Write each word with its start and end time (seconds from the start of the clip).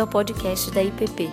bem-vindo 0.00 0.02
ao 0.02 0.06
podcast 0.06 0.70
da 0.70 0.82
IPP. 0.82 1.28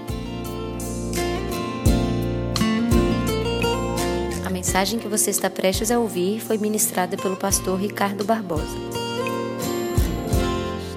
A 4.45 4.49
mensagem 4.49 4.99
que 4.99 5.07
você 5.07 5.29
está 5.29 5.49
prestes 5.49 5.89
a 5.91 5.99
ouvir 5.99 6.41
foi 6.41 6.57
ministrada 6.57 7.15
pelo 7.15 7.35
pastor 7.35 7.79
Ricardo 7.79 8.25
Barbosa. 8.25 8.77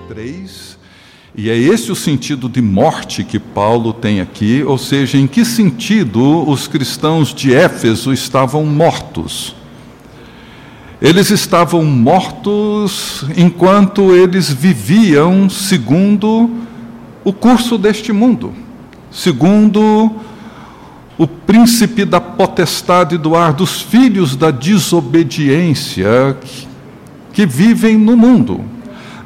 3. 0.09 0.79
E 1.37 1.49
é 1.49 1.57
esse 1.57 1.93
o 1.93 1.97
sentido 1.97 2.49
de 2.49 2.61
morte 2.61 3.23
que 3.23 3.39
Paulo 3.39 3.93
tem 3.93 4.21
aqui, 4.21 4.65
ou 4.65 4.77
seja, 4.77 5.17
em 5.17 5.27
que 5.27 5.45
sentido 5.45 6.49
os 6.49 6.67
cristãos 6.67 7.33
de 7.33 7.55
Éfeso 7.55 8.13
estavam 8.13 8.65
mortos? 8.67 9.55
Eles 11.01 11.31
estavam 11.31 11.85
mortos 11.85 13.25
enquanto 13.37 14.15
eles 14.15 14.51
viviam 14.53 15.49
segundo 15.49 16.60
o 17.25 17.33
curso 17.33 17.77
deste 17.77 18.13
mundo, 18.13 18.53
segundo 19.11 20.11
o 21.19 21.27
príncipe 21.27 22.05
da 22.05 22.21
potestade 22.21 23.19
do 23.19 23.37
ar, 23.37 23.53
dos 23.53 23.83
filhos 23.83 24.35
da 24.35 24.51
desobediência 24.51 26.37
que, 27.33 27.45
vivem 27.45 27.99
no 27.99 28.17
mundo. 28.17 28.65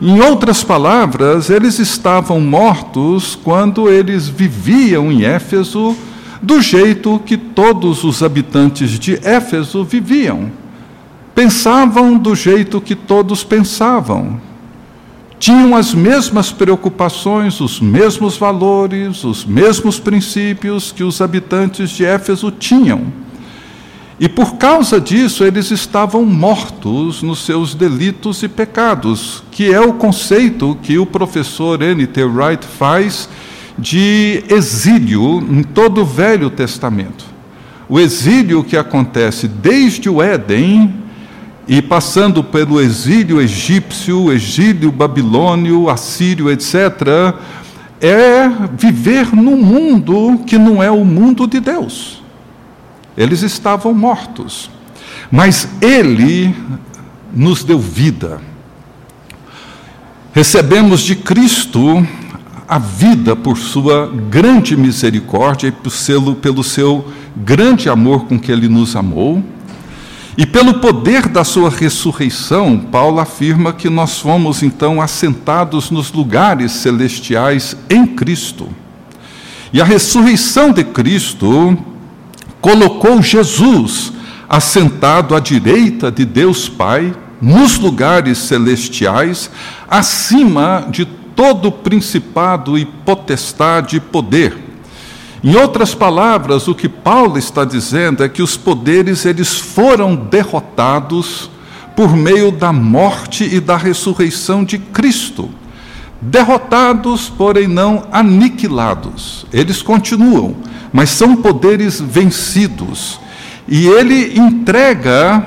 Em 0.01 0.21
outras 0.21 0.65
palavras, 0.65 1.51
eles 1.51 1.79
estavam 1.79 2.41
mortos 2.41 3.38
quando 3.43 3.88
eles 3.88 4.29
viviam 4.29 5.11
em 5.11 5.24
Éfeso 5.24 5.97
do 6.43 6.61
jeito 6.61 7.21
que 7.24 7.37
todos 7.37 8.05
os 8.05 8.23
habitantes 8.23 8.99
de 8.99 9.15
Éfeso 9.27 9.85
viviam 9.85 10.51
pensavam 11.35 12.16
do 12.16 12.35
jeito 12.35 12.80
que 12.80 12.95
todos 12.95 13.43
pensavam. 13.43 14.41
Tinham 15.45 15.77
as 15.77 15.93
mesmas 15.93 16.51
preocupações, 16.51 17.60
os 17.60 17.79
mesmos 17.79 18.38
valores, 18.38 19.24
os 19.24 19.45
mesmos 19.45 20.01
princípios 20.01 20.91
que 20.91 21.05
os 21.05 21.21
habitantes 21.21 21.91
de 21.91 22.02
Éfeso 22.02 22.51
tinham. 22.51 23.13
E 24.18 24.27
por 24.27 24.55
causa 24.55 24.99
disso, 24.99 25.45
eles 25.45 25.71
estavam 25.71 26.24
mortos 26.24 27.23
nos 27.23 27.45
seus 27.45 27.74
delitos 27.74 28.43
e 28.43 28.49
pecados, 28.49 29.45
que 29.51 29.71
é 29.71 29.79
o 29.79 29.93
conceito 29.93 30.79
que 30.83 30.96
o 30.96 31.05
professor 31.05 31.83
N.T. 31.83 32.24
Wright 32.24 32.66
faz 32.66 33.29
de 33.79 34.43
exílio 34.49 35.40
em 35.40 35.63
todo 35.63 36.01
o 36.01 36.07
Velho 36.07 36.49
Testamento. 36.49 37.27
O 37.87 38.01
exílio 38.01 38.65
que 38.65 38.79
acontece 38.79 39.46
desde 39.46 40.09
o 40.09 40.23
Éden 40.23 41.04
e 41.66 41.80
passando 41.80 42.45
pelo 42.45 42.80
exílio 42.80 43.40
egípcio, 43.40 44.32
exílio 44.32 44.93
babilônio, 44.93 45.88
assírio, 45.88 46.51
etc., 46.51 47.34
é 48.01 48.51
viver 48.76 49.34
num 49.34 49.56
mundo 49.56 50.40
que 50.46 50.59
não 50.59 50.82
é 50.82 50.90
o 50.90 51.04
mundo 51.04 51.46
de 51.46 51.60
Deus. 51.60 52.23
Eles 53.16 53.43
estavam 53.43 53.95
mortos, 53.95 54.71
mas 55.30 55.68
Ele 55.80 56.54
nos 57.32 57.65
deu 57.65 57.78
vida. 57.78 58.40
Recebemos 60.34 61.01
de 61.01 61.16
Cristo 61.16 62.06
a 62.68 62.78
vida 62.78 63.34
por 63.34 63.56
Sua 63.56 64.12
grande 64.28 64.76
misericórdia 64.76 65.69
e 65.69 66.34
pelo 66.34 66.65
seu 66.65 67.09
grande 67.37 67.88
amor 67.88 68.26
com 68.26 68.38
que 68.38 68.53
Ele 68.53 68.69
nos 68.69 68.97
amou 68.97 69.43
e 70.37 70.44
pelo 70.44 70.75
poder 70.75 71.28
da 71.28 71.44
sua 71.44 71.71
ressurreição, 71.71 72.77
Paulo 72.78 73.21
afirma 73.21 73.72
que 73.72 73.88
nós 73.88 74.19
fomos 74.19 74.62
então 74.62 75.00
assentados 75.00 75.91
nos 75.91 76.12
lugares 76.12 76.72
celestiais 76.72 77.77
em 77.88 78.04
Cristo. 78.04 78.69
E 79.72 79.81
a 79.81 79.84
ressurreição 79.84 80.72
de 80.72 80.83
Cristo 80.83 81.78
colocou 82.61 83.22
Jesus 83.22 84.12
assentado 84.49 85.34
à 85.37 85.41
direita 85.41 86.11
de 86.11 86.25
Deus 86.25 86.69
Pai, 86.69 87.15
nos 87.41 87.78
lugares 87.78 88.39
celestiais, 88.39 89.51
acima 89.89 90.87
de 90.91 91.05
todo 91.05 91.71
principado 91.71 92.78
e 92.78 92.84
potestade 92.84 93.97
e 93.97 94.01
poder 94.01 94.64
em 95.44 95.56
outras 95.56 95.94
palavras, 95.94 96.66
o 96.69 96.75
que 96.75 96.88
Paulo 96.88 97.37
está 97.37 97.66
dizendo 97.66 98.25
é 98.25 98.31
que 98.31 98.43
os 98.43 98.56
poderes 98.56 99.27
eles 99.27 99.55
foram 99.55 100.16
derrotados 100.16 101.50
por 101.94 102.16
meio 102.16 102.50
da 102.50 102.72
morte 102.72 103.44
e 103.44 103.60
da 103.60 103.77
ressurreição 103.77 104.65
de 104.65 104.78
Cristo. 104.78 105.50
Derrotados, 106.19 107.28
porém 107.28 107.69
não 107.69 108.06
aniquilados. 108.10 109.44
Eles 109.53 109.83
continuam, 109.83 110.56
mas 110.91 111.10
são 111.10 111.37
poderes 111.37 112.00
vencidos. 112.00 113.21
E 113.69 113.87
ele 113.87 114.41
entrega 114.41 115.47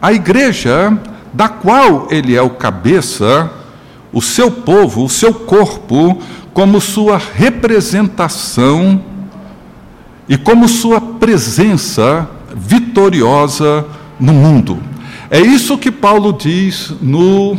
à 0.00 0.10
igreja, 0.10 0.98
da 1.34 1.50
qual 1.50 2.08
ele 2.10 2.34
é 2.34 2.40
o 2.40 2.48
cabeça, 2.48 3.52
o 4.10 4.22
seu 4.22 4.50
povo, 4.50 5.04
o 5.04 5.10
seu 5.10 5.34
corpo, 5.34 6.18
como 6.54 6.80
sua 6.80 7.18
representação 7.18 9.12
e 10.28 10.36
como 10.36 10.68
sua 10.68 11.00
presença 11.00 12.28
vitoriosa 12.54 13.86
no 14.18 14.32
mundo. 14.32 14.78
É 15.30 15.40
isso 15.40 15.78
que 15.78 15.90
Paulo 15.90 16.32
diz 16.32 16.92
no 17.00 17.56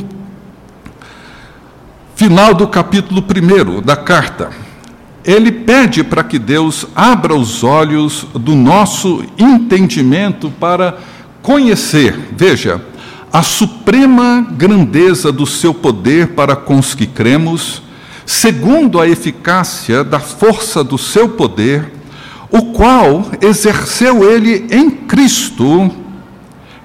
final 2.16 2.54
do 2.54 2.68
capítulo 2.68 3.22
1 3.22 3.82
da 3.82 3.96
carta. 3.96 4.50
Ele 5.24 5.52
pede 5.52 6.04
para 6.04 6.24
que 6.24 6.38
Deus 6.38 6.86
abra 6.96 7.36
os 7.36 7.64
olhos 7.64 8.28
do 8.34 8.56
nosso 8.56 9.24
entendimento 9.38 10.52
para 10.52 11.00
conhecer, 11.42 12.18
veja, 12.38 12.82
a 13.34 13.44
suprema 13.44 14.48
grandeza 14.52 15.32
do 15.32 15.46
seu 15.46 15.74
poder 15.74 16.30
para 16.30 16.56
com 16.56 16.80
os 16.80 16.94
que 16.94 17.06
cremos, 17.06 17.82
segundo 18.26 19.02
a 19.02 19.08
eficácia 19.08 20.04
da 20.04 20.20
força 20.20 20.84
do 20.84 20.98
seu 20.98 21.30
poder 21.30 21.92
o 22.56 22.68
qual 22.68 23.26
exerceu 23.42 24.32
ele 24.32 24.66
em 24.72 24.90
Cristo, 24.90 25.92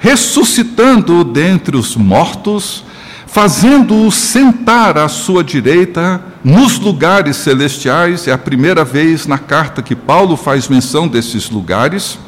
ressuscitando-o 0.00 1.22
dentre 1.22 1.76
os 1.76 1.94
mortos, 1.94 2.84
fazendo-o 3.24 4.10
sentar 4.10 4.98
à 4.98 5.06
sua 5.06 5.44
direita 5.44 6.20
nos 6.42 6.80
lugares 6.80 7.36
celestiais, 7.36 8.26
é 8.26 8.32
a 8.32 8.38
primeira 8.38 8.84
vez 8.84 9.28
na 9.28 9.38
carta 9.38 9.80
que 9.80 9.94
Paulo 9.94 10.36
faz 10.36 10.66
menção 10.66 11.06
desses 11.06 11.48
lugares, 11.48 12.18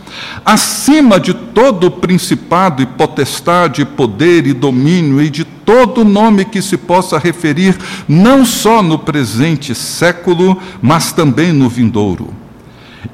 acima 0.45 1.19
de 1.19 1.35
todo 1.35 1.91
principado 1.91 2.81
e 2.81 2.87
potestade, 2.87 3.85
poder 3.85 4.47
e 4.47 4.53
domínio 4.53 5.21
e 5.21 5.29
de 5.29 5.45
todo 5.45 6.05
nome 6.05 6.45
que 6.45 6.63
se 6.63 6.77
possa 6.77 7.19
referir, 7.19 7.77
não 8.07 8.45
só 8.45 8.81
no 8.85 9.01
presente 9.01 9.75
século, 9.75 10.57
mas 10.81 11.11
também 11.11 11.53
no 11.53 11.69
vindouro 11.69 12.42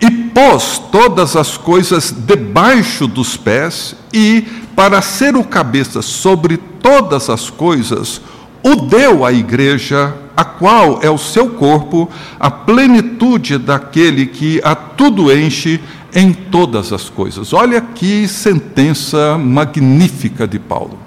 e 0.00 0.10
pôs 0.10 0.78
todas 0.92 1.36
as 1.36 1.56
coisas 1.56 2.14
debaixo 2.16 3.06
dos 3.06 3.36
pés, 3.36 3.94
e, 4.12 4.44
para 4.76 5.02
ser 5.02 5.36
o 5.36 5.44
cabeça 5.44 6.02
sobre 6.02 6.56
todas 6.56 7.28
as 7.28 7.50
coisas, 7.50 8.20
o 8.62 8.76
deu 8.76 9.24
à 9.24 9.32
igreja, 9.32 10.14
a 10.36 10.44
qual 10.44 11.00
é 11.02 11.10
o 11.10 11.18
seu 11.18 11.50
corpo, 11.50 12.08
a 12.38 12.50
plenitude 12.50 13.58
daquele 13.58 14.26
que 14.26 14.60
a 14.62 14.74
tudo 14.74 15.32
enche 15.32 15.80
em 16.14 16.32
todas 16.32 16.92
as 16.92 17.08
coisas. 17.08 17.52
Olha 17.52 17.80
que 17.80 18.26
sentença 18.28 19.36
magnífica 19.38 20.46
de 20.46 20.58
Paulo. 20.58 20.98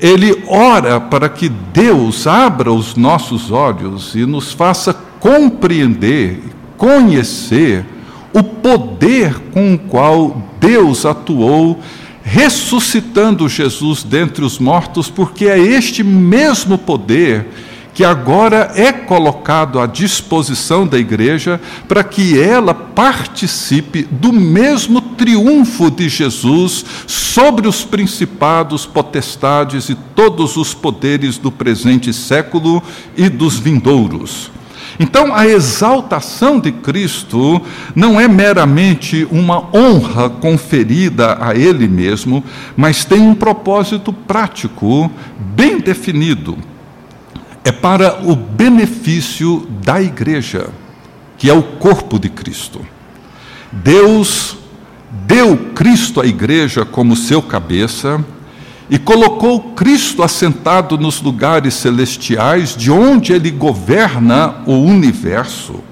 Ele 0.00 0.44
ora 0.46 1.00
para 1.00 1.28
que 1.28 1.48
Deus 1.48 2.26
abra 2.26 2.72
os 2.72 2.94
nossos 2.94 3.50
olhos 3.50 4.14
e 4.14 4.24
nos 4.24 4.52
faça 4.52 4.94
compreender, 4.94 6.40
conhecer 6.78 7.84
o 8.32 8.42
poder 8.42 9.34
com 9.52 9.74
o 9.74 9.78
qual 9.78 10.42
Deus 10.58 11.04
atuou 11.04 11.78
ressuscitando 12.22 13.48
Jesus 13.48 14.02
dentre 14.02 14.44
os 14.44 14.58
mortos, 14.58 15.10
porque 15.10 15.46
é 15.46 15.58
este 15.58 16.04
mesmo 16.04 16.78
poder 16.78 17.46
que 17.94 18.04
agora 18.04 18.70
é 18.76 18.92
colocado 18.92 19.80
à 19.80 19.86
disposição 19.86 20.86
da 20.86 20.96
igreja 20.96 21.60
para 21.88 22.04
que 22.04 22.38
ela 22.38 22.72
participe 22.72 24.06
do 24.08 24.32
mesmo 24.32 25.00
triunfo 25.00 25.90
de 25.90 26.08
Jesus 26.08 26.84
sobre 27.08 27.66
os 27.66 27.84
principados, 27.84 28.86
potestades 28.86 29.88
e 29.88 29.96
todos 30.14 30.56
os 30.56 30.74
poderes 30.74 31.38
do 31.38 31.50
presente 31.50 32.12
século 32.12 32.80
e 33.16 33.28
dos 33.28 33.58
vindouros. 33.58 34.48
Então, 35.00 35.32
a 35.32 35.46
exaltação 35.46 36.58
de 36.58 36.72
Cristo 36.72 37.62
não 37.94 38.20
é 38.20 38.26
meramente 38.26 39.26
uma 39.30 39.68
honra 39.74 40.28
conferida 40.28 41.38
a 41.40 41.54
Ele 41.54 41.86
mesmo, 41.86 42.42
mas 42.76 43.04
tem 43.04 43.20
um 43.20 43.34
propósito 43.34 44.12
prático, 44.12 45.10
bem 45.38 45.78
definido. 45.78 46.58
é 47.64 47.72
para 47.72 48.22
o 48.24 48.34
benefício 48.34 49.68
da 49.84 50.00
igreja, 50.00 50.70
que 51.36 51.50
é 51.50 51.52
o 51.52 51.62
corpo 51.62 52.18
de 52.18 52.30
Cristo. 52.30 52.80
Deus 53.70 54.56
deu 55.26 55.56
Cristo 55.74 56.20
à 56.20 56.26
igreja 56.26 56.86
como 56.86 57.14
seu 57.14 57.42
cabeça 57.42 58.24
e 58.90 58.98
colocou 58.98 59.60
Cristo 59.74 60.22
assentado 60.22 60.96
nos 60.96 61.20
lugares 61.20 61.74
celestiais, 61.74 62.74
de 62.74 62.90
onde 62.90 63.32
ele 63.32 63.50
governa 63.50 64.56
o 64.66 64.72
universo, 64.72 65.82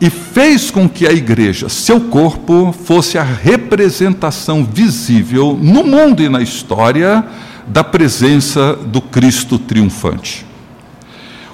e 0.00 0.08
fez 0.10 0.70
com 0.70 0.88
que 0.88 1.06
a 1.06 1.12
igreja, 1.12 1.68
seu 1.68 2.00
corpo, 2.00 2.72
fosse 2.84 3.18
a 3.18 3.22
representação 3.22 4.64
visível 4.64 5.58
no 5.60 5.84
mundo 5.84 6.22
e 6.22 6.28
na 6.28 6.40
história 6.42 7.24
da 7.66 7.84
presença 7.84 8.74
do 8.74 9.00
Cristo 9.00 9.58
triunfante. 9.58 10.44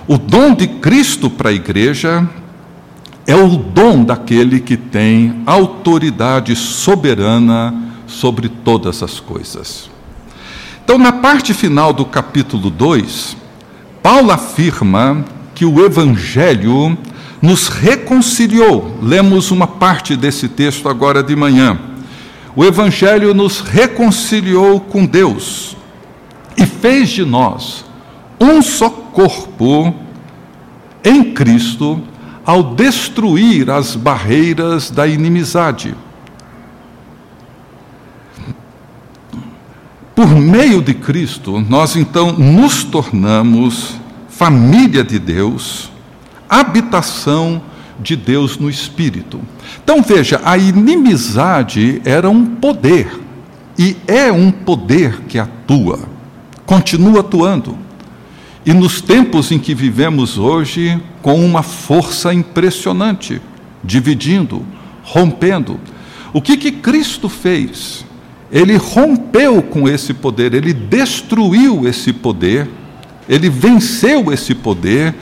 O 0.06 0.16
dom 0.16 0.54
de 0.54 0.66
Cristo 0.66 1.28
para 1.28 1.50
a 1.50 1.52
igreja 1.52 2.26
é 3.26 3.36
o 3.36 3.48
dom 3.48 4.02
daquele 4.02 4.60
que 4.60 4.78
tem 4.78 5.42
autoridade 5.44 6.56
soberana 6.56 7.87
sobre 8.08 8.48
todas 8.48 9.02
as 9.02 9.20
coisas. 9.20 9.88
Então, 10.82 10.98
na 10.98 11.12
parte 11.12 11.54
final 11.54 11.92
do 11.92 12.04
capítulo 12.04 12.70
2, 12.70 13.36
Paulo 14.02 14.30
afirma 14.30 15.24
que 15.54 15.64
o 15.64 15.84
Evangelho 15.84 16.96
nos 17.42 17.68
reconciliou. 17.68 18.98
Lemos 19.02 19.50
uma 19.50 19.66
parte 19.66 20.16
desse 20.16 20.48
texto 20.48 20.88
agora 20.88 21.22
de 21.22 21.36
manhã. 21.36 21.78
O 22.56 22.64
Evangelho 22.64 23.34
nos 23.34 23.60
reconciliou 23.60 24.80
com 24.80 25.04
Deus 25.04 25.76
e 26.56 26.66
fez 26.66 27.10
de 27.10 27.24
nós 27.24 27.84
um 28.40 28.62
só 28.62 28.88
corpo 28.88 29.94
em 31.04 31.32
Cristo 31.32 32.00
ao 32.44 32.74
destruir 32.74 33.70
as 33.70 33.94
barreiras 33.94 34.90
da 34.90 35.06
inimizade. 35.06 35.94
Por 40.18 40.34
meio 40.34 40.82
de 40.82 40.94
Cristo, 40.94 41.64
nós 41.68 41.94
então 41.94 42.32
nos 42.32 42.82
tornamos 42.82 43.94
família 44.28 45.04
de 45.04 45.16
Deus, 45.16 45.92
habitação 46.48 47.62
de 48.00 48.16
Deus 48.16 48.58
no 48.58 48.68
Espírito. 48.68 49.40
Então 49.80 50.02
veja, 50.02 50.40
a 50.44 50.58
inimizade 50.58 52.02
era 52.04 52.28
um 52.28 52.44
poder, 52.44 53.16
e 53.78 53.96
é 54.08 54.32
um 54.32 54.50
poder 54.50 55.20
que 55.28 55.38
atua, 55.38 56.00
continua 56.66 57.20
atuando. 57.20 57.78
E 58.66 58.74
nos 58.74 59.00
tempos 59.00 59.52
em 59.52 59.58
que 59.60 59.72
vivemos 59.72 60.36
hoje, 60.36 61.00
com 61.22 61.46
uma 61.46 61.62
força 61.62 62.34
impressionante, 62.34 63.40
dividindo, 63.84 64.66
rompendo. 65.04 65.78
O 66.32 66.42
que, 66.42 66.56
que 66.56 66.72
Cristo 66.72 67.28
fez? 67.28 68.07
Ele 68.50 68.76
rompeu 68.76 69.62
com 69.62 69.88
esse 69.88 70.14
poder, 70.14 70.54
ele 70.54 70.72
destruiu 70.72 71.86
esse 71.86 72.12
poder, 72.12 72.68
ele 73.28 73.50
venceu 73.50 74.32
esse 74.32 74.54
poder 74.54 75.14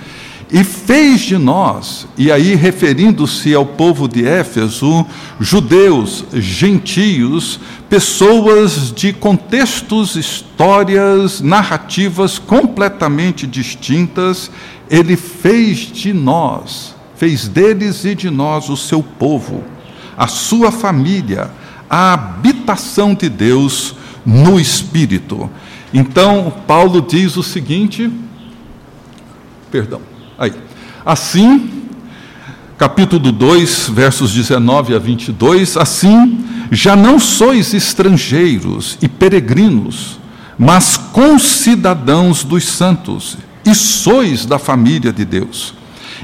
e 0.51 0.63
fez 0.63 1.23
de 1.23 1.37
nós, 1.37 2.07
e 2.17 2.31
aí 2.31 2.55
referindo-se 2.55 3.53
ao 3.53 3.67
povo 3.67 4.07
de 4.07 4.25
Éfeso, 4.25 5.05
judeus, 5.41 6.25
gentios, 6.35 7.59
pessoas 7.89 8.93
de 8.95 9.13
contextos, 9.13 10.15
histórias, 10.15 11.41
narrativas 11.41 12.39
completamente 12.39 13.45
distintas, 13.45 14.49
ele 14.89 15.17
fez 15.17 15.79
de 15.79 16.13
nós, 16.13 16.95
fez 17.17 17.49
deles 17.49 18.05
e 18.05 18.15
de 18.15 18.31
nós 18.31 18.69
o 18.69 18.77
seu 18.77 19.03
povo, 19.03 19.65
a 20.17 20.29
sua 20.29 20.71
família, 20.71 21.51
a 21.89 22.15
habitação 22.15 23.15
de 23.15 23.29
Deus 23.29 23.95
no 24.25 24.59
Espírito. 24.59 25.51
Então, 25.93 26.53
Paulo 26.67 27.01
diz 27.01 27.37
o 27.37 27.43
seguinte, 27.43 28.11
perdão, 29.71 30.01
aí. 30.39 30.53
Assim, 31.05 31.85
capítulo 32.77 33.31
2, 33.31 33.91
versos 33.91 34.33
19 34.33 34.95
a 34.95 34.99
22, 34.99 35.77
assim, 35.77 36.45
já 36.71 36.97
não 36.97 37.19
sois 37.19 37.73
estrangeiros 37.73 38.99
e 39.01 39.09
peregrinos, 39.09 40.19
mas 40.59 40.97
concidadãos 40.97 42.43
dos 42.43 42.65
santos, 42.65 43.39
e 43.65 43.75
sois 43.75 44.45
da 44.45 44.59
família 44.59 45.13
de 45.13 45.25
Deus 45.25 45.75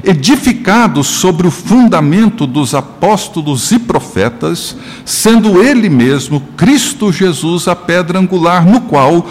edificado 0.03 1.03
sobre 1.05 1.47
o 1.47 1.50
fundamento 1.50 2.47
dos 2.47 2.75
apóstolos 2.75 3.71
e 3.73 3.79
profetas, 3.79 4.77
sendo 5.05 5.62
ele 5.62 5.89
mesmo, 5.89 6.41
Cristo 6.56 7.12
Jesus, 7.12 7.69
a 7.69 7.77
pedra 7.77 8.19
angular, 8.19 8.65
no 8.67 8.83
qual 8.83 9.27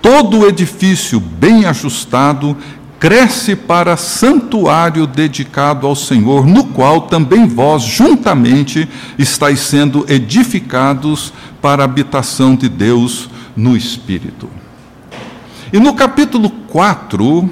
todo 0.00 0.46
edifício 0.46 1.18
bem 1.18 1.64
ajustado 1.64 2.56
cresce 2.98 3.54
para 3.54 3.96
santuário 3.96 5.06
dedicado 5.06 5.86
ao 5.86 5.94
Senhor, 5.94 6.46
no 6.46 6.64
qual 6.64 7.02
também 7.02 7.46
vós 7.46 7.82
juntamente 7.82 8.88
estáis 9.18 9.60
sendo 9.60 10.06
edificados 10.08 11.32
para 11.60 11.82
a 11.82 11.84
habitação 11.84 12.56
de 12.56 12.68
Deus 12.68 13.28
no 13.54 13.76
Espírito. 13.76 14.48
E 15.72 15.78
no 15.78 15.94
capítulo 15.94 16.48
4, 16.48 17.50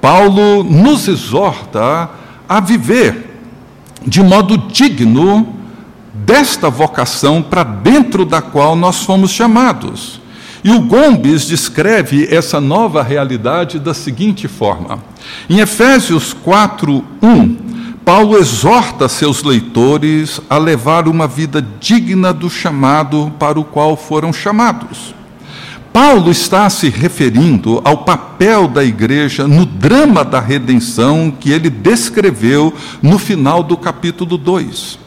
Paulo 0.00 0.62
nos 0.62 1.08
exorta 1.08 2.10
a 2.48 2.60
viver 2.60 3.26
de 4.06 4.22
modo 4.22 4.56
digno 4.56 5.54
desta 6.14 6.70
vocação 6.70 7.42
para 7.42 7.64
dentro 7.64 8.24
da 8.24 8.40
qual 8.40 8.76
nós 8.76 9.02
fomos 9.04 9.30
chamados. 9.30 10.20
E 10.62 10.70
o 10.70 10.80
Gomes 10.80 11.46
descreve 11.46 12.26
essa 12.28 12.60
nova 12.60 13.02
realidade 13.02 13.78
da 13.78 13.94
seguinte 13.94 14.48
forma: 14.48 14.98
em 15.48 15.60
Efésios 15.60 16.32
4, 16.32 17.04
1, 17.22 17.56
Paulo 18.04 18.36
exorta 18.36 19.08
seus 19.08 19.42
leitores 19.42 20.40
a 20.48 20.56
levar 20.58 21.08
uma 21.08 21.26
vida 21.26 21.64
digna 21.80 22.32
do 22.32 22.48
chamado 22.48 23.32
para 23.38 23.58
o 23.58 23.64
qual 23.64 23.96
foram 23.96 24.32
chamados. 24.32 25.14
Paulo 25.96 26.30
está 26.30 26.68
se 26.68 26.90
referindo 26.90 27.80
ao 27.82 28.04
papel 28.04 28.68
da 28.68 28.84
igreja 28.84 29.48
no 29.48 29.64
drama 29.64 30.22
da 30.22 30.38
redenção 30.38 31.30
que 31.30 31.50
ele 31.50 31.70
descreveu 31.70 32.70
no 33.00 33.18
final 33.18 33.62
do 33.62 33.78
capítulo 33.78 34.36
2. 34.36 34.98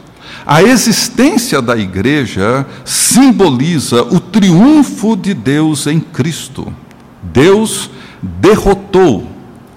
A 0.44 0.64
existência 0.64 1.62
da 1.62 1.76
igreja 1.76 2.66
simboliza 2.84 4.02
o 4.02 4.18
triunfo 4.18 5.14
de 5.16 5.32
Deus 5.32 5.86
em 5.86 6.00
Cristo. 6.00 6.74
Deus 7.22 7.88
derrotou 8.20 9.30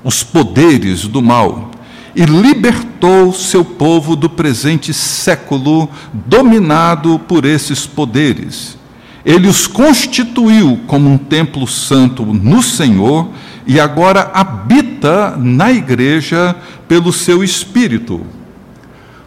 os 0.03 0.23
poderes 0.23 1.05
do 1.05 1.21
mal 1.21 1.69
e 2.15 2.25
libertou 2.25 3.31
seu 3.33 3.63
povo 3.63 4.15
do 4.15 4.31
presente 4.31 4.91
século 4.91 5.87
dominado 6.11 7.19
por 7.19 7.45
esses 7.45 7.85
poderes 7.85 8.81
ele 9.25 9.47
os 9.47 9.67
constituiu 9.67 10.79
como 10.85 11.09
um 11.09 11.17
templo 11.17 11.65
santo 11.67 12.25
no 12.25 12.61
Senhor 12.61 13.29
e 13.65 13.79
agora 13.79 14.31
habita 14.33 15.37
na 15.37 15.71
igreja 15.71 16.55
pelo 16.87 17.13
seu 17.13 17.43
espírito. 17.43 18.21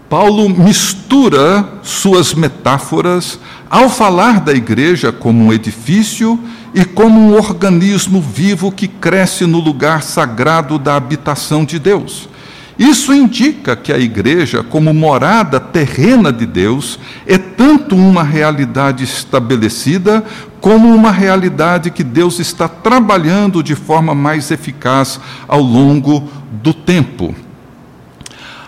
Paulo 0.08 0.48
mistura 0.48 1.68
suas 1.82 2.34
metáforas 2.34 3.40
ao 3.68 3.88
falar 3.88 4.40
da 4.40 4.52
igreja 4.52 5.10
como 5.10 5.44
um 5.44 5.52
edifício 5.52 6.38
e 6.74 6.84
como 6.84 7.18
um 7.18 7.34
organismo 7.34 8.20
vivo 8.20 8.70
que 8.70 8.86
cresce 8.86 9.46
no 9.46 9.58
lugar 9.58 10.02
sagrado 10.02 10.78
da 10.78 10.94
habitação 10.94 11.64
de 11.64 11.78
Deus. 11.78 12.28
Isso 12.78 13.14
indica 13.14 13.74
que 13.74 13.90
a 13.90 13.98
igreja, 13.98 14.62
como 14.62 14.92
morada 14.92 15.58
terrena 15.58 16.30
de 16.30 16.44
Deus, 16.44 16.98
é 17.26 17.38
tanto 17.38 17.96
uma 17.96 18.22
realidade 18.22 19.02
estabelecida, 19.02 20.22
como 20.60 20.94
uma 20.94 21.10
realidade 21.10 21.90
que 21.90 22.04
Deus 22.04 22.38
está 22.38 22.68
trabalhando 22.68 23.62
de 23.62 23.74
forma 23.74 24.14
mais 24.14 24.50
eficaz 24.50 25.18
ao 25.48 25.62
longo 25.62 26.28
do 26.62 26.74
tempo. 26.74 27.34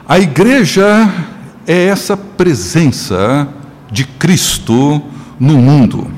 A 0.09 0.19
igreja 0.19 1.13
é 1.67 1.85
essa 1.85 2.17
presença 2.17 3.47
de 3.93 4.05
Cristo 4.05 5.03
no 5.39 5.59
mundo. 5.59 6.11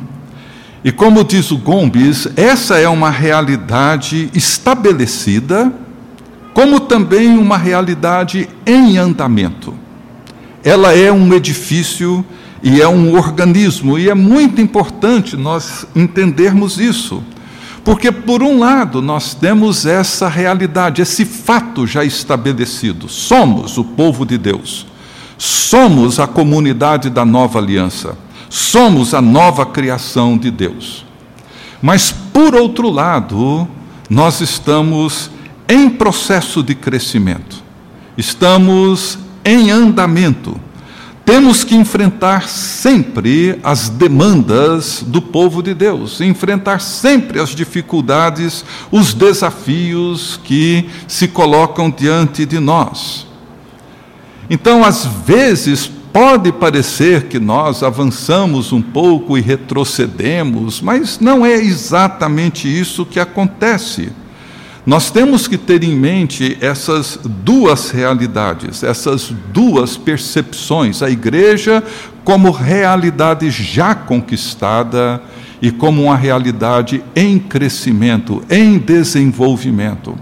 E 0.85 0.92
como 0.92 1.25
diz 1.25 1.50
o 1.50 1.59
Gomes, 1.59 2.28
essa 2.37 2.78
é 2.78 2.88
uma 2.88 3.11
realidade 3.11 4.30
estabelecida 4.32 5.73
como 6.61 6.79
também 6.79 7.38
uma 7.38 7.57
realidade 7.57 8.47
em 8.67 8.99
andamento. 8.99 9.73
Ela 10.62 10.95
é 10.95 11.11
um 11.11 11.33
edifício 11.33 12.23
e 12.62 12.83
é 12.83 12.87
um 12.87 13.17
organismo, 13.17 13.99
e 13.99 14.11
é 14.11 14.14
muito 14.14 14.61
importante 14.61 15.38
nós 15.38 15.87
entendermos 15.97 16.79
isso, 16.79 17.23
Porque, 17.83 18.12
por 18.12 18.43
um 18.43 18.59
lado, 18.59 19.00
nós 19.00 19.33
temos 19.33 19.87
essa 19.87 20.29
realidade, 20.29 21.00
esse 21.00 21.25
fato 21.25 21.87
já 21.87 22.05
estabelecido: 22.05 23.09
somos 23.09 23.79
o 23.79 23.85
povo 23.85 24.26
de 24.26 24.37
Deus, 24.37 24.87
somos 25.38 26.21
a 26.21 26.26
comunidade 26.26 27.09
da 27.09 27.25
nova 27.25 27.59
aliança, 27.59 28.19
somos 28.50 29.14
a 29.14 29.23
nova 29.23 29.64
criação 29.64 30.37
de 30.37 30.50
Deus. 30.50 31.07
Mas, 31.81 32.12
por 32.12 32.55
outro 32.55 32.90
lado, 32.90 33.67
nós 34.11 34.43
estamos 34.43 35.31
em 35.71 35.89
processo 35.89 36.62
de 36.62 36.75
crescimento, 36.75 37.62
estamos 38.19 39.19
em 39.45 39.71
andamento 39.71 40.61
temos 41.31 41.62
que 41.62 41.77
enfrentar 41.77 42.49
sempre 42.49 43.57
as 43.62 43.89
demandas 43.89 45.00
do 45.07 45.23
povo 45.23 45.62
de 45.62 45.73
Deus, 45.75 46.21
enfrentar 46.21 46.81
sempre 46.81 47.39
as 47.39 47.50
dificuldades, 47.50 48.65
os 48.91 49.15
desafios 49.15 50.41
que 50.43 50.91
se 51.07 51.29
colocam 51.29 51.89
diante 51.89 52.45
de 52.45 52.59
nós. 52.59 53.29
Então, 54.50 54.83
às 54.83 55.07
vezes, 55.07 55.87
pode 56.12 56.50
parecer 56.50 57.29
que 57.29 57.39
nós 57.39 57.85
avançamos 57.85 58.73
um 58.73 58.83
pouco 58.83 59.39
e 59.39 59.41
retrocedemos, 59.41 60.81
mas 60.81 61.21
não 61.21 61.47
é 61.47 61.55
exatamente 61.55 62.67
isso 62.67 63.07
que 63.07 63.21
acontece. 63.21 64.11
Nós 64.90 65.09
temos 65.09 65.47
que 65.47 65.56
ter 65.56 65.85
em 65.85 65.94
mente 65.94 66.59
essas 66.61 67.16
duas 67.23 67.92
realidades, 67.92 68.82
essas 68.82 69.32
duas 69.52 69.97
percepções: 69.97 71.00
a 71.00 71.09
igreja 71.09 71.80
como 72.25 72.50
realidade 72.50 73.49
já 73.52 73.94
conquistada 73.94 75.23
e 75.62 75.70
como 75.70 76.02
uma 76.02 76.16
realidade 76.16 77.04
em 77.14 77.38
crescimento, 77.38 78.42
em 78.50 78.78
desenvolvimento. 78.78 80.18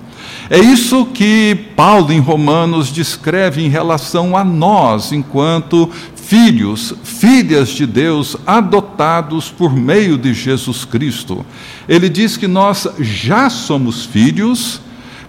É 0.50 0.58
isso 0.58 1.06
que 1.06 1.58
Paulo 1.75 2.12
em 2.12 2.20
Romanos 2.20 2.92
descreve 2.92 3.64
em 3.64 3.70
relação 3.70 4.37
a 4.37 4.44
nós, 4.44 5.12
enquanto 5.12 5.90
filhos, 6.28 6.92
filhas 7.04 7.70
de 7.70 7.87
Deus, 7.87 8.37
adotados 8.47 9.50
por 9.50 9.75
meio 9.75 10.18
de 10.18 10.35
Jesus 10.35 10.85
Cristo. 10.85 11.44
Ele 11.88 12.06
diz 12.06 12.37
que 12.37 12.47
nós 12.47 12.87
já 13.00 13.49
somos 13.49 14.04
filhos, 14.04 14.78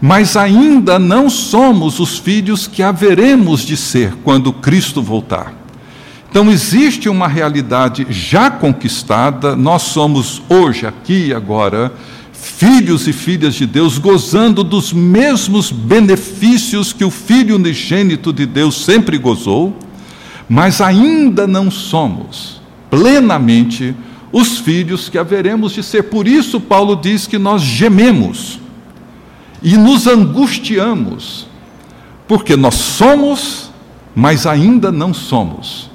mas 0.02 0.36
ainda 0.36 1.00
não 1.00 1.30
somos 1.30 2.02
os 2.02 2.18
filhos 2.18 2.68
que 2.68 2.84
haveremos 2.84 3.62
de 3.62 3.78
ser 3.78 4.14
quando 4.26 4.52
Cristo 4.52 5.02
voltar. 5.02 5.54
Então 6.30 6.52
existe 6.52 7.08
uma 7.08 7.30
realidade 7.30 8.06
já 8.10 8.52
conquistada, 8.52 9.56
nós 9.56 9.84
somos 9.84 10.42
hoje, 10.50 10.86
aqui 10.86 11.28
e 11.28 11.34
agora, 11.34 11.94
filhos 12.34 13.08
e 13.08 13.14
filhas 13.14 13.56
de 13.56 13.66
Deus, 13.66 13.98
gozando 13.98 14.66
dos 14.66 14.92
mesmos 14.92 15.72
benefícios 15.72 16.92
que 16.92 17.06
o 17.06 17.10
Filho 17.10 17.56
unigênito 17.56 18.34
de 18.34 18.46
Deus 18.46 18.84
sempre 18.84 19.18
gozou 19.18 19.74
mas 20.50 20.82
ainda 20.82 21.46
não 21.46 21.70
somos 21.70 22.60
plenamente 22.90 23.96
os 24.32 24.58
filhos 24.58 25.08
que 25.08 25.18
haveremos 25.18 25.74
de 25.74 25.84
ser. 25.84 26.04
Por 26.04 26.28
isso, 26.28 26.60
Paulo 26.60 26.96
diz 26.96 27.28
que 27.28 27.38
nós 27.38 27.62
gememos 27.62 28.60
e 29.62 29.78
nos 29.78 30.08
angustiamos, 30.08 31.48
porque 32.28 32.56
nós 32.56 32.76
somos, 32.76 33.72
mas 34.16 34.46
ainda 34.48 34.92
não 34.92 35.14
somos. 35.14 35.90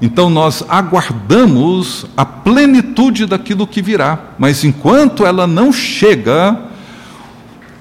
Então 0.00 0.28
nós 0.28 0.64
aguardamos 0.68 2.06
a 2.16 2.24
plenitude 2.24 3.26
daquilo 3.26 3.66
que 3.66 3.80
virá, 3.80 4.34
mas 4.38 4.64
enquanto 4.64 5.24
ela 5.24 5.46
não 5.46 5.72
chega, 5.72 6.58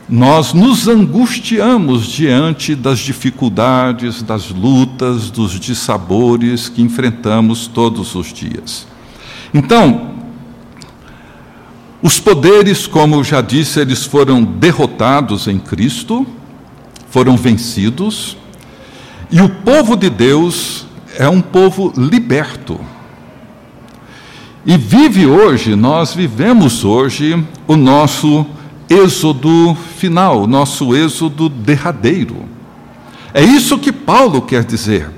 nós 0.10 0.54
nos 0.54 0.88
angustiamos 0.88 2.06
diante 2.06 2.76
das 2.76 3.00
dificuldades, 3.00 4.22
das 4.22 4.50
lutas, 4.50 5.30
dos 5.30 5.60
dissabores 5.60 6.68
que 6.68 6.82
enfrentamos 6.82 7.68
todos 7.68 8.14
os 8.14 8.34
dias. 8.34 8.86
Então, 9.54 10.12
os 12.02 12.20
poderes, 12.20 12.86
como 12.86 13.16
eu 13.16 13.24
já 13.24 13.40
disse, 13.40 13.80
eles 13.80 14.06
foram 14.06 14.44
derrotados 14.44 15.48
em 15.48 15.58
Cristo, 15.58 16.28
foram 17.10 17.38
vencidos, 17.38 18.36
e 19.32 19.42
o 19.42 19.48
povo 19.48 19.96
de 19.96 20.10
Deus 20.10 20.86
é 21.18 21.30
um 21.30 21.40
povo 21.40 21.94
liberto. 21.96 22.80
E 24.66 24.78
vive 24.78 25.26
hoje, 25.26 25.76
nós 25.76 26.14
vivemos 26.14 26.84
hoje 26.84 27.42
o 27.68 27.76
nosso 27.78 28.46
êxodo 28.90 29.75
final, 29.98 30.48
nosso 30.48 30.96
êxodo 30.96 31.50
derradeiro. 31.50 32.46
É 33.34 33.44
isso 33.44 33.80
que 33.80 33.92
Paulo 33.92 34.42
quer 34.42 34.63
dizer. 34.63 35.10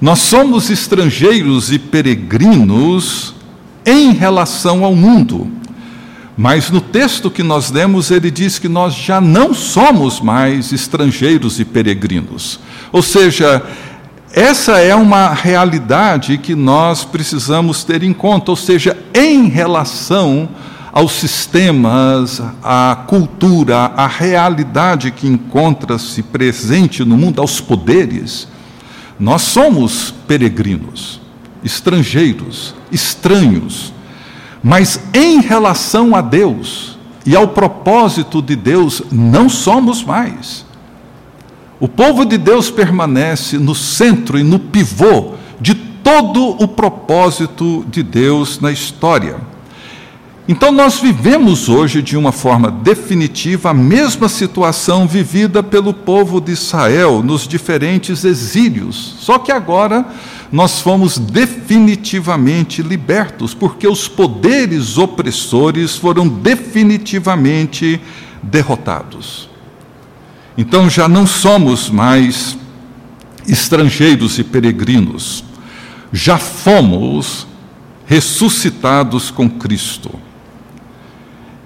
Nós 0.00 0.20
somos 0.20 0.70
estrangeiros 0.70 1.70
e 1.70 1.78
peregrinos 1.78 3.34
em 3.84 4.12
relação 4.12 4.84
ao 4.84 4.94
mundo. 4.94 5.50
Mas 6.36 6.70
no 6.70 6.80
texto 6.80 7.30
que 7.30 7.42
nós 7.42 7.70
lemos, 7.70 8.10
ele 8.10 8.30
diz 8.30 8.58
que 8.58 8.68
nós 8.68 8.94
já 8.94 9.20
não 9.20 9.52
somos 9.52 10.20
mais 10.20 10.72
estrangeiros 10.72 11.60
e 11.60 11.66
peregrinos. 11.66 12.58
Ou 12.90 13.02
seja, 13.02 13.62
essa 14.32 14.78
é 14.78 14.94
uma 14.94 15.34
realidade 15.34 16.38
que 16.38 16.54
nós 16.54 17.04
precisamos 17.04 17.84
ter 17.84 18.02
em 18.02 18.14
conta, 18.14 18.52
ou 18.52 18.56
seja, 18.56 18.96
em 19.12 19.48
relação 19.48 20.48
aos 20.92 21.12
sistemas, 21.12 22.42
à 22.62 23.04
cultura, 23.06 23.92
à 23.96 24.06
realidade 24.06 25.10
que 25.10 25.26
encontra-se 25.26 26.22
presente 26.22 27.04
no 27.04 27.16
mundo, 27.16 27.40
aos 27.40 27.60
poderes, 27.60 28.48
nós 29.18 29.42
somos 29.42 30.12
peregrinos, 30.26 31.20
estrangeiros, 31.62 32.74
estranhos. 32.90 33.92
Mas 34.62 35.00
em 35.14 35.40
relação 35.40 36.14
a 36.14 36.20
Deus 36.20 36.98
e 37.24 37.36
ao 37.36 37.48
propósito 37.48 38.42
de 38.42 38.56
Deus, 38.56 39.02
não 39.12 39.48
somos 39.48 40.02
mais. 40.02 40.64
O 41.78 41.86
povo 41.86 42.24
de 42.24 42.36
Deus 42.36 42.70
permanece 42.70 43.58
no 43.58 43.74
centro 43.74 44.38
e 44.38 44.42
no 44.42 44.58
pivô 44.58 45.34
de 45.60 45.74
todo 45.74 46.62
o 46.62 46.66
propósito 46.66 47.84
de 47.90 48.02
Deus 48.02 48.58
na 48.58 48.72
história. 48.72 49.36
Então, 50.52 50.72
nós 50.72 50.98
vivemos 50.98 51.68
hoje, 51.68 52.02
de 52.02 52.16
uma 52.16 52.32
forma 52.32 52.72
definitiva, 52.72 53.70
a 53.70 53.72
mesma 53.72 54.28
situação 54.28 55.06
vivida 55.06 55.62
pelo 55.62 55.94
povo 55.94 56.40
de 56.40 56.50
Israel 56.50 57.22
nos 57.22 57.46
diferentes 57.46 58.24
exílios, 58.24 59.14
só 59.20 59.38
que 59.38 59.52
agora 59.52 60.04
nós 60.50 60.80
fomos 60.80 61.18
definitivamente 61.18 62.82
libertos, 62.82 63.54
porque 63.54 63.86
os 63.86 64.08
poderes 64.08 64.98
opressores 64.98 65.94
foram 65.94 66.26
definitivamente 66.26 68.00
derrotados. 68.42 69.48
Então, 70.58 70.90
já 70.90 71.08
não 71.08 71.28
somos 71.28 71.88
mais 71.88 72.58
estrangeiros 73.46 74.36
e 74.40 74.42
peregrinos, 74.42 75.44
já 76.12 76.38
fomos 76.38 77.46
ressuscitados 78.04 79.30
com 79.30 79.48
Cristo. 79.48 80.10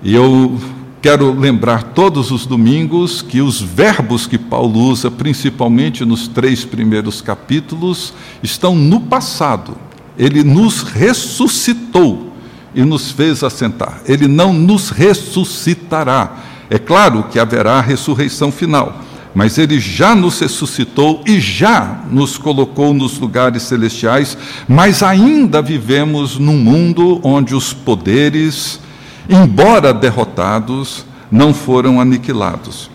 E 0.04 0.14
eu 0.14 0.60
quero 1.00 1.32
lembrar 1.32 1.82
todos 1.82 2.30
os 2.30 2.44
domingos 2.44 3.22
que 3.22 3.40
os 3.40 3.58
verbos 3.58 4.26
que 4.26 4.36
Paulo 4.36 4.78
usa, 4.78 5.10
principalmente 5.10 6.04
nos 6.04 6.28
três 6.28 6.62
primeiros 6.62 7.22
capítulos, 7.22 8.12
estão 8.42 8.76
no 8.76 9.00
passado. 9.00 9.74
Ele 10.18 10.44
nos 10.44 10.82
ressuscitou 10.82 12.34
e 12.74 12.84
nos 12.84 13.10
fez 13.10 13.42
assentar. 13.42 14.02
Ele 14.06 14.28
não 14.28 14.52
nos 14.52 14.90
ressuscitará. 14.90 16.36
É 16.68 16.78
claro 16.78 17.24
que 17.32 17.38
haverá 17.38 17.80
ressurreição 17.80 18.52
final, 18.52 19.00
mas 19.34 19.56
ele 19.56 19.80
já 19.80 20.14
nos 20.14 20.38
ressuscitou 20.38 21.22
e 21.24 21.40
já 21.40 22.02
nos 22.10 22.36
colocou 22.36 22.92
nos 22.92 23.18
lugares 23.18 23.62
celestiais, 23.62 24.36
mas 24.68 25.02
ainda 25.02 25.62
vivemos 25.62 26.38
num 26.38 26.58
mundo 26.58 27.20
onde 27.22 27.54
os 27.54 27.72
poderes, 27.72 28.80
embora 29.28 29.92
derrotados, 29.92 31.04
não 31.30 31.52
foram 31.52 32.00
aniquilados. 32.00 32.90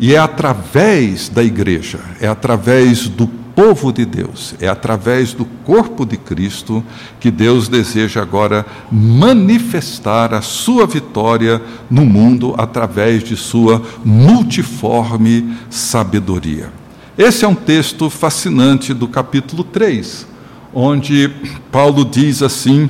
E 0.00 0.14
é 0.14 0.18
através 0.18 1.28
da 1.28 1.42
igreja, 1.42 1.98
é 2.20 2.28
através 2.28 3.08
do 3.08 3.26
povo 3.26 3.92
de 3.92 4.04
Deus, 4.04 4.54
é 4.60 4.68
através 4.68 5.32
do 5.32 5.44
corpo 5.44 6.06
de 6.06 6.16
Cristo 6.16 6.84
que 7.18 7.28
Deus 7.28 7.66
deseja 7.66 8.22
agora 8.22 8.64
manifestar 8.88 10.32
a 10.32 10.40
sua 10.40 10.86
vitória 10.86 11.60
no 11.90 12.06
mundo 12.06 12.54
através 12.56 13.24
de 13.24 13.36
sua 13.36 13.82
multiforme 14.04 15.56
sabedoria. 15.68 16.70
Esse 17.18 17.44
é 17.44 17.48
um 17.48 17.54
texto 17.56 18.08
fascinante 18.08 18.94
do 18.94 19.08
capítulo 19.08 19.64
3, 19.64 20.24
onde 20.72 21.28
Paulo 21.72 22.04
diz 22.04 22.44
assim: 22.44 22.88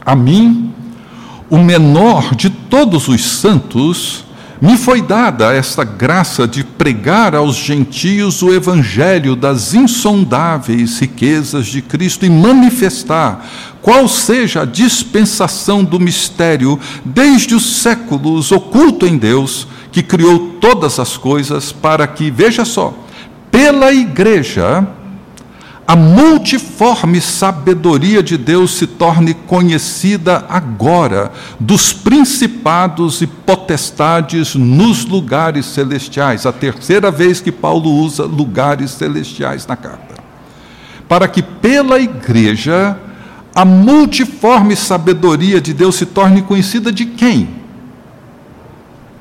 A 0.00 0.16
mim 0.16 0.69
o 1.50 1.58
menor 1.58 2.34
de 2.36 2.48
todos 2.48 3.08
os 3.08 3.22
santos, 3.24 4.24
me 4.60 4.76
foi 4.76 5.02
dada 5.02 5.52
esta 5.52 5.82
graça 5.82 6.46
de 6.46 6.62
pregar 6.62 7.34
aos 7.34 7.56
gentios 7.56 8.42
o 8.42 8.52
evangelho 8.52 9.34
das 9.34 9.74
insondáveis 9.74 11.00
riquezas 11.00 11.66
de 11.66 11.82
Cristo 11.82 12.24
e 12.24 12.30
manifestar 12.30 13.44
qual 13.82 14.06
seja 14.06 14.62
a 14.62 14.66
dispensação 14.66 15.82
do 15.82 15.98
mistério 15.98 16.78
desde 17.04 17.54
os 17.54 17.80
séculos 17.80 18.52
oculto 18.52 19.06
em 19.06 19.16
Deus, 19.16 19.66
que 19.90 20.02
criou 20.02 20.56
todas 20.60 21.00
as 21.00 21.16
coisas 21.16 21.72
para 21.72 22.06
que, 22.06 22.30
veja 22.30 22.64
só, 22.64 22.94
pela 23.50 23.92
igreja 23.92 24.86
a 25.90 25.96
multiforme 25.96 27.20
sabedoria 27.20 28.22
de 28.22 28.38
Deus 28.38 28.74
se 28.74 28.86
torne 28.86 29.34
conhecida 29.34 30.46
agora 30.48 31.32
dos 31.58 31.92
principados 31.92 33.20
e 33.20 33.26
potestades 33.26 34.54
nos 34.54 35.04
lugares 35.04 35.66
celestiais. 35.66 36.46
A 36.46 36.52
terceira 36.52 37.10
vez 37.10 37.40
que 37.40 37.50
Paulo 37.50 37.90
usa 37.90 38.22
lugares 38.22 38.92
celestiais 38.92 39.66
na 39.66 39.74
carta. 39.74 40.14
Para 41.08 41.26
que 41.26 41.42
pela 41.42 41.98
igreja 41.98 42.96
a 43.52 43.64
multiforme 43.64 44.76
sabedoria 44.76 45.60
de 45.60 45.74
Deus 45.74 45.96
se 45.96 46.06
torne 46.06 46.40
conhecida 46.42 46.92
de 46.92 47.04
quem? 47.04 47.59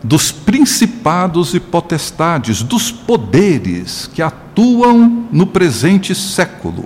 Dos 0.04 0.32
principados 0.32 1.54
e 1.54 1.60
potestades, 1.60 2.64
dos 2.64 2.92
poderes 2.92 4.10
que 4.14 4.22
atuam 4.22 5.28
no 5.32 5.46
presente 5.46 6.16
século, 6.16 6.86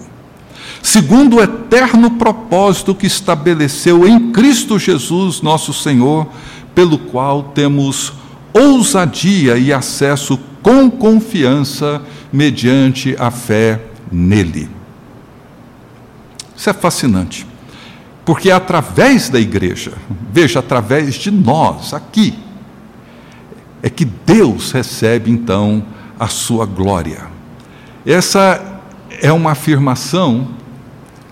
segundo 0.81 1.37
o 1.37 1.41
eterno 1.41 2.11
propósito 2.11 2.95
que 2.95 3.05
estabeleceu 3.05 4.07
em 4.07 4.31
Cristo 4.31 4.79
Jesus, 4.79 5.41
nosso 5.41 5.73
Senhor, 5.73 6.27
pelo 6.73 6.97
qual 6.97 7.43
temos 7.43 8.13
ousadia 8.53 9.57
e 9.57 9.71
acesso 9.71 10.39
com 10.61 10.89
confiança 10.89 12.01
mediante 12.31 13.15
a 13.19 13.29
fé 13.29 13.79
nele. 14.11 14.69
Isso 16.55 16.69
é 16.69 16.73
fascinante, 16.73 17.45
porque 18.23 18.49
é 18.49 18.53
através 18.53 19.29
da 19.29 19.39
igreja, 19.39 19.93
veja, 20.31 20.59
através 20.59 21.15
de 21.15 21.29
nós, 21.29 21.93
aqui, 21.93 22.42
é 23.83 23.89
que 23.89 24.05
Deus 24.05 24.71
recebe 24.71 25.29
então 25.29 25.83
a 26.17 26.27
sua 26.29 26.65
glória. 26.65 27.25
Essa 28.05 28.79
é 29.21 29.31
uma 29.31 29.51
afirmação 29.51 30.47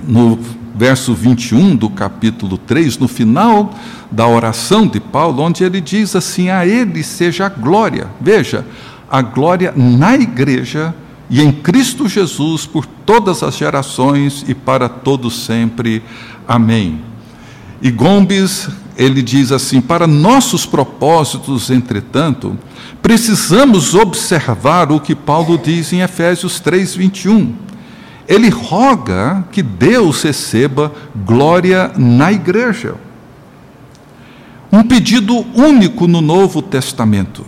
no 0.03 0.37
verso 0.75 1.13
21 1.13 1.77
do 1.77 1.89
capítulo 1.89 2.57
3, 2.57 2.97
no 2.97 3.07
final 3.07 3.73
da 4.11 4.27
oração 4.27 4.85
de 4.85 4.99
Paulo, 4.99 5.41
onde 5.41 5.63
ele 5.63 5.79
diz 5.79 6.13
assim: 6.13 6.49
A 6.49 6.67
Ele 6.67 7.01
seja 7.03 7.45
a 7.45 7.49
glória. 7.49 8.07
Veja, 8.19 8.65
a 9.09 9.21
glória 9.21 9.73
na 9.75 10.15
igreja 10.15 10.93
e 11.29 11.41
em 11.41 11.53
Cristo 11.53 12.09
Jesus 12.09 12.65
por 12.65 12.85
todas 12.85 13.43
as 13.43 13.55
gerações 13.55 14.43
e 14.45 14.53
para 14.53 14.89
todos 14.89 15.45
sempre. 15.45 16.03
Amém. 16.45 17.01
E 17.81 17.89
Gomes 17.89 18.69
ele 19.01 19.23
diz 19.23 19.51
assim: 19.51 19.81
para 19.81 20.05
nossos 20.05 20.63
propósitos, 20.63 21.71
entretanto, 21.71 22.55
precisamos 23.01 23.95
observar 23.95 24.91
o 24.91 24.99
que 24.99 25.15
Paulo 25.15 25.57
diz 25.57 25.91
em 25.91 26.01
Efésios 26.01 26.59
3, 26.59 26.93
21. 26.95 27.55
Ele 28.27 28.49
roga 28.49 29.43
que 29.51 29.63
Deus 29.63 30.21
receba 30.21 30.91
glória 31.15 31.91
na 31.97 32.31
igreja. 32.31 32.93
Um 34.71 34.83
pedido 34.83 35.35
único 35.55 36.07
no 36.07 36.21
Novo 36.21 36.61
Testamento. 36.61 37.43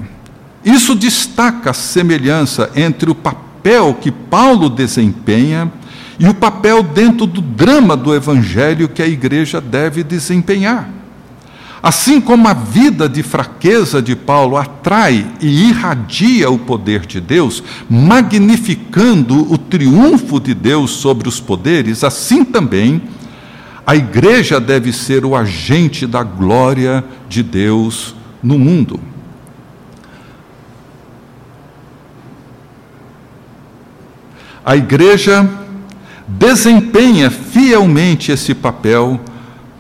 Isso 0.66 0.96
destaca 0.96 1.70
a 1.70 1.74
semelhança 1.74 2.72
entre 2.76 3.12
o 3.12 3.16
papel 3.16 3.94
que 3.94 4.12
Paulo 4.12 4.70
desempenha 4.70 5.72
e 6.18 6.28
o 6.28 6.34
papel 6.34 6.82
dentro 6.82 7.28
do 7.28 7.42
drama 7.42 7.96
do 7.96 8.14
evangelho 8.14 8.90
que 8.90 9.04
a 9.04 9.08
igreja 9.08 9.62
deve 9.62 10.04
desempenhar. 10.04 11.03
Assim 11.84 12.22
como 12.22 12.48
a 12.48 12.54
vida 12.54 13.10
de 13.10 13.22
fraqueza 13.22 14.02
de 14.02 14.16
Paulo 14.16 14.56
atrai 14.56 15.30
e 15.42 15.68
irradia 15.68 16.50
o 16.50 16.58
poder 16.58 17.06
de 17.06 17.20
Deus, 17.20 17.62
magnificando 17.90 19.52
o 19.52 19.58
triunfo 19.58 20.40
de 20.40 20.54
Deus 20.54 20.92
sobre 20.92 21.28
os 21.28 21.42
poderes, 21.42 22.06
assim 22.06 22.46
também 22.46 23.02
a 23.86 23.98
igreja 23.98 24.62
deve 24.62 24.94
ser 24.94 25.26
o 25.26 25.36
agente 25.36 26.08
da 26.08 26.24
glória 26.24 27.04
de 27.28 27.44
Deus 27.44 28.16
no 28.42 28.58
mundo. 28.58 28.98
A 34.64 34.78
igreja 34.78 35.50
desempenha 36.26 37.30
fielmente 37.30 38.32
esse 38.32 38.54
papel 38.54 39.20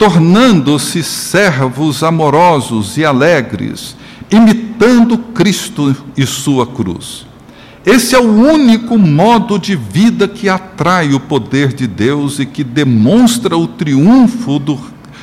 tornando-se 0.04 1.02
servos 1.02 2.04
amorosos 2.04 2.98
e 2.98 3.06
alegres, 3.06 3.96
imitando 4.30 5.18
Cristo 5.18 5.96
e 6.18 6.26
sua 6.26 6.68
cruz. 6.68 7.26
Esse 7.86 8.14
é 8.14 8.20
o 8.20 8.30
único 8.30 8.98
modo 8.98 9.58
de 9.58 9.78
vida 9.78 10.28
que 10.28 10.50
atrai 10.50 11.14
o 11.14 11.22
poder 11.22 11.72
de 11.72 11.88
Deus 11.88 12.38
e 12.38 12.46
que 12.46 12.66
demonstra 12.66 13.56
o 13.58 13.66
triunfo 13.66 14.60
do, 14.60 14.78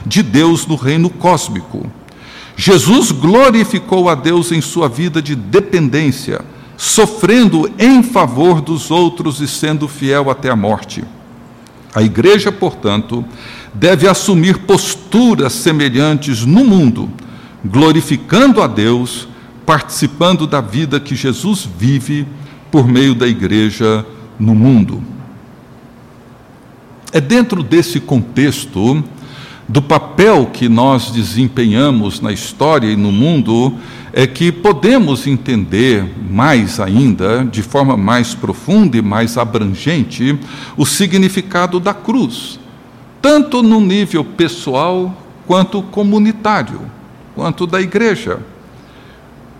de 0.06 0.22
Deus 0.22 0.66
no 0.66 0.76
reino 0.76 1.10
cósmico. 1.10 1.86
Jesus 2.56 3.12
glorificou 3.12 4.08
a 4.08 4.14
Deus 4.14 4.50
em 4.50 4.62
sua 4.62 4.88
vida 4.88 5.20
de 5.20 5.34
dependência, 5.34 6.40
sofrendo 6.78 7.70
em 7.78 8.02
favor 8.02 8.62
dos 8.62 8.90
outros 8.90 9.42
e 9.42 9.48
sendo 9.48 9.86
fiel 9.86 10.30
até 10.30 10.48
a 10.48 10.56
morte. 10.56 11.04
A 11.94 12.02
igreja, 12.02 12.52
portanto, 12.52 13.24
deve 13.74 14.09
assumir 14.09 14.59
posturas 14.59 15.52
semelhantes 15.52 16.44
no 16.44 16.64
mundo, 16.64 17.11
glorificando 17.64 18.62
a 18.62 18.66
Deus, 18.66 19.28
participando 19.64 20.46
da 20.46 20.61
vida 20.61 20.98
que 20.98 21.14
Jesus 21.14 21.68
vive 21.78 22.26
por 22.70 22.87
meio 22.87 23.14
da 23.14 23.26
igreja 23.26 24.04
no 24.38 24.54
mundo. 24.54 25.02
É 27.12 27.20
dentro 27.20 27.62
desse 27.62 28.00
contexto 28.00 29.02
do 29.68 29.83
papel 29.83 30.46
que 30.52 30.68
nós 30.68 31.11
desempenhamos 31.11 32.20
na 32.20 32.33
história 32.33 32.88
e 32.88 32.96
no 32.96 33.12
mundo 33.12 33.74
é 34.12 34.26
que 34.26 34.50
podemos 34.50 35.26
entender 35.26 36.04
mais 36.28 36.80
ainda, 36.80 37.44
de 37.44 37.62
forma 37.62 37.96
mais 37.96 38.35
profunda 38.35 38.96
e 38.96 39.02
mais 39.02 39.37
abrangente, 39.37 40.37
o 40.76 40.85
significado 40.85 41.78
da 41.78 41.94
cruz 41.94 42.59
tanto 43.20 43.62
no 43.62 43.80
nível 43.80 44.24
pessoal 44.24 45.14
quanto 45.46 45.83
comunitário, 45.83 46.80
quanto 47.35 47.66
da 47.66 47.80
igreja. 47.80 48.40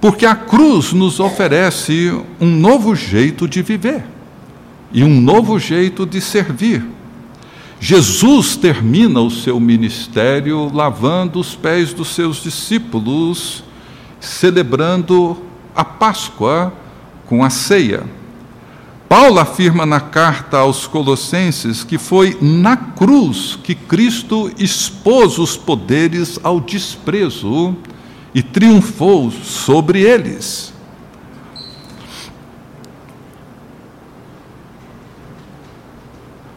Porque 0.01 0.25
a 0.25 0.35
cruz 0.35 0.93
nos 0.93 1.21
oferece 1.21 2.13
um 2.41 2.47
novo 2.47 2.95
jeito 2.95 3.47
de 3.47 3.61
viver 3.61 4.05
e 4.93 5.05
um 5.05 5.21
novo 5.21 5.59
jeito 5.59 6.07
de 6.07 6.21
servir. 6.21 6.85
Jesus 7.79 8.57
termina 8.57 9.21
o 9.21 9.31
seu 9.31 9.59
ministério 9.59 10.71
lavando 10.73 11.41
os 11.41 11.55
pés 11.55 11.93
dos 11.95 12.15
seus 12.15 12.43
discípulos, 12.43 13.65
celebrando 14.21 15.39
a 15.75 15.85
Páscoa 15.85 16.73
com 17.27 17.43
a 17.43 17.49
ceia. 17.49 18.05
Paulo 19.11 19.41
afirma 19.41 19.85
na 19.85 19.99
carta 19.99 20.59
aos 20.59 20.87
Colossenses 20.87 21.83
que 21.83 21.99
foi 21.99 22.39
na 22.41 22.77
cruz 22.77 23.59
que 23.61 23.75
Cristo 23.75 24.49
expôs 24.57 25.37
os 25.37 25.57
poderes 25.57 26.39
ao 26.45 26.61
desprezo 26.61 27.75
e 28.33 28.41
triunfou 28.41 29.33
sobre 29.33 30.03
eles. 30.03 30.73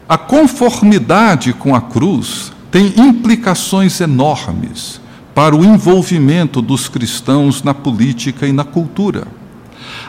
A 0.08 0.16
conformidade 0.16 1.52
com 1.52 1.74
a 1.74 1.80
cruz 1.80 2.52
tem 2.70 2.94
implicações 2.96 4.00
enormes 4.00 5.00
para 5.34 5.56
o 5.56 5.64
envolvimento 5.64 6.62
dos 6.62 6.86
cristãos 6.86 7.64
na 7.64 7.74
política 7.74 8.46
e 8.46 8.52
na 8.52 8.62
cultura. 8.62 9.26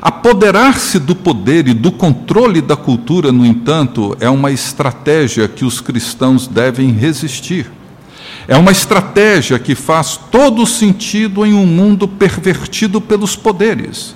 Apoderar-se 0.06 1.00
do 1.00 1.16
poder 1.16 1.68
e 1.68 1.74
do 1.74 1.92
controle 1.92 2.62
da 2.62 2.76
cultura, 2.76 3.32
no 3.32 3.44
entanto, 3.44 4.16
é 4.20 4.30
uma 4.30 4.52
estratégia 4.52 5.48
que 5.48 5.66
os 5.66 5.82
cristãos 5.82 6.46
devem 6.48 6.92
resistir. 6.92 7.72
É 8.48 8.56
uma 8.56 8.72
estratégia 8.72 9.58
que 9.58 9.74
faz 9.74 10.16
todo 10.30 10.64
sentido 10.68 11.44
em 11.44 11.56
um 11.56 11.66
mundo 11.66 12.08
pervertido 12.08 13.02
pelos 13.02 13.36
poderes. 13.36 14.14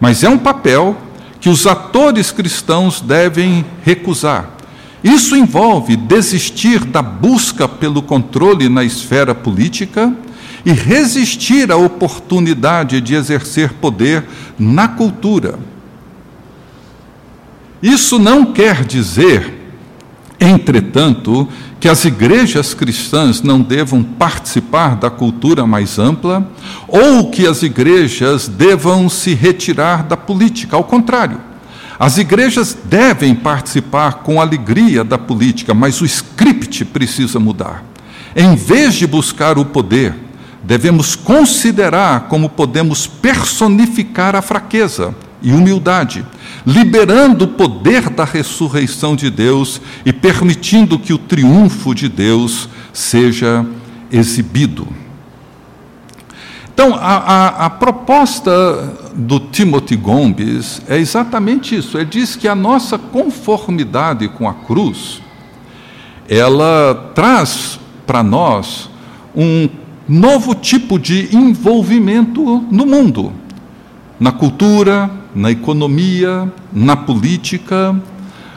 Mas 0.00 0.24
é 0.24 0.28
um 0.28 0.38
papel 0.38 0.96
que 1.40 1.48
os 1.48 1.68
atores 1.68 2.32
cristãos 2.32 3.00
devem 3.00 3.64
recusar. 3.84 4.56
Isso 5.04 5.36
envolve 5.36 5.94
desistir 5.94 6.84
da 6.84 7.00
busca 7.00 7.68
pelo 7.68 8.02
controle 8.02 8.68
na 8.68 8.82
esfera 8.82 9.36
política 9.36 10.12
e 10.68 10.72
resistir 10.72 11.72
à 11.72 11.78
oportunidade 11.78 13.00
de 13.00 13.14
exercer 13.14 13.72
poder 13.72 14.22
na 14.58 14.86
cultura. 14.86 15.58
Isso 17.82 18.18
não 18.18 18.52
quer 18.52 18.84
dizer, 18.84 19.72
entretanto, 20.38 21.48
que 21.80 21.88
as 21.88 22.04
igrejas 22.04 22.74
cristãs 22.74 23.40
não 23.40 23.62
devam 23.62 24.02
participar 24.02 24.94
da 24.96 25.08
cultura 25.08 25.66
mais 25.66 25.98
ampla 25.98 26.46
ou 26.86 27.30
que 27.30 27.46
as 27.46 27.62
igrejas 27.62 28.46
devam 28.46 29.08
se 29.08 29.32
retirar 29.32 30.02
da 30.02 30.18
política. 30.18 30.76
Ao 30.76 30.84
contrário, 30.84 31.40
as 31.98 32.18
igrejas 32.18 32.76
devem 32.84 33.34
participar 33.34 34.16
com 34.16 34.38
alegria 34.38 35.02
da 35.02 35.16
política, 35.16 35.72
mas 35.72 36.02
o 36.02 36.04
script 36.04 36.84
precisa 36.84 37.40
mudar. 37.40 37.82
Em 38.36 38.54
vez 38.54 38.96
de 38.96 39.06
buscar 39.06 39.56
o 39.56 39.64
poder, 39.64 40.27
devemos 40.68 41.16
considerar 41.16 42.28
como 42.28 42.50
podemos 42.50 43.06
personificar 43.06 44.36
a 44.36 44.42
fraqueza 44.42 45.14
e 45.40 45.50
humildade, 45.50 46.26
liberando 46.66 47.46
o 47.46 47.48
poder 47.48 48.10
da 48.10 48.22
ressurreição 48.22 49.16
de 49.16 49.30
Deus 49.30 49.80
e 50.04 50.12
permitindo 50.12 50.98
que 50.98 51.14
o 51.14 51.16
triunfo 51.16 51.94
de 51.94 52.06
Deus 52.06 52.68
seja 52.92 53.64
exibido. 54.12 54.86
Então, 56.74 56.94
a, 56.94 57.16
a, 57.16 57.48
a, 57.64 57.70
proposta 57.70 58.52
do 59.14 59.40
Timothy 59.40 59.96
Gomes 59.96 60.82
é 60.86 60.98
exatamente 60.98 61.76
isso. 61.76 61.96
Ele 61.96 62.04
diz 62.04 62.36
que 62.36 62.46
a 62.46 62.54
nossa 62.54 62.98
conformidade 62.98 64.28
com 64.28 64.46
a 64.46 64.52
cruz, 64.52 65.22
ela 66.28 67.10
traz 67.14 67.80
para 68.06 68.22
nós 68.22 68.90
um 69.34 69.66
novo 70.08 70.54
tipo 70.54 70.98
de 70.98 71.28
envolvimento 71.36 72.64
no 72.70 72.86
mundo, 72.86 73.32
na 74.18 74.32
cultura, 74.32 75.10
na 75.34 75.50
economia, 75.50 76.50
na 76.72 76.96
política, 76.96 78.00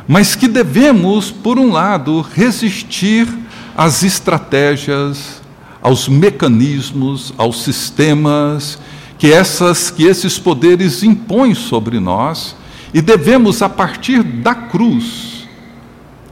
mas 0.07 0.35
que 0.35 0.47
devemos, 0.47 1.29
por 1.29 1.59
um 1.59 1.71
lado, 1.71 2.21
resistir 2.21 3.27
às 3.75 4.03
estratégias, 4.03 5.41
aos 5.81 6.07
mecanismos, 6.07 7.33
aos 7.37 7.63
sistemas 7.63 8.79
que 9.17 9.31
essas 9.31 9.91
que 9.91 10.03
esses 10.03 10.39
poderes 10.39 11.03
impõem 11.03 11.53
sobre 11.53 11.99
nós 11.99 12.55
e 12.91 13.01
devemos 13.01 13.61
a 13.61 13.69
partir 13.69 14.23
da 14.23 14.55
cruz, 14.55 15.47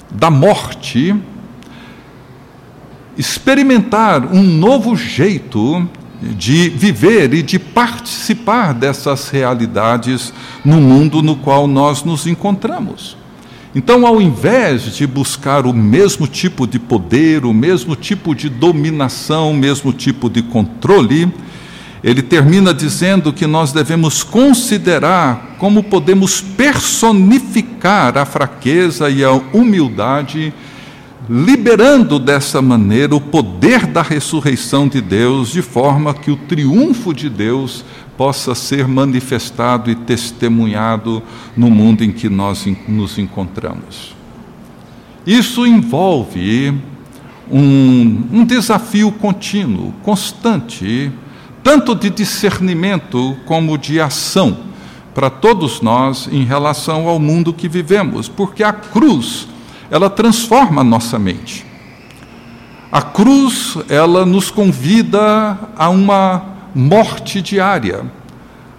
da 0.09 0.31
morte, 0.31 1.15
experimentar 3.19 4.33
um 4.33 4.41
novo 4.41 4.95
jeito 4.95 5.85
de 6.21 6.69
viver 6.69 7.33
e 7.33 7.43
de 7.43 7.59
participar 7.59 8.73
dessas 8.73 9.29
realidades 9.29 10.33
no 10.63 10.77
mundo 10.77 11.21
no 11.21 11.35
qual 11.35 11.67
nós 11.67 12.01
nos 12.05 12.25
encontramos. 12.25 13.17
Então, 13.75 14.07
ao 14.07 14.21
invés 14.21 14.95
de 14.95 15.05
buscar 15.05 15.65
o 15.65 15.73
mesmo 15.73 16.27
tipo 16.27 16.65
de 16.65 16.79
poder, 16.79 17.43
o 17.43 17.53
mesmo 17.53 17.93
tipo 17.93 18.33
de 18.33 18.47
dominação, 18.47 19.51
o 19.51 19.55
mesmo 19.55 19.91
tipo 19.91 20.29
de 20.29 20.41
controle, 20.41 21.29
ele 22.01 22.21
termina 22.21 22.73
dizendo 22.73 23.33
que 23.33 23.45
nós 23.45 23.73
devemos 23.73 24.23
considerar 24.23 25.57
como 25.59 25.83
podemos 25.83 26.39
personificar 26.39 28.17
a 28.17 28.23
fraqueza 28.23 29.09
e 29.09 29.25
a 29.25 29.33
humildade 29.33 30.53
liberando 31.27 32.19
dessa 32.19 32.61
maneira 32.61 33.15
o 33.15 33.21
poder 33.21 33.85
da 33.87 34.01
ressurreição 34.01 34.87
de 34.87 35.01
Deus, 35.01 35.49
de 35.49 35.61
forma 35.61 36.13
que 36.13 36.31
o 36.31 36.37
triunfo 36.37 37.13
de 37.13 37.29
Deus 37.29 37.83
possa 38.15 38.53
ser 38.53 38.87
manifestado 38.87 39.89
e 39.89 39.95
testemunhado 39.95 41.23
no 41.55 41.69
mundo 41.69 42.03
em 42.03 42.11
que 42.11 42.29
nós 42.29 42.65
nos 42.87 43.17
encontramos. 43.17 44.15
Isso 45.25 45.65
envolve 45.65 46.73
um, 47.51 48.23
um 48.31 48.45
desafio 48.45 49.11
contínuo, 49.11 49.93
constante, 50.03 51.11
tanto 51.63 51.95
de 51.95 52.09
discernimento 52.09 53.35
como 53.45 53.77
de 53.77 53.99
ação 53.99 54.57
para 55.13 55.29
todos 55.29 55.81
nós 55.81 56.29
em 56.31 56.43
relação 56.43 57.07
ao 57.07 57.19
mundo 57.19 57.53
que 57.53 57.67
vivemos, 57.67 58.27
porque 58.27 58.63
a 58.63 58.71
cruz 58.71 59.47
ela 59.91 60.09
transforma 60.09 60.81
a 60.81 60.83
nossa 60.83 61.17
mente. 61.17 61.65
A 62.91 63.01
cruz, 63.01 63.77
ela 63.87 64.25
nos 64.25 64.49
convida 64.49 65.57
a 65.77 65.89
uma 65.89 66.43
morte 66.73 67.41
diária, 67.41 68.03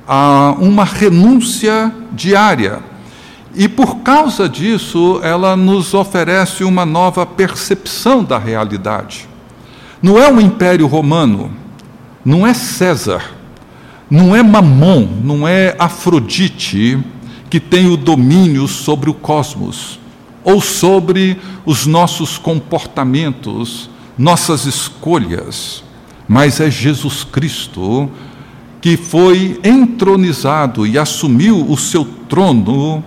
a 0.07 0.55
uma 0.59 0.85
renúncia 0.85 1.93
diária. 2.13 2.81
E 3.55 3.69
por 3.69 3.99
causa 3.99 4.49
disso, 4.49 5.21
ela 5.23 5.57
nos 5.57 5.95
oferece 5.95 6.65
uma 6.65 6.85
nova 6.85 7.25
percepção 7.25 8.25
da 8.25 8.39
realidade. 8.39 9.29
Não 10.03 10.19
é 10.19 10.33
o 10.33 10.41
Império 10.41 10.87
Romano, 10.87 11.51
não 12.25 12.47
é 12.47 12.55
César, 12.55 13.23
não 14.11 14.35
é 14.35 14.43
Mamon, 14.43 15.09
não 15.23 15.47
é 15.47 15.77
Afrodite 15.79 16.99
que 17.49 17.61
tem 17.61 17.87
o 17.89 17.97
domínio 17.97 18.67
sobre 18.67 19.11
o 19.11 19.15
cosmos 19.15 20.00
ou 20.43 20.61
sobre 20.61 21.39
os 21.65 21.87
nossos 21.87 22.39
comportamentos, 22.39 23.91
nossas 24.17 24.67
escolhas, 24.67 25.83
mas 26.29 26.61
é 26.61 26.71
Jesus 26.71 27.25
Cristo 27.25 28.11
que 28.81 28.97
foi 28.97 29.61
entronizado 29.63 30.87
e 30.87 30.99
assumiu 30.99 31.67
o 31.69 31.77
seu 31.77 32.05
trono 32.29 33.05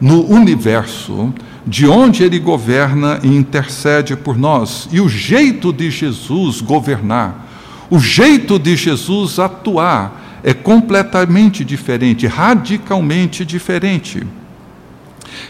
no 0.00 0.26
universo, 0.28 1.32
de 1.64 1.86
onde 1.86 2.24
ele 2.24 2.40
governa 2.40 3.20
e 3.22 3.28
intercede 3.28 4.16
por 4.16 4.36
nós. 4.36 4.88
E 4.90 5.00
o 5.00 5.08
jeito 5.08 5.72
de 5.72 5.90
Jesus 5.90 6.60
governar, 6.60 7.46
o 7.88 8.00
jeito 8.00 8.58
de 8.58 8.74
Jesus 8.74 9.38
atuar 9.38 10.40
é 10.42 10.52
completamente 10.52 11.64
diferente, 11.64 12.26
radicalmente 12.26 13.44
diferente. 13.44 14.26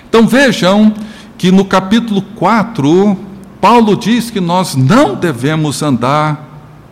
Então 0.06 0.26
vejam 0.26 0.92
que 1.38 1.50
no 1.50 1.64
capítulo 1.64 2.22
4, 2.36 3.16
Paulo 3.60 3.96
diz 3.96 4.30
que 4.30 4.40
nós 4.40 4.74
não 4.74 5.14
devemos 5.14 5.82
andar, 5.82 6.48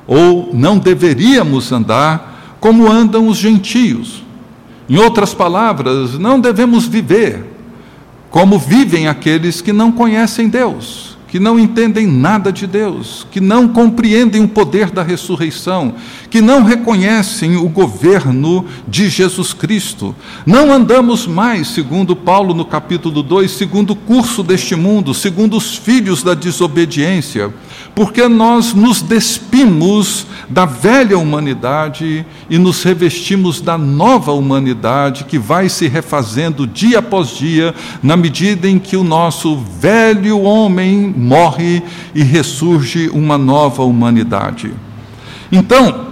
ou 0.06 0.50
não 0.52 0.78
deveríamos 0.78 1.70
andar, 1.72 2.56
como 2.58 2.90
andam 2.90 3.28
os 3.28 3.36
gentios. 3.36 4.22
Em 4.88 4.98
outras 4.98 5.32
palavras, 5.32 6.18
não 6.18 6.40
devemos 6.40 6.86
viver 6.86 7.46
como 8.30 8.58
vivem 8.58 9.08
aqueles 9.08 9.60
que 9.60 9.72
não 9.72 9.90
conhecem 9.90 10.48
Deus 10.48 11.09
que 11.30 11.38
não 11.38 11.60
entendem 11.60 12.08
nada 12.08 12.52
de 12.52 12.66
Deus, 12.66 13.24
que 13.30 13.40
não 13.40 13.68
compreendem 13.68 14.42
o 14.42 14.48
poder 14.48 14.90
da 14.90 15.00
ressurreição, 15.00 15.94
que 16.28 16.40
não 16.40 16.64
reconhecem 16.64 17.56
o 17.56 17.68
governo 17.68 18.64
de 18.88 19.08
Jesus 19.08 19.52
Cristo. 19.52 20.14
Não 20.44 20.72
andamos 20.72 21.28
mais, 21.28 21.68
segundo 21.68 22.16
Paulo 22.16 22.52
no 22.52 22.64
capítulo 22.64 23.22
2, 23.22 23.48
segundo 23.48 23.92
o 23.92 23.96
curso 23.96 24.42
deste 24.42 24.74
mundo, 24.74 25.14
segundo 25.14 25.56
os 25.56 25.76
filhos 25.76 26.24
da 26.24 26.34
desobediência, 26.34 27.54
porque 27.94 28.26
nós 28.26 28.74
nos 28.74 29.00
despimos 29.00 30.26
da 30.48 30.64
velha 30.64 31.16
humanidade 31.16 32.26
e 32.48 32.58
nos 32.58 32.82
revestimos 32.82 33.60
da 33.60 33.78
nova 33.78 34.32
humanidade 34.32 35.24
que 35.24 35.38
vai 35.38 35.68
se 35.68 35.86
refazendo 35.86 36.66
dia 36.66 36.98
após 36.98 37.28
dia, 37.28 37.72
na 38.02 38.16
medida 38.16 38.68
em 38.68 38.80
que 38.80 38.96
o 38.96 39.04
nosso 39.04 39.56
velho 39.56 40.40
homem 40.40 41.14
morre 41.20 41.82
e 42.14 42.22
ressurge 42.22 43.08
uma 43.10 43.36
nova 43.38 43.84
humanidade. 43.84 44.72
Então, 45.52 46.08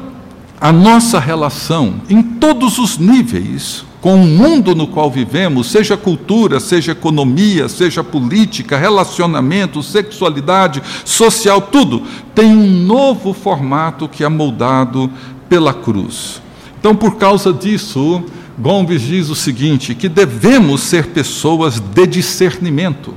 a 0.61 0.73
nossa 0.73 1.19
relação 1.19 2.01
em 2.09 2.23
todos 2.23 2.79
os 2.79 2.99
níveis 2.99 3.85
com 4.01 4.15
o 4.15 4.27
mundo 4.27 4.75
no 4.75 4.87
qual 4.87 5.11
vivemos, 5.11 5.71
seja 5.71 5.97
cultura, 5.97 6.61
seja 6.61 6.93
economia, 6.93 7.69
seja 7.69 8.05
política, 8.05 8.79
relacionamento, 8.79 9.83
sexualidade, 9.83 10.83
social, 11.05 11.61
tudo, 11.61 12.03
tem 12.35 12.47
um 12.47 12.85
novo 12.85 13.33
formato 13.33 14.09
que 14.09 14.23
é 14.23 14.29
moldado 14.29 15.11
pela 15.49 15.75
cruz. 15.75 16.41
Então, 16.79 16.95
por 16.95 17.17
causa 17.17 17.53
disso, 17.53 18.23
Gomes 18.57 19.03
diz 19.03 19.29
o 19.31 19.35
seguinte: 19.35 19.95
que 19.95 20.09
devemos 20.09 20.83
ser 20.83 21.07
pessoas 21.09 21.81
de 21.81 22.07
discernimento 22.07 23.15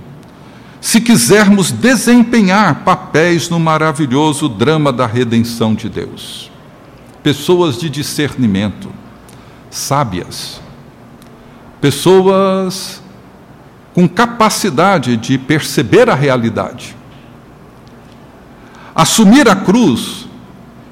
se 0.82 1.00
quisermos 1.00 1.72
desempenhar 1.72 2.84
papéis 2.84 3.48
no 3.50 3.60
maravilhoso 3.60 4.50
drama 4.50 4.92
da 4.92 5.06
redenção 5.06 5.76
de 5.76 5.88
Deus. 5.88 6.52
Pessoas 7.22 7.78
de 7.78 7.88
discernimento, 7.88 8.90
sábias, 9.70 10.60
pessoas 11.80 13.00
com 13.94 14.10
capacidade 14.10 15.16
de 15.18 15.38
perceber 15.38 16.10
a 16.10 16.16
realidade. 16.16 16.96
Assumir 18.96 19.48
a 19.48 19.56
cruz 19.56 20.28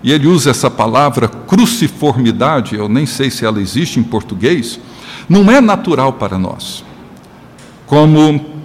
e 0.04 0.12
ele 0.12 0.28
usa 0.28 0.52
essa 0.52 0.70
palavra 0.70 1.28
cruciformidade, 1.28 2.76
eu 2.76 2.88
nem 2.88 3.08
sei 3.08 3.32
se 3.32 3.44
ela 3.44 3.60
existe 3.60 4.00
em 4.00 4.04
português, 4.04 4.80
não 5.28 5.50
é 5.52 5.60
natural 5.60 6.14
para 6.14 6.38
nós. 6.38 6.86
Como 7.88 8.59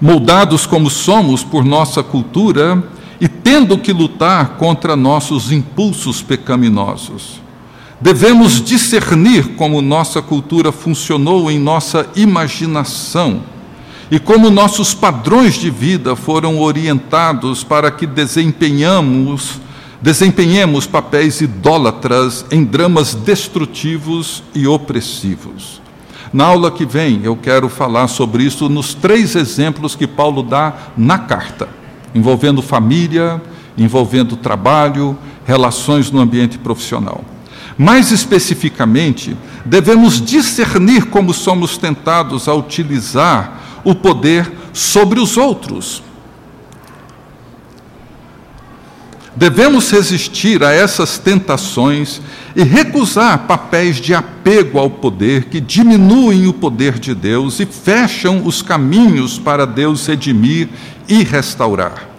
moldados 0.00 0.66
como 0.66 0.90
somos 0.90 1.42
por 1.42 1.64
nossa 1.64 2.02
cultura 2.02 2.82
e 3.20 3.28
tendo 3.28 3.78
que 3.78 3.92
lutar 3.92 4.56
contra 4.56 4.94
nossos 4.94 5.50
impulsos 5.50 6.22
pecaminosos. 6.22 7.40
Devemos 8.00 8.62
discernir 8.62 9.54
como 9.56 9.80
nossa 9.80 10.20
cultura 10.20 10.70
funcionou 10.70 11.50
em 11.50 11.58
nossa 11.58 12.06
imaginação 12.14 13.40
e 14.10 14.18
como 14.18 14.50
nossos 14.50 14.92
padrões 14.94 15.54
de 15.54 15.70
vida 15.70 16.14
foram 16.14 16.60
orientados 16.60 17.64
para 17.64 17.90
que 17.90 18.06
desempenhamos 18.06 19.60
desempenhemos 20.00 20.86
papéis 20.86 21.40
idólatras 21.40 22.44
em 22.50 22.62
dramas 22.62 23.14
destrutivos 23.14 24.42
e 24.54 24.66
opressivos. 24.66 25.80
Na 26.32 26.46
aula 26.46 26.70
que 26.70 26.84
vem, 26.84 27.20
eu 27.22 27.36
quero 27.36 27.68
falar 27.68 28.08
sobre 28.08 28.42
isso 28.42 28.68
nos 28.68 28.94
três 28.94 29.36
exemplos 29.36 29.94
que 29.94 30.06
Paulo 30.06 30.42
dá 30.42 30.74
na 30.96 31.18
carta, 31.18 31.68
envolvendo 32.14 32.60
família, 32.62 33.40
envolvendo 33.76 34.36
trabalho, 34.36 35.16
relações 35.44 36.10
no 36.10 36.20
ambiente 36.20 36.58
profissional. 36.58 37.24
Mais 37.78 38.10
especificamente, 38.10 39.36
devemos 39.64 40.20
discernir 40.20 41.06
como 41.06 41.34
somos 41.34 41.76
tentados 41.76 42.48
a 42.48 42.54
utilizar 42.54 43.80
o 43.84 43.94
poder 43.94 44.50
sobre 44.72 45.20
os 45.20 45.36
outros. 45.36 46.02
Devemos 49.36 49.90
resistir 49.90 50.64
a 50.64 50.72
essas 50.72 51.18
tentações 51.18 52.22
e 52.54 52.62
recusar 52.62 53.46
papéis 53.46 53.96
de 53.96 54.14
apego 54.14 54.78
ao 54.78 54.88
poder 54.88 55.44
que 55.44 55.60
diminuem 55.60 56.46
o 56.46 56.54
poder 56.54 56.98
de 56.98 57.14
Deus 57.14 57.60
e 57.60 57.66
fecham 57.66 58.46
os 58.46 58.62
caminhos 58.62 59.38
para 59.38 59.66
Deus 59.66 60.06
redimir 60.06 60.70
e 61.06 61.22
restaurar. 61.22 62.15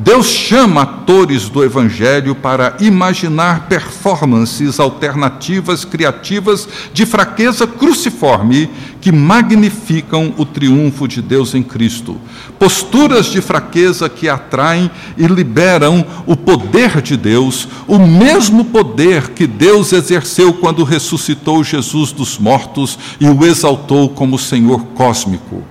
Deus 0.00 0.28
chama 0.28 0.82
atores 0.82 1.48
do 1.48 1.64
Evangelho 1.64 2.32
para 2.32 2.76
imaginar 2.78 3.66
performances 3.66 4.78
alternativas, 4.78 5.84
criativas, 5.84 6.68
de 6.94 7.04
fraqueza 7.04 7.66
cruciforme, 7.66 8.70
que 9.00 9.10
magnificam 9.10 10.32
o 10.38 10.44
triunfo 10.44 11.08
de 11.08 11.20
Deus 11.20 11.52
em 11.52 11.64
Cristo. 11.64 12.16
Posturas 12.60 13.26
de 13.26 13.40
fraqueza 13.40 14.08
que 14.08 14.28
atraem 14.28 14.88
e 15.16 15.26
liberam 15.26 16.06
o 16.26 16.36
poder 16.36 17.02
de 17.02 17.16
Deus, 17.16 17.66
o 17.88 17.98
mesmo 17.98 18.66
poder 18.66 19.30
que 19.30 19.48
Deus 19.48 19.92
exerceu 19.92 20.52
quando 20.52 20.84
ressuscitou 20.84 21.64
Jesus 21.64 22.12
dos 22.12 22.38
mortos 22.38 22.96
e 23.18 23.26
o 23.26 23.44
exaltou 23.44 24.10
como 24.10 24.38
Senhor 24.38 24.80
cósmico. 24.94 25.64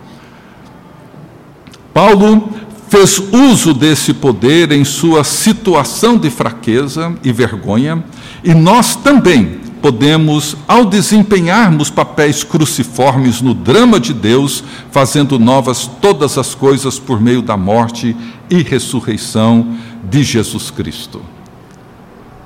Paulo 1.93 2.66
fez 2.89 3.21
uso 3.31 3.73
desse 3.73 4.13
poder 4.13 4.71
em 4.71 4.83
sua 4.85 5.23
situação 5.23 6.17
de 6.17 6.29
fraqueza 6.29 7.15
e 7.23 7.31
vergonha, 7.31 8.03
e 8.43 8.53
nós 8.53 8.95
também 8.95 9.59
podemos, 9.81 10.57
ao 10.67 10.85
desempenharmos 10.85 11.89
papéis 11.89 12.43
cruciformes 12.43 13.41
no 13.41 13.53
drama 13.53 13.99
de 13.99 14.13
Deus, 14.13 14.63
fazendo 14.91 15.37
novas 15.37 15.89
todas 16.01 16.37
as 16.37 16.55
coisas 16.55 16.97
por 16.97 17.21
meio 17.21 17.41
da 17.41 17.55
morte 17.55 18.15
e 18.49 18.63
ressurreição 18.63 19.77
de 20.09 20.23
Jesus 20.23 20.71
Cristo. 20.71 21.21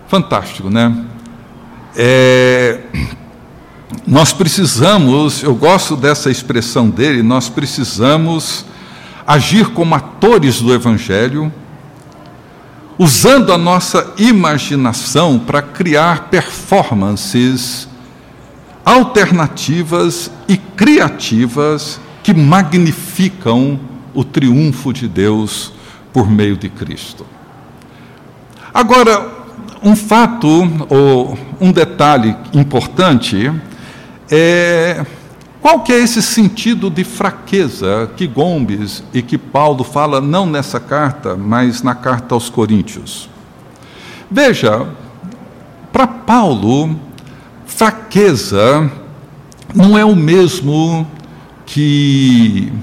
Fantástico, 0.08 0.69
né? 0.69 1.06
É, 1.95 2.82
nós 4.06 4.34
precisamos, 4.34 5.43
eu 5.43 5.56
gosto 5.56 5.95
dessa 5.95 6.30
expressão 6.30 6.89
dele, 6.89 7.23
nós 7.23 7.49
precisamos 7.49 8.65
agir 9.25 9.69
como 9.69 9.95
atores 9.95 10.62
do 10.62 10.73
Evangelho, 10.73 11.51
usando 12.97 13.51
a 13.51 13.57
nossa 13.57 14.13
imaginação 14.17 15.39
para 15.39 15.62
criar 15.62 16.29
performances 16.29 17.88
alternativas 18.86 20.31
e 20.47 20.57
criativas 20.57 21.99
que 22.23 22.34
magnificam 22.34 23.79
o 24.13 24.23
triunfo 24.23 24.91
de 24.93 25.07
Deus 25.07 25.73
por 26.12 26.29
meio 26.29 26.57
de 26.57 26.69
Cristo. 26.69 27.25
Agora, 28.73 29.29
um 29.84 29.95
fato 29.95 30.47
ou 30.89 31.38
um 31.60 31.71
detalhe 31.71 32.36
importante 32.53 33.51
é 34.29 35.05
qual 35.62 35.82
que 35.82 35.93
é 35.93 36.00
esse 36.00 36.24
sentido 36.24 36.89
de 36.89 37.04
fraqueza 37.04 38.10
que 38.17 38.26
Gomes 38.26 39.04
e 39.13 39.21
que 39.21 39.38
Paulo 39.38 39.84
fala 39.84 40.19
não 40.19 40.47
nessa 40.47 40.80
carta, 40.80 41.36
mas 41.36 41.84
na 41.84 41.93
carta 41.93 42.34
aos 42.34 42.50
Coríntios? 42.50 43.30
Veja, 44.30 44.88
para 45.93 46.08
Paulo, 46.08 47.00
fraqueza 47.65 48.91
não 49.76 49.95
é 49.95 50.04
o 50.04 50.15
mesmo 50.15 51.06
que 51.65 52.74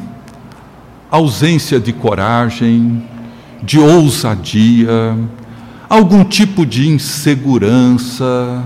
ausência 1.11 1.81
de 1.81 1.93
coragem, 1.93 3.03
de 3.62 3.79
ousadia, 3.79 5.19
algum 5.88 6.23
tipo 6.23 6.64
de 6.64 6.88
insegurança, 6.88 8.62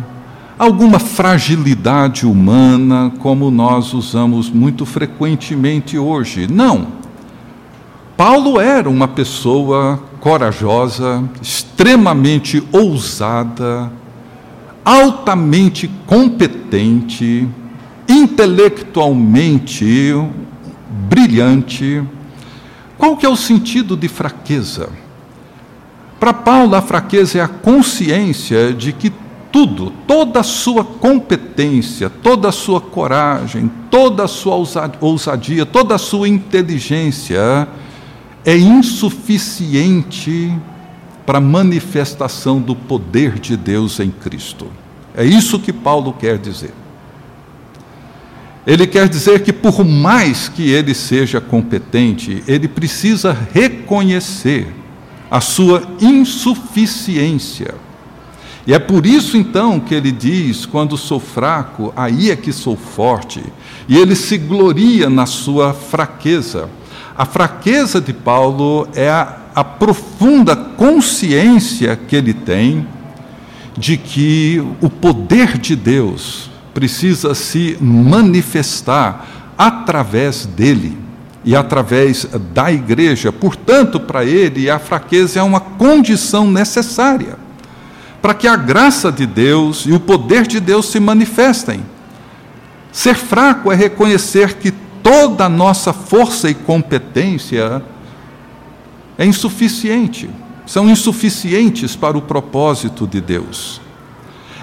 alguma 0.59 0.99
fragilidade 0.99 2.27
humana, 2.27 3.13
como 3.19 3.51
nós 3.51 3.95
usamos 3.95 4.51
muito 4.51 4.87
frequentemente 4.87 5.99
hoje. 5.99 6.47
Não. 6.47 6.87
Paulo 8.17 8.61
era 8.61 8.89
uma 8.89 9.09
pessoa 9.09 10.01
corajosa, 10.21 11.29
extremamente 11.41 12.63
ousada, 12.71 13.91
altamente 14.85 15.91
competente, 16.07 17.49
intelectualmente 18.09 20.15
brilhante. 21.09 22.03
Qual 22.99 23.17
que 23.17 23.27
é 23.27 23.29
o 23.29 23.37
sentido 23.37 23.97
de 23.97 24.07
fraqueza? 24.07 24.89
Para 26.21 26.33
Paulo, 26.33 26.77
a 26.77 26.83
fraqueza 26.83 27.39
é 27.39 27.41
a 27.41 27.49
consciência 27.49 28.73
de 28.73 28.93
que 28.93 29.13
tudo, 29.53 29.93
toda 30.07 30.41
a 30.41 30.43
sua 30.43 30.83
competência, 30.83 32.09
toda 32.09 32.49
a 32.49 32.53
sua 32.53 32.81
coragem, 32.81 33.71
toda 33.91 34.25
a 34.25 34.29
sua 34.29 34.57
ousadia, 34.99 35.67
toda 35.67 35.95
a 35.95 35.99
sua 35.99 36.27
inteligência 36.27 37.69
é 38.45 38.57
insuficiente 38.57 40.53
para 41.27 41.37
a 41.39 41.41
manifestação 41.41 42.61
do 42.61 42.75
poder 42.75 43.39
de 43.39 43.57
Deus 43.57 44.01
em 44.01 44.11
Cristo. 44.11 44.67
É 45.15 45.25
isso 45.25 45.61
que 45.61 45.73
Paulo 45.73 46.15
quer 46.15 46.39
dizer. 46.39 46.73
Ele 48.67 48.87
quer 48.87 49.09
dizer 49.09 49.43
que, 49.43 49.53
por 49.53 49.85
mais 49.85 50.49
que 50.49 50.71
ele 50.71 50.95
seja 50.95 51.41
competente, 51.41 52.43
ele 52.49 52.69
precisa 52.69 53.37
reconhecer 53.53 54.73
a 55.31 55.41
sua 55.41 55.83
insuficiência 56.01 57.75
e 58.67 58.73
é 58.73 58.79
por 58.79 59.05
isso 59.05 59.37
então 59.37 59.81
que 59.81 59.95
ele 59.95 60.13
diz: 60.13 60.65
quando 60.65 60.97
sou 60.97 61.19
fraco, 61.19 61.93
aí 61.97 62.31
é 62.31 62.37
que 62.37 62.53
sou 62.53 62.77
forte. 62.77 63.43
E 63.89 63.97
ele 63.97 64.15
se 64.15 64.39
gloria 64.39 65.11
na 65.11 65.27
sua 65.27 65.73
fraqueza. 65.73 66.69
A 67.17 67.27
fraqueza 67.27 68.01
de 68.01 68.13
Paulo 68.13 68.89
é 68.95 69.11
a, 69.11 69.37
a 69.55 69.65
profunda 69.65 70.55
consciência 70.55 71.97
que 71.97 72.17
ele 72.17 72.33
tem 72.33 72.87
de 73.77 73.97
que 73.97 74.63
o 74.81 74.89
poder 74.89 75.59
de 75.59 75.75
Deus 75.75 76.51
precisa 76.73 77.35
se 77.35 77.77
manifestar 77.81 79.55
através 79.59 80.47
dele 80.47 80.97
e 81.45 81.57
através 81.57 82.27
da 82.55 82.73
igreja. 82.73 83.33
Portanto, 83.33 83.99
para 83.99 84.25
ele, 84.25 84.71
a 84.71 84.79
fraqueza 84.79 85.41
é 85.41 85.43
uma 85.43 85.61
condição 85.61 86.51
necessária 86.51 87.42
para 88.23 88.35
que 88.35 88.47
a 88.47 88.55
graça 88.55 89.11
de 89.11 89.27
Deus 89.27 89.85
e 89.85 89.93
o 89.93 89.99
poder 89.99 90.47
de 90.47 90.61
Deus 90.61 90.87
se 90.87 91.01
manifestem. 91.01 91.85
Ser 92.93 93.17
fraco 93.17 93.73
é 93.73 93.75
reconhecer 93.75 94.55
que 94.55 94.71
toda 95.03 95.47
a 95.47 95.49
nossa 95.49 95.93
força 95.93 96.49
e 96.49 96.55
competência 96.55 97.83
é 99.19 99.27
insuficiente, 99.27 100.31
são 100.65 100.89
insuficientes 100.89 101.97
para 101.97 102.17
o 102.17 102.23
propósito 102.23 103.07
de 103.07 103.21
Deus. 103.21 103.81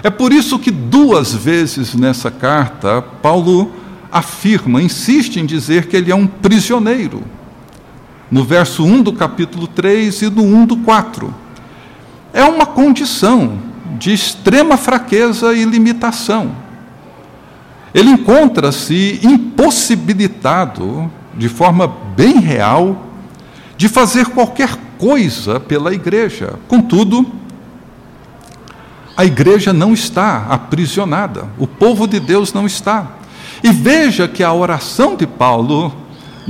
É 0.02 0.08
por 0.08 0.32
isso 0.32 0.58
que 0.58 0.70
duas 0.70 1.34
vezes 1.34 1.94
nessa 1.94 2.30
carta, 2.30 3.02
Paulo 3.02 3.70
afirma, 4.10 4.82
insiste 4.82 5.36
em 5.36 5.44
dizer 5.44 5.86
que 5.86 5.96
ele 5.96 6.10
é 6.10 6.14
um 6.14 6.26
prisioneiro. 6.26 7.22
No 8.30 8.42
verso 8.42 8.82
1 8.82 9.02
do 9.02 9.12
capítulo 9.12 9.66
3 9.66 10.22
e 10.22 10.30
no 10.30 10.42
1 10.42 10.66
do 10.66 10.76
4. 10.78 11.34
É 12.32 12.44
uma 12.44 12.66
condição 12.66 13.58
de 13.98 14.12
extrema 14.12 14.76
fraqueza 14.76 15.52
e 15.52 15.64
limitação. 15.64 16.52
Ele 17.92 18.10
encontra-se 18.10 19.20
impossibilitado, 19.22 21.10
de 21.36 21.48
forma 21.48 21.88
bem 22.16 22.38
real, 22.38 23.06
de 23.76 23.88
fazer 23.88 24.26
qualquer 24.26 24.76
coisa 24.98 25.58
pela 25.58 25.92
igreja. 25.92 26.54
Contudo, 26.68 27.26
a 29.16 29.24
igreja 29.24 29.72
não 29.72 29.92
está 29.92 30.46
aprisionada, 30.48 31.48
o 31.58 31.66
povo 31.66 32.06
de 32.06 32.20
Deus 32.20 32.52
não 32.52 32.66
está. 32.66 33.06
E 33.62 33.70
veja 33.70 34.28
que 34.28 34.42
a 34.42 34.52
oração 34.52 35.16
de 35.16 35.26
Paulo 35.26 35.92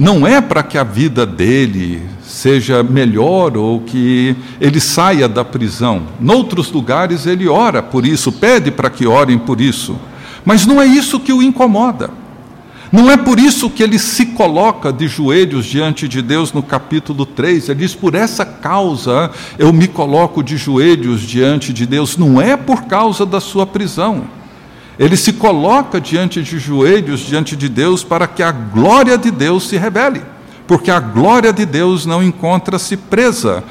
não 0.00 0.26
é 0.26 0.40
para 0.40 0.62
que 0.62 0.78
a 0.78 0.82
vida 0.82 1.26
dele 1.26 2.00
seja 2.22 2.82
melhor 2.82 3.54
ou 3.54 3.80
que 3.80 4.34
ele 4.58 4.80
saia 4.80 5.28
da 5.28 5.44
prisão. 5.44 6.04
Noutros 6.18 6.72
lugares 6.72 7.26
ele 7.26 7.46
ora 7.46 7.82
por 7.82 8.06
isso, 8.06 8.32
pede 8.32 8.70
para 8.70 8.88
que 8.88 9.06
orem 9.06 9.38
por 9.38 9.60
isso. 9.60 9.94
Mas 10.42 10.64
não 10.64 10.80
é 10.80 10.86
isso 10.86 11.20
que 11.20 11.34
o 11.34 11.42
incomoda. 11.42 12.08
Não 12.90 13.10
é 13.10 13.16
por 13.18 13.38
isso 13.38 13.68
que 13.68 13.82
ele 13.82 13.98
se 13.98 14.24
coloca 14.24 14.90
de 14.90 15.06
joelhos 15.06 15.66
diante 15.66 16.08
de 16.08 16.22
Deus 16.22 16.50
no 16.50 16.62
capítulo 16.62 17.26
3. 17.26 17.68
Ele 17.68 17.80
diz: 17.80 17.94
Por 17.94 18.14
essa 18.14 18.46
causa 18.46 19.30
eu 19.58 19.70
me 19.70 19.86
coloco 19.86 20.42
de 20.42 20.56
joelhos 20.56 21.20
diante 21.20 21.74
de 21.74 21.84
Deus. 21.84 22.16
Não 22.16 22.40
é 22.40 22.56
por 22.56 22.84
causa 22.84 23.26
da 23.26 23.38
sua 23.38 23.66
prisão. 23.66 24.39
Ele 25.00 25.16
se 25.16 25.32
coloca 25.32 25.98
diante 25.98 26.42
de 26.42 26.58
joelhos 26.58 27.20
diante 27.20 27.56
de 27.56 27.70
Deus 27.70 28.04
para 28.04 28.28
que 28.28 28.42
a 28.42 28.52
glória 28.52 29.16
de 29.16 29.30
Deus 29.30 29.66
se 29.66 29.78
revele. 29.78 30.20
Porque 30.66 30.90
a 30.90 31.00
glória 31.00 31.54
de 31.54 31.64
Deus 31.64 32.04
não 32.04 32.22
encontra-se 32.22 32.98
presa 32.98 33.64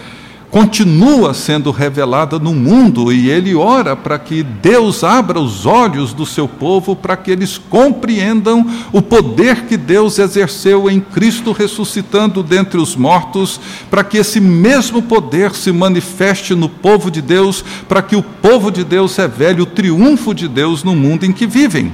continua 0.49 1.33
sendo 1.33 1.69
revelada 1.69 2.39
no 2.39 2.53
mundo 2.53 3.13
e 3.13 3.29
ele 3.29 3.53
ora 3.53 3.95
para 3.95 4.17
que 4.17 4.41
Deus 4.41 5.03
abra 5.03 5.39
os 5.39 5.65
olhos 5.65 6.11
do 6.11 6.25
seu 6.25 6.47
povo 6.47 6.95
para 6.95 7.15
que 7.15 7.29
eles 7.29 7.57
compreendam 7.57 8.65
o 8.91 9.01
poder 9.01 9.65
que 9.65 9.77
Deus 9.77 10.17
exerceu 10.17 10.89
em 10.89 10.99
Cristo 10.99 11.51
ressuscitando 11.51 12.41
dentre 12.41 12.79
os 12.79 12.95
mortos, 12.95 13.59
para 13.89 14.03
que 14.03 14.17
esse 14.17 14.39
mesmo 14.39 15.01
poder 15.01 15.53
se 15.53 15.71
manifeste 15.71 16.55
no 16.55 16.67
povo 16.67 17.11
de 17.11 17.21
Deus, 17.21 17.63
para 17.87 18.01
que 18.01 18.15
o 18.15 18.23
povo 18.23 18.71
de 18.71 18.83
Deus 18.83 19.15
revele 19.15 19.61
o 19.61 19.65
triunfo 19.65 20.33
de 20.33 20.47
Deus 20.47 20.83
no 20.83 20.95
mundo 20.95 21.25
em 21.25 21.31
que 21.31 21.45
vivem. 21.45 21.93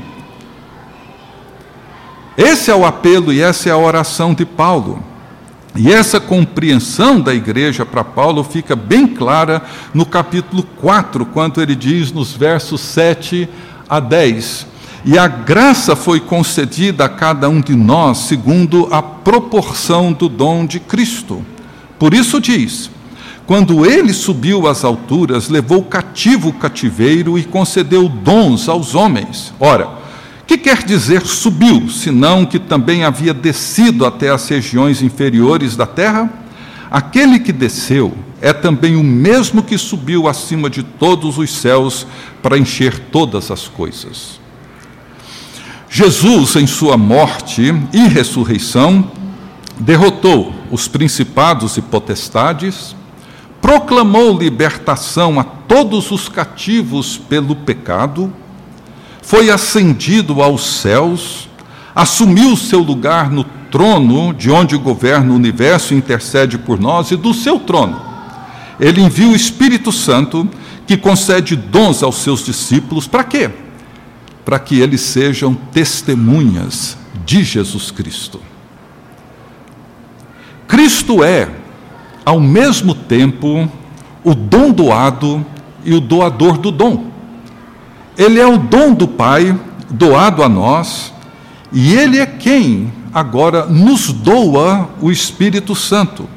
Esse 2.38 2.72
é 2.72 2.76
o 2.76 2.86
apelo 2.86 3.32
e 3.34 3.42
essa 3.42 3.70
é 3.70 3.72
a 3.72 3.78
oração 3.78 4.34
de 4.34 4.46
Paulo. 4.46 5.15
E 5.78 5.92
essa 5.92 6.22
compreensão 6.22 7.20
da 7.20 7.34
igreja 7.34 7.86
para 7.86 8.02
Paulo 8.02 8.46
fica 8.46 8.78
bem 8.78 9.06
clara 9.06 9.62
no 9.94 10.06
capítulo 10.06 10.64
4, 10.64 11.26
quando 11.26 11.62
ele 11.62 11.76
diz 11.76 12.14
nos 12.14 12.32
versos 12.32 12.80
7 12.80 13.50
a 13.90 14.00
10: 14.00 14.68
E 15.04 15.18
a 15.18 15.28
graça 15.28 15.94
foi 15.94 16.22
concedida 16.22 17.04
a 17.04 17.10
cada 17.10 17.50
um 17.50 17.60
de 17.60 17.76
nós 17.76 18.20
segundo 18.20 18.88
a 18.90 19.02
proporção 19.02 20.14
do 20.14 20.30
dom 20.30 20.66
de 20.66 20.80
Cristo. 20.80 21.44
Por 22.00 22.14
isso 22.14 22.40
diz: 22.40 22.90
quando 23.46 23.86
ele 23.86 24.14
subiu 24.14 24.68
às 24.68 24.86
alturas, 24.86 25.50
levou 25.50 25.84
cativo 25.84 26.50
o 26.50 26.54
cativeiro 26.54 27.38
e 27.38 27.44
concedeu 27.44 28.10
dons 28.10 28.70
aos 28.70 28.96
homens. 28.96 29.54
Ora, 29.60 29.90
que 30.46 30.58
quer 30.58 30.84
dizer 30.84 31.26
subiu, 31.26 31.90
senão 31.90 32.46
que 32.46 32.60
também 32.60 33.04
havia 33.04 33.34
descido 33.34 34.06
até 34.06 34.30
as 34.30 34.48
regiões 34.48 35.02
inferiores 35.02 35.76
da 35.76 35.88
terra? 35.88 36.32
Aquele 36.90 37.40
que 37.40 37.52
desceu 37.52 38.16
é 38.42 38.54
também 38.54 38.96
o 38.96 39.04
mesmo 39.04 39.64
que 39.64 39.78
subiu 39.78 40.28
acima 40.28 40.70
de 40.70 40.84
todos 40.84 41.38
os 41.38 41.52
céus 41.52 42.06
para 42.44 42.58
encher 42.58 43.00
todas 43.12 43.50
as 43.50 43.68
coisas. 43.68 44.40
Jesus, 45.90 46.56
em 46.58 46.68
sua 46.68 46.98
morte 46.98 47.74
e 47.92 48.08
ressurreição, 48.08 49.12
derrotou 49.80 50.54
os 50.70 50.88
principados 50.88 51.78
e 51.78 51.82
potestades, 51.82 52.96
proclamou 53.62 54.38
libertação 54.38 55.40
a 55.40 55.44
todos 55.44 56.12
os 56.12 56.30
cativos 56.30 57.18
pelo 57.18 57.56
pecado, 57.56 58.32
foi 59.26 59.50
ascendido 59.50 60.44
aos 60.44 60.82
céus, 60.82 61.50
assumiu 61.96 62.56
seu 62.56 62.80
lugar 62.80 63.32
no 63.32 63.44
trono, 63.72 64.32
de 64.32 64.52
onde 64.52 64.78
governa 64.78 65.34
o 65.34 65.36
universo 65.36 65.94
e 65.94 65.98
intercede 65.98 66.60
por 66.60 66.80
nós, 66.80 67.10
e 67.10 67.16
do 67.16 67.34
seu 67.34 67.60
trono. 67.60 68.00
Ele 68.80 69.02
envia 69.02 69.28
o 69.28 69.36
Espírito 69.36 69.92
Santo, 69.92 70.48
que 70.86 70.96
concede 70.96 71.56
dons 71.56 72.04
aos 72.04 72.18
seus 72.18 72.46
discípulos, 72.46 73.08
para 73.08 73.24
quê? 73.24 73.50
Para 74.46 74.60
que 74.60 74.80
eles 74.80 75.02
sejam 75.02 75.56
testemunhas 75.56 76.96
de 77.26 77.44
Jesus 77.44 77.90
Cristo. 77.90 78.40
Cristo 80.68 81.24
é, 81.24 81.50
ao 82.24 82.40
mesmo 82.40 82.94
tempo, 82.94 83.68
o 84.24 84.36
dom 84.36 84.72
doado 84.72 85.44
e 85.84 85.96
o 85.96 86.00
doador 86.00 86.60
do 86.60 86.70
dom. 86.70 87.15
Ele 88.18 88.40
é 88.40 88.48
o 88.48 88.58
dom 88.58 88.94
do 88.94 89.08
Pai 89.08 89.58
doado 89.90 90.44
a 90.44 90.50
nós, 90.50 91.14
e 91.72 91.94
Ele 91.94 92.18
é 92.18 92.26
quem 92.26 92.92
agora 93.14 93.66
nos 93.66 94.12
doa 94.12 94.90
o 95.02 95.12
Espírito 95.12 95.76
Santo. 95.76 96.28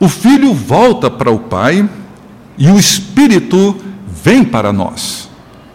O 0.00 0.08
Filho 0.08 0.52
volta 0.52 1.10
para 1.10 1.30
o 1.30 1.38
Pai 1.38 1.88
e 2.58 2.68
o 2.68 2.78
Espírito 2.78 3.76
vem 4.06 4.44
para 4.44 4.72
nós, 4.72 5.28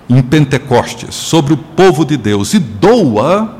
em 0.09 0.21
Pentecostes, 0.21 1.15
sobre 1.15 1.53
o 1.53 1.57
povo 1.57 2.05
de 2.05 2.17
Deus, 2.17 2.53
e 2.53 2.59
doa 2.59 3.57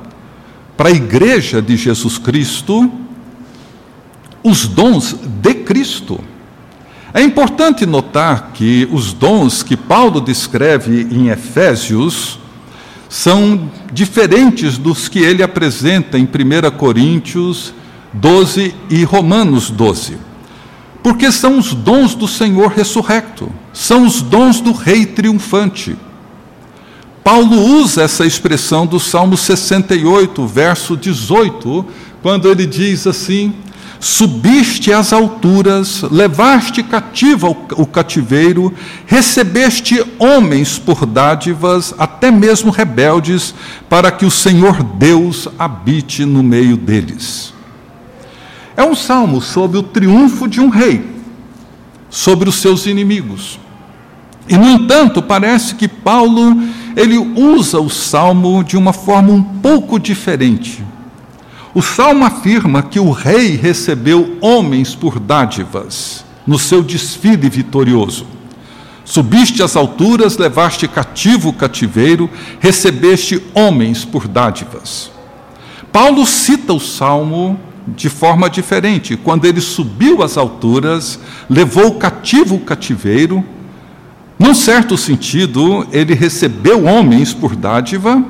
para 0.76 0.89
a 0.89 0.93
igreja 0.93 1.62
de 1.62 1.76
Jesus 1.76 2.17
Cristo 2.17 2.91
os 4.43 4.67
dons 4.67 5.15
de 5.41 5.54
Cristo. 5.54 6.19
É 7.13 7.22
importante 7.22 7.86
notar 7.86 8.52
que 8.54 8.88
os 8.91 9.13
dons 9.13 9.63
que 9.63 9.76
Paulo 9.76 10.22
descreve 10.22 11.08
em 11.10 11.30
Efésios 11.30 12.38
são 13.08 13.69
diferentes 13.91 14.78
dos 14.78 15.08
que 15.08 15.19
ele 15.19 15.41
apresenta 15.41 16.19
em 16.19 16.24
1 16.24 16.78
Coríntios 16.78 17.74
12 18.13 18.76
e 18.89 19.04
Romanos 19.04 19.72
12. 19.72 20.17
Porque 21.02 21.32
são 21.32 21.58
os 21.58 21.74
dons 21.74 22.13
do 22.13 22.28
Senhor 22.28 22.72
ressurrecto, 22.72 23.52
são 23.74 24.06
os 24.06 24.22
dons 24.22 24.62
do 24.62 24.72
Rei 24.72 25.06
triunfante. 25.06 25.95
Paulo 27.24 27.60
usa 27.80 28.04
essa 28.04 28.26
expressão 28.26 28.86
do 28.86 29.00
Salmo 29.00 29.38
68, 29.38 30.45
verso 30.45 30.95
18, 30.95 31.86
quando 32.22 32.50
ele 32.50 32.65
diz 32.65 33.08
assim: 33.08 33.54
subiste 34.00 34.94
às 34.94 35.12
alturas, 35.12 36.04
levaste 36.04 36.82
cativo 36.82 37.56
o 37.76 37.86
cativeiro, 37.86 38.74
recebeste 39.06 40.04
homens 40.18 40.80
por 40.80 41.06
dádivas, 41.06 41.94
até 41.98 42.32
mesmo 42.32 42.72
rebeldes, 42.72 43.54
para 43.90 44.12
que 44.12 44.26
o 44.26 44.32
Senhor 44.32 44.82
Deus 44.84 45.48
habite 45.58 46.24
no 46.26 46.42
meio 46.42 46.78
deles. 46.78 47.54
É 48.78 48.84
um 48.84 48.96
salmo 48.96 49.42
sobre 49.42 49.78
o 49.78 49.84
triunfo 49.84 50.48
de 50.48 50.62
um 50.62 50.70
rei, 50.70 51.06
sobre 52.10 52.48
os 52.48 52.56
seus 52.56 52.86
inimigos. 52.86 53.60
E, 54.48 54.58
no 54.58 54.70
entanto, 54.70 55.22
parece 55.22 55.76
que 55.76 55.88
Paulo 55.88 56.58
ele 56.96 57.18
usa 57.18 57.80
o 57.80 57.90
salmo 57.90 58.64
de 58.64 58.78
uma 58.78 58.94
forma 58.94 59.32
um 59.32 59.44
pouco 59.44 60.00
diferente. 60.00 60.84
O 61.74 61.82
salmo 61.82 62.26
afirma 62.26 62.82
que 62.82 63.00
o 63.00 63.12
rei 63.12 63.56
recebeu 63.56 64.38
homens 64.42 64.96
por 64.96 65.20
dádivas 65.20 66.26
no 66.46 66.58
seu 66.58 66.82
desfile 66.82 67.48
vitorioso. 67.48 68.26
Subiste 69.06 69.62
às 69.62 69.76
alturas, 69.76 70.38
levaste 70.38 70.88
cativo 70.88 71.50
o 71.50 71.54
cativeiro, 71.54 72.30
recebeste 72.60 73.42
homens 73.54 74.04
por 74.04 74.28
dádivas. 74.28 75.12
Paulo 75.92 76.26
cita 76.26 76.74
o 76.74 76.80
salmo 76.80 77.60
de 77.88 78.10
forma 78.10 78.50
diferente. 78.50 79.15
Quando 79.15 79.46
ele 79.46 79.62
subiu 79.62 80.24
às 80.24 80.38
alturas, 80.38 81.20
levou 81.50 81.96
cativo 81.96 82.56
o 82.56 82.60
cativeiro, 82.60 83.44
num 84.40 84.54
certo 84.54 84.98
sentido, 84.98 85.86
ele 85.92 86.13
recebeu 86.13 86.86
homens 86.86 87.34
por 87.34 87.56
dádiva, 87.56 88.24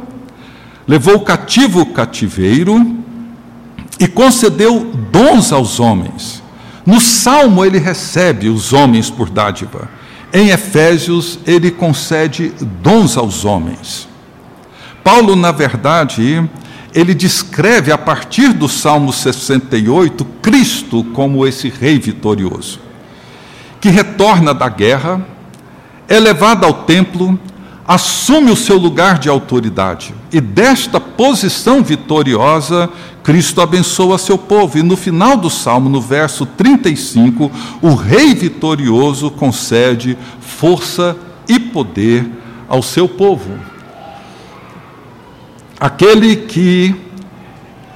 levou 0.88 1.20
cativo 1.20 1.82
o 1.82 1.86
cativeiro, 1.86 2.98
e 4.00 4.08
concedeu 4.08 4.92
dons 5.12 5.52
aos 5.52 5.80
homens. 5.80 6.42
No 6.86 7.02
Salmo, 7.02 7.66
ele 7.66 7.78
recebe 7.78 8.50
os 8.50 8.72
homens 8.74 9.10
por 9.10 9.30
dádiva. 9.30 9.90
Em 10.32 10.50
Efésios, 10.50 11.40
ele 11.46 11.70
concede 11.70 12.54
dons 12.82 13.18
aos 13.18 13.44
homens. 13.46 14.08
Paulo, 15.04 15.36
na 15.36 15.52
verdade, 15.52 16.48
ele 16.94 17.14
descreve 17.14 17.92
a 17.92 17.98
partir 17.98 18.54
do 18.54 18.68
Salmo 18.68 19.12
68 19.12 20.26
Cristo 20.42 21.04
como 21.14 21.46
esse 21.46 21.70
rei 21.70 22.00
vitorioso. 22.00 22.80
que 23.82 23.90
retorna 23.90 24.54
da 24.54 24.68
guerra, 24.68 25.26
é 26.06 26.20
levado 26.20 26.66
ao 26.66 26.74
templo, 26.84 27.40
assume 27.90 28.52
o 28.52 28.56
seu 28.56 28.78
lugar 28.78 29.18
de 29.18 29.28
autoridade. 29.30 30.14
E 30.32 30.40
desta 30.40 31.00
posição 31.00 31.82
vitoriosa, 31.82 32.88
Cristo 33.24 33.62
abençoa 33.62 34.20
seu 34.20 34.38
povo. 34.38 34.78
E 34.78 34.84
no 34.84 34.96
final 34.96 35.36
do 35.36 35.50
salmo, 35.50 35.90
no 35.90 36.00
verso 36.00 36.46
35, 36.46 37.52
o 37.82 37.96
rei 37.96 38.36
vitorioso 38.36 39.32
concede 39.32 40.16
força 40.40 41.18
e 41.48 41.60
poder 41.60 42.30
ao 42.68 42.84
seu 42.84 43.10
povo. 43.10 43.58
Aquele 45.80 46.36
que 46.36 46.96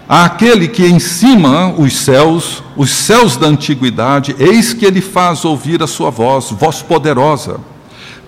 Aquele 0.09 0.67
que 0.67 0.85
em 0.85 0.99
cima 0.99 1.73
os 1.77 1.95
céus, 1.95 2.61
os 2.75 2.91
céus 2.91 3.37
da 3.37 3.47
antiguidade, 3.47 4.35
eis 4.37 4.73
que 4.73 4.85
ele 4.85 4.99
faz 4.99 5.45
ouvir 5.45 5.81
a 5.81 5.87
sua 5.87 6.09
voz, 6.09 6.51
voz 6.51 6.81
poderosa. 6.81 7.59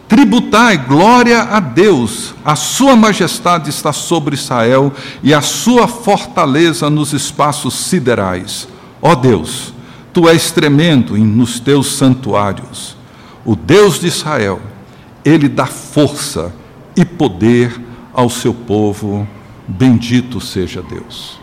Tributai 0.07 0.77
glória 0.77 1.41
a 1.41 1.59
Deus, 1.59 2.35
a 2.43 2.55
sua 2.55 2.95
majestade 2.95 3.71
está 3.71 3.91
sobre 3.91 4.35
Israel 4.35 4.93
e 5.23 5.33
a 5.33 5.41
sua 5.41 5.87
fortaleza 5.87 6.89
nos 6.91 7.11
espaços 7.11 7.73
siderais. 7.73 8.67
Ó 9.01 9.15
Deus, 9.15 9.73
tu 10.13 10.29
és 10.29 10.51
tremendo 10.51 11.17
nos 11.17 11.59
teus 11.59 11.95
santuários. 11.95 12.95
O 13.43 13.55
Deus 13.55 13.99
de 13.99 14.07
Israel, 14.07 14.61
ele 15.23 15.49
dá 15.49 15.65
força 15.65 16.53
e 16.95 17.03
poder 17.03 17.75
ao 18.13 18.29
seu 18.29 18.53
povo. 18.53 19.27
Bendito 19.67 20.39
seja 20.39 20.83
Deus. 20.83 21.39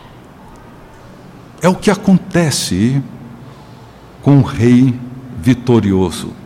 É 1.61 1.67
o 1.67 1.75
que 1.75 1.91
acontece 1.91 3.01
com 4.21 4.39
o 4.39 4.41
rei 4.41 4.97
vitorioso. 5.37 6.42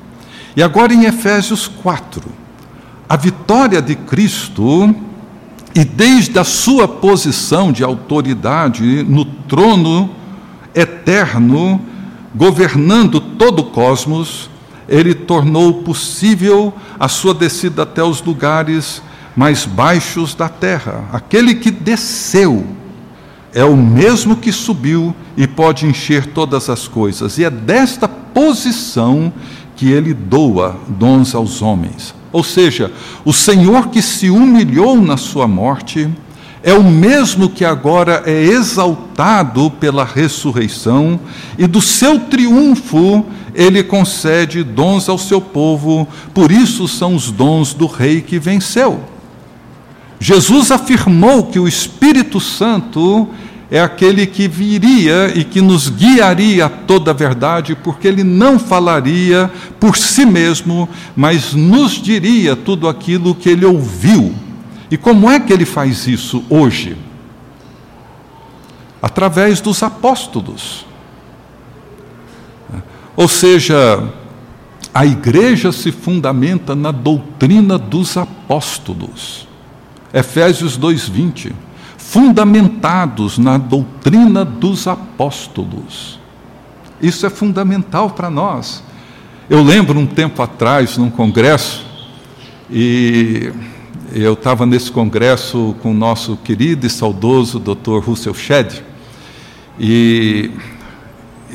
E 0.57 0.63
agora 0.63 0.91
em 0.91 1.05
Efésios 1.05 1.67
4, 1.67 2.23
a 3.07 3.15
vitória 3.15 3.79
de 3.79 3.95
Cristo, 3.95 4.91
e 5.75 5.85
desde 5.85 6.39
a 6.39 6.43
sua 6.43 6.87
posição 6.87 7.71
de 7.71 7.83
autoridade 7.83 9.03
no 9.03 9.23
trono 9.23 10.09
eterno, 10.73 11.79
governando 12.33 13.19
todo 13.21 13.59
o 13.59 13.65
cosmos, 13.65 14.49
ele 14.89 15.13
tornou 15.13 15.83
possível 15.83 16.73
a 16.99 17.07
sua 17.07 17.35
descida 17.35 17.83
até 17.83 18.01
os 18.01 18.23
lugares 18.23 19.03
mais 19.35 19.63
baixos 19.63 20.33
da 20.33 20.49
terra. 20.49 21.07
Aquele 21.13 21.53
que 21.53 21.69
desceu 21.69 22.65
é 23.53 23.63
o 23.63 23.77
mesmo 23.77 24.35
que 24.35 24.51
subiu 24.51 25.15
e 25.37 25.45
pode 25.45 25.85
encher 25.85 26.25
todas 26.25 26.67
as 26.67 26.87
coisas. 26.87 27.37
E 27.37 27.43
é 27.43 27.49
desta 27.51 28.07
posição 28.07 29.31
que 29.77 29.89
ele 29.89 30.13
doa 30.13 30.75
dons 30.89 31.33
aos 31.33 31.61
homens. 31.61 32.13
Ou 32.33 32.43
seja, 32.43 32.91
o 33.23 33.31
Senhor 33.31 33.87
que 33.87 34.01
se 34.01 34.29
humilhou 34.29 34.99
na 34.99 35.15
sua 35.15 35.47
morte 35.47 36.09
é 36.63 36.73
o 36.73 36.83
mesmo 36.83 37.47
que 37.47 37.63
agora 37.63 38.23
é 38.25 38.43
exaltado 38.43 39.71
pela 39.79 40.03
ressurreição 40.03 41.19
e 41.57 41.65
do 41.65 41.79
seu 41.79 42.19
triunfo 42.19 43.23
ele 43.53 43.83
concede 43.83 44.63
dons 44.63 45.09
ao 45.09 45.17
seu 45.17 45.41
povo, 45.41 46.07
por 46.33 46.51
isso 46.51 46.87
são 46.87 47.15
os 47.15 47.31
dons 47.31 47.73
do 47.73 47.87
rei 47.87 48.21
que 48.21 48.37
venceu. 48.37 48.99
Jesus 50.19 50.71
afirmou 50.71 51.43
que 51.45 51.59
o 51.59 51.67
Espírito 51.67 52.39
Santo 52.39 53.27
é 53.69 53.81
aquele 53.81 54.25
que 54.25 54.47
viria 54.47 55.31
e 55.35 55.43
que 55.43 55.61
nos 55.61 55.89
guiaria 55.89 56.65
a 56.65 56.69
toda 56.69 57.11
a 57.11 57.13
verdade, 57.13 57.75
porque 57.75 58.07
ele 58.07 58.23
não 58.23 58.57
falaria 58.57 59.51
por 59.79 59.97
si 59.97 60.25
mesmo, 60.25 60.87
mas 61.15 61.53
nos 61.53 61.93
diria 61.93 62.55
tudo 62.55 62.87
aquilo 62.87 63.35
que 63.35 63.49
ele 63.49 63.65
ouviu. 63.65 64.33
E 64.89 64.97
como 64.97 65.29
é 65.29 65.37
que 65.39 65.51
ele 65.51 65.65
faz 65.65 66.07
isso 66.07 66.45
hoje? 66.49 66.95
Através 69.01 69.59
dos 69.59 69.83
apóstolos. 69.83 70.85
Ou 73.17 73.27
seja, 73.27 74.01
a 74.93 75.05
igreja 75.05 75.73
se 75.73 75.91
fundamenta 75.91 76.73
na 76.73 76.91
doutrina 76.91 77.77
dos 77.77 78.15
apóstolos. 78.15 79.45
Efésios 80.13 80.77
2:20 80.77 81.66
fundamentados 82.09 83.37
na 83.37 83.57
doutrina 83.57 84.45
dos 84.45 84.87
apóstolos. 84.87 86.17
Isso 87.01 87.25
é 87.25 87.29
fundamental 87.29 88.11
para 88.11 88.29
nós. 88.29 88.81
Eu 89.49 89.61
lembro 89.61 89.99
um 89.99 90.05
tempo 90.05 90.41
atrás, 90.41 90.97
num 90.97 91.09
congresso, 91.09 91.85
e 92.71 93.51
eu 94.13 94.33
estava 94.33 94.65
nesse 94.65 94.89
congresso 94.89 95.75
com 95.81 95.91
o 95.91 95.93
nosso 95.93 96.37
querido 96.37 96.87
e 96.87 96.89
saudoso 96.89 97.59
Dr. 97.59 97.99
Russell 97.99 98.33
Shedd, 98.33 98.81
e, 99.77 100.49
e 100.55 100.76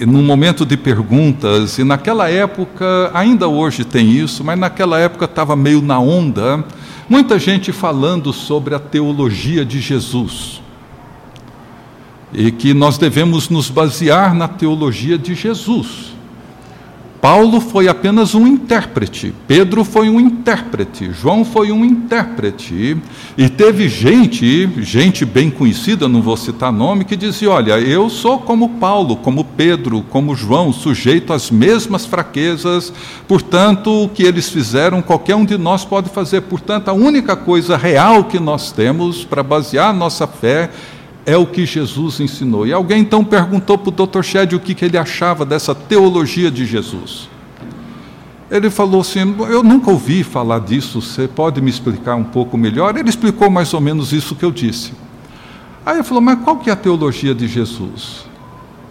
num 0.01 0.23
momento 0.23 0.65
de 0.65 0.77
perguntas, 0.77 1.79
e 1.79 1.85
naquela 1.85 2.29
época, 2.29 3.11
ainda 3.13 3.47
hoje 3.47 3.85
tem 3.85 4.11
isso, 4.11 4.43
mas 4.43 4.59
naquela 4.59 4.99
época 4.99 5.27
estava 5.27 5.55
meio 5.55 5.83
na 5.83 5.99
onda, 5.99 6.65
Muita 7.13 7.39
gente 7.39 7.73
falando 7.73 8.33
sobre 8.33 8.75
a 8.75 8.79
teologia 8.79 9.67
de 9.67 9.81
Jesus. 9.81 10.63
E 12.33 12.51
que 12.51 12.73
nós 12.73 12.97
devemos 12.97 13.51
nos 13.51 13.69
basear 13.69 14.35
na 14.35 14.49
teologia 14.49 15.19
de 15.19 15.35
Jesus. 15.35 16.12
Paulo 17.23 17.61
foi 17.61 17.87
apenas 17.87 18.35
um 18.35 18.49
intérprete, 18.49 19.33
Pedro 19.47 19.85
foi 19.85 20.11
um 20.11 20.19
intérprete, 20.19 21.13
João 21.13 21.45
foi 21.45 21.71
um 21.71 21.85
intérprete, 21.85 22.97
e 23.39 23.49
teve 23.49 23.89
gente, 23.89 24.69
gente 24.83 25.25
bem 25.25 25.49
conhecida, 25.49 26.09
não 26.09 26.21
vou 26.21 26.37
citar 26.37 26.73
nome, 26.73 27.05
que 27.05 27.15
dizia: 27.15 27.49
Olha, 27.49 27.79
eu 27.79 28.11
sou 28.11 28.41
como 28.41 28.71
Paulo, 28.71 29.15
como 29.15 29.45
Pedro, 29.45 30.05
como 30.11 30.35
João, 30.35 30.73
sujeito 30.73 31.33
às 31.33 31.49
mesmas 31.49 32.05
fraquezas, 32.05 32.93
portanto, 33.29 34.03
o 34.03 34.09
que 34.09 34.25
eles 34.25 34.49
fizeram, 34.49 35.01
qualquer 35.01 35.37
um 35.37 35.45
de 35.45 35.57
nós 35.57 35.85
pode 35.85 36.11
fazer. 36.11 36.41
Portanto, 36.41 36.89
a 36.89 36.93
única 36.93 37.37
coisa 37.37 37.77
real 37.77 38.25
que 38.25 38.41
nós 38.41 38.73
temos 38.73 39.25
para 39.25 39.45
basear 39.45 39.95
nossa 39.95 40.27
fé 40.27 40.71
é 41.25 41.37
o 41.37 41.47
que 41.47 41.65
Jesus 41.65 42.21
ensinou. 42.21 42.67
E 42.67 42.73
alguém 42.73 43.01
então 43.01 43.25
perguntou 43.25 43.79
para 43.79 43.89
o 43.89 44.07
Dr. 44.07 44.23
Shedd 44.23 44.55
o 44.55 44.61
que, 44.61 44.75
que 44.75 44.85
ele 44.85 44.99
achava 44.99 45.45
dessa 45.45 45.75
teologia 45.75 46.51
de 46.51 46.67
Jesus. 46.67 47.29
Ele 48.51 48.69
falou 48.69 49.01
assim: 49.01 49.21
Eu 49.49 49.63
nunca 49.63 49.91
ouvi 49.91 50.23
falar 50.23 50.61
disso, 50.61 51.01
você 51.01 51.27
pode 51.27 51.61
me 51.61 51.71
explicar 51.71 52.17
um 52.17 52.25
pouco 52.25 52.59
melhor? 52.59 52.97
Ele 52.97 53.09
explicou 53.09 53.49
mais 53.49 53.73
ou 53.73 53.81
menos 53.81 54.13
isso 54.13 54.35
que 54.35 54.45
eu 54.45 54.51
disse. 54.51 54.93
Aí 55.87 55.97
ele 55.97 56.03
falou: 56.03 56.21
Mas 56.21 56.39
qual 56.41 56.59
que 56.59 56.69
é 56.69 56.73
a 56.73 56.77
teologia 56.77 57.35
de 57.35 57.49
Jesus? 57.49 58.27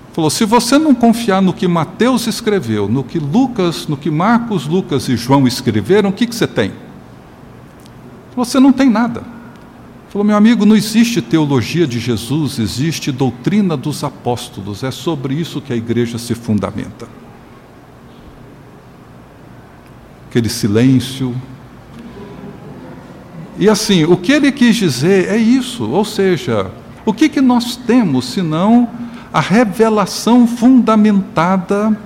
Ele 0.06 0.14
falou: 0.14 0.30
Se 0.30 0.46
você 0.46 0.80
não 0.80 0.96
confiar 0.96 1.42
no 1.42 1.54
que 1.54 1.68
Mateus 1.68 2.26
escreveu, 2.26 2.88
no 2.90 3.04
que 3.04 3.20
Lucas, 3.20 3.88
no 3.88 3.96
que 3.96 4.10
Marcos, 4.10 4.66
Lucas 4.66 5.08
e 5.10 5.16
João 5.16 5.46
escreveram, 5.46 6.10
o 6.10 6.14
que, 6.14 6.26
que 6.26 6.36
você 6.36 6.48
tem? 6.48 6.72
Você 8.36 8.60
não 8.60 8.72
tem 8.72 8.90
nada. 8.90 9.41
Falou, 10.12 10.26
meu 10.26 10.36
amigo, 10.36 10.66
não 10.66 10.76
existe 10.76 11.22
teologia 11.22 11.88
de 11.88 11.97
Jesus, 11.97 12.59
existe 12.59 13.14
doutrina 13.14 13.78
dos 13.78 14.03
apóstolos. 14.03 14.84
É 14.84 14.91
sobre 14.91 15.34
isso 15.34 15.62
que 15.62 15.72
a 15.72 15.76
igreja 15.76 16.18
se 16.18 16.36
fundamenta. 16.36 17.07
Aquele 20.30 20.49
silêncio. 20.49 21.34
E 23.57 23.70
assim, 23.70 24.03
o 24.03 24.18
que 24.18 24.34
ele 24.34 24.51
quis 24.51 24.76
dizer 24.76 25.30
é 25.30 25.38
isso, 25.38 25.89
ou 25.89 26.03
seja, 26.03 26.70
o 27.05 27.14
que, 27.14 27.30
que 27.30 27.39
nós 27.39 27.78
temos 27.78 28.26
senão 28.26 28.89
a 29.32 29.39
revelação 29.39 30.45
fundamentada 30.45 31.97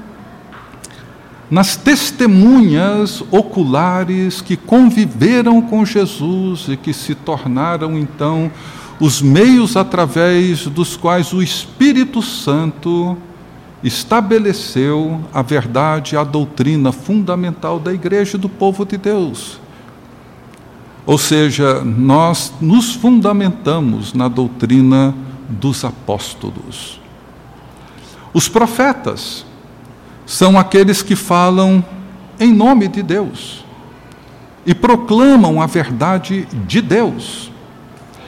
nas 1.49 1.75
testemunhas 1.75 3.23
oculares 3.31 4.41
que 4.41 4.57
conviveram 4.57 5.61
com 5.61 5.85
Jesus 5.85 6.67
e 6.69 6.77
que 6.77 6.93
se 6.93 7.13
tornaram 7.13 7.97
então 7.97 8.51
os 8.99 9.21
meios 9.21 9.75
através 9.75 10.65
dos 10.67 10.95
quais 10.95 11.33
o 11.33 11.41
Espírito 11.41 12.21
Santo 12.21 13.17
estabeleceu 13.83 15.21
a 15.33 15.41
verdade, 15.41 16.17
a 16.17 16.23
doutrina 16.23 16.91
fundamental 16.91 17.79
da 17.79 17.93
igreja 17.93 18.37
e 18.37 18.39
do 18.39 18.49
povo 18.49 18.85
de 18.85 18.97
Deus. 18.97 19.59
Ou 21.05 21.19
seja, 21.19 21.83
nós 21.83 22.51
nos 22.59 22.95
fundamentamos 22.95 24.13
na 24.13 24.27
doutrina 24.27 25.13
dos 25.47 25.85
apóstolos. 25.85 26.99
Os 28.33 28.49
profetas, 28.49 29.45
são 30.36 30.59
aqueles 30.59 31.01
que 31.01 31.15
falam 31.15 31.83
em 32.38 32.51
nome 32.51 32.89
de 32.89 33.01
Deus 33.01 33.63
e 34.65 34.75
proclamam 34.75 35.61
a 35.61 35.65
verdade 35.65 36.45
de 36.67 36.81
Deus. 36.81 37.49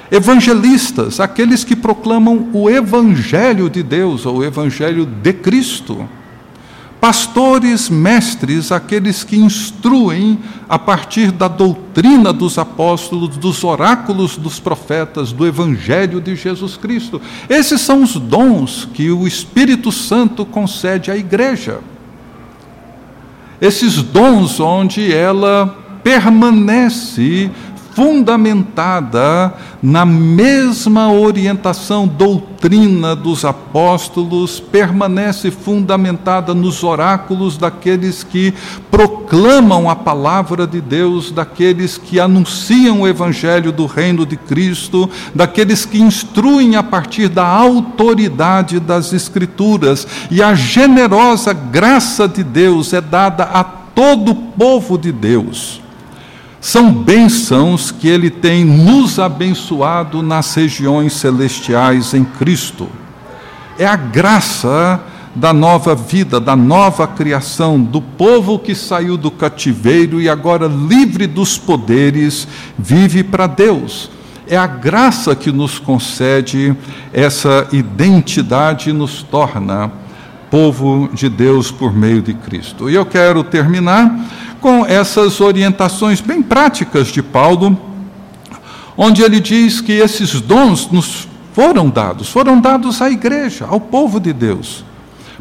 Evangelistas, 0.10 1.20
aqueles 1.20 1.66
que 1.66 1.76
proclamam 1.76 2.50
o 2.54 2.70
Evangelho 2.70 3.70
de 3.70 3.84
Deus 3.84 4.26
ou 4.26 4.38
o 4.38 4.44
Evangelho 4.46 5.06
de 5.06 5.34
Cristo. 5.34 6.08
Pastores, 7.02 7.90
mestres, 7.90 8.72
aqueles 8.72 9.26
que 9.26 9.36
instruem 9.36 10.40
a 10.70 10.80
partir 10.80 11.30
da 11.30 11.50
doutrina 11.50 12.32
dos 12.32 12.58
apóstolos, 12.58 13.36
dos 13.36 13.66
oráculos 13.66 14.38
dos 14.38 14.62
profetas, 14.62 15.34
do 15.34 15.46
Evangelho 15.46 16.22
de 16.22 16.38
Jesus 16.38 16.78
Cristo. 16.78 17.22
Esses 17.50 17.82
são 17.82 18.02
os 18.02 18.14
dons 18.14 18.88
que 18.94 19.12
o 19.12 19.28
Espírito 19.28 19.92
Santo 19.92 20.46
concede 20.46 21.12
à 21.12 21.18
igreja. 21.18 21.82
Esses 23.62 24.02
dons 24.02 24.60
onde 24.60 25.14
ela 25.14 25.76
permanece 26.04 27.50
fundamentada 27.98 29.56
na 29.82 30.06
mesma 30.06 31.12
orientação 31.12 32.08
doutrina 32.08 33.16
dos 33.16 33.44
apóstolos, 33.44 34.60
permanece 34.60 35.50
fundamentada 35.50 36.54
nos 36.54 36.84
oráculos 36.84 37.58
daqueles 37.58 38.22
que 38.22 38.54
proclamam 38.92 39.90
a 39.90 39.96
palavra 39.96 40.68
de 40.68 40.80
Deus, 40.80 41.32
daqueles 41.32 41.98
que 41.98 42.20
anunciam 42.20 43.02
o 43.02 43.08
evangelho 43.08 43.72
do 43.72 43.88
reino 43.88 44.28
de 44.28 44.38
Cristo, 44.38 45.10
daqueles 45.34 45.84
que 45.84 46.00
instruem 46.00 46.76
a 46.76 46.84
partir 46.84 47.28
da 47.28 47.48
autoridade 47.48 48.80
das 48.80 49.12
escrituras. 49.12 50.06
E 50.30 50.44
a 50.44 50.54
generosa 50.54 51.52
graça 51.52 52.28
de 52.28 52.44
Deus 52.44 52.94
é 52.94 53.02
dada 53.02 53.46
a 53.46 53.64
todo 53.64 54.34
o 54.34 54.36
povo 54.36 55.00
de 55.00 55.12
Deus 55.12 55.87
são 56.60 56.92
bênçãos 56.92 57.92
que 57.92 58.08
Ele 58.08 58.30
tem 58.30 58.66
nos 58.66 59.20
abençoado 59.20 60.22
nas 60.22 60.54
regiões 60.56 61.14
celestiais 61.14 62.14
em 62.14 62.24
Cristo. 62.24 62.90
É 63.78 63.86
a 63.86 63.96
graça 63.96 65.02
da 65.36 65.54
nova 65.54 65.94
vida, 65.94 66.40
da 66.40 66.56
nova 66.56 67.06
criação, 67.08 67.80
do 67.80 68.02
povo 68.02 68.58
que 68.58 68.74
saiu 68.74 69.16
do 69.16 69.30
cativeiro 69.30 70.20
e 70.20 70.28
agora 70.28 70.66
livre 70.66 71.28
dos 71.28 71.60
poderes, 71.60 72.48
vive 72.78 73.24
para 73.24 73.46
Deus. 73.46 74.10
É 74.48 74.58
a 74.58 74.66
graça 74.66 75.36
que 75.36 75.52
nos 75.52 75.78
concede 75.78 76.76
essa 77.14 77.68
identidade 77.72 78.90
e 78.90 78.94
nos 78.94 79.22
torna 79.22 79.92
povo 80.50 81.10
de 81.14 81.30
Deus 81.30 81.70
por 81.70 81.94
meio 81.94 82.22
de 82.22 82.34
Cristo. 82.34 82.90
E 82.90 82.96
eu 82.96 83.06
quero 83.06 83.44
terminar 83.44 84.10
com 84.62 84.86
essas 84.86 85.40
orientações 85.40 86.22
bem 86.22 86.42
práticas 86.42 87.08
de 87.08 87.22
Paulo, 87.22 87.80
onde 88.96 89.22
ele 89.22 89.40
diz 89.40 89.80
que 89.80 89.94
esses 89.94 90.42
dons 90.42 90.90
nos 90.92 91.28
foram 91.54 91.90
dados, 91.90 92.30
foram 92.30 92.60
dados 92.60 93.02
à 93.02 93.10
igreja, 93.10 93.66
ao 93.68 93.80
povo 93.80 94.20
de 94.20 94.34
Deus, 94.34 94.84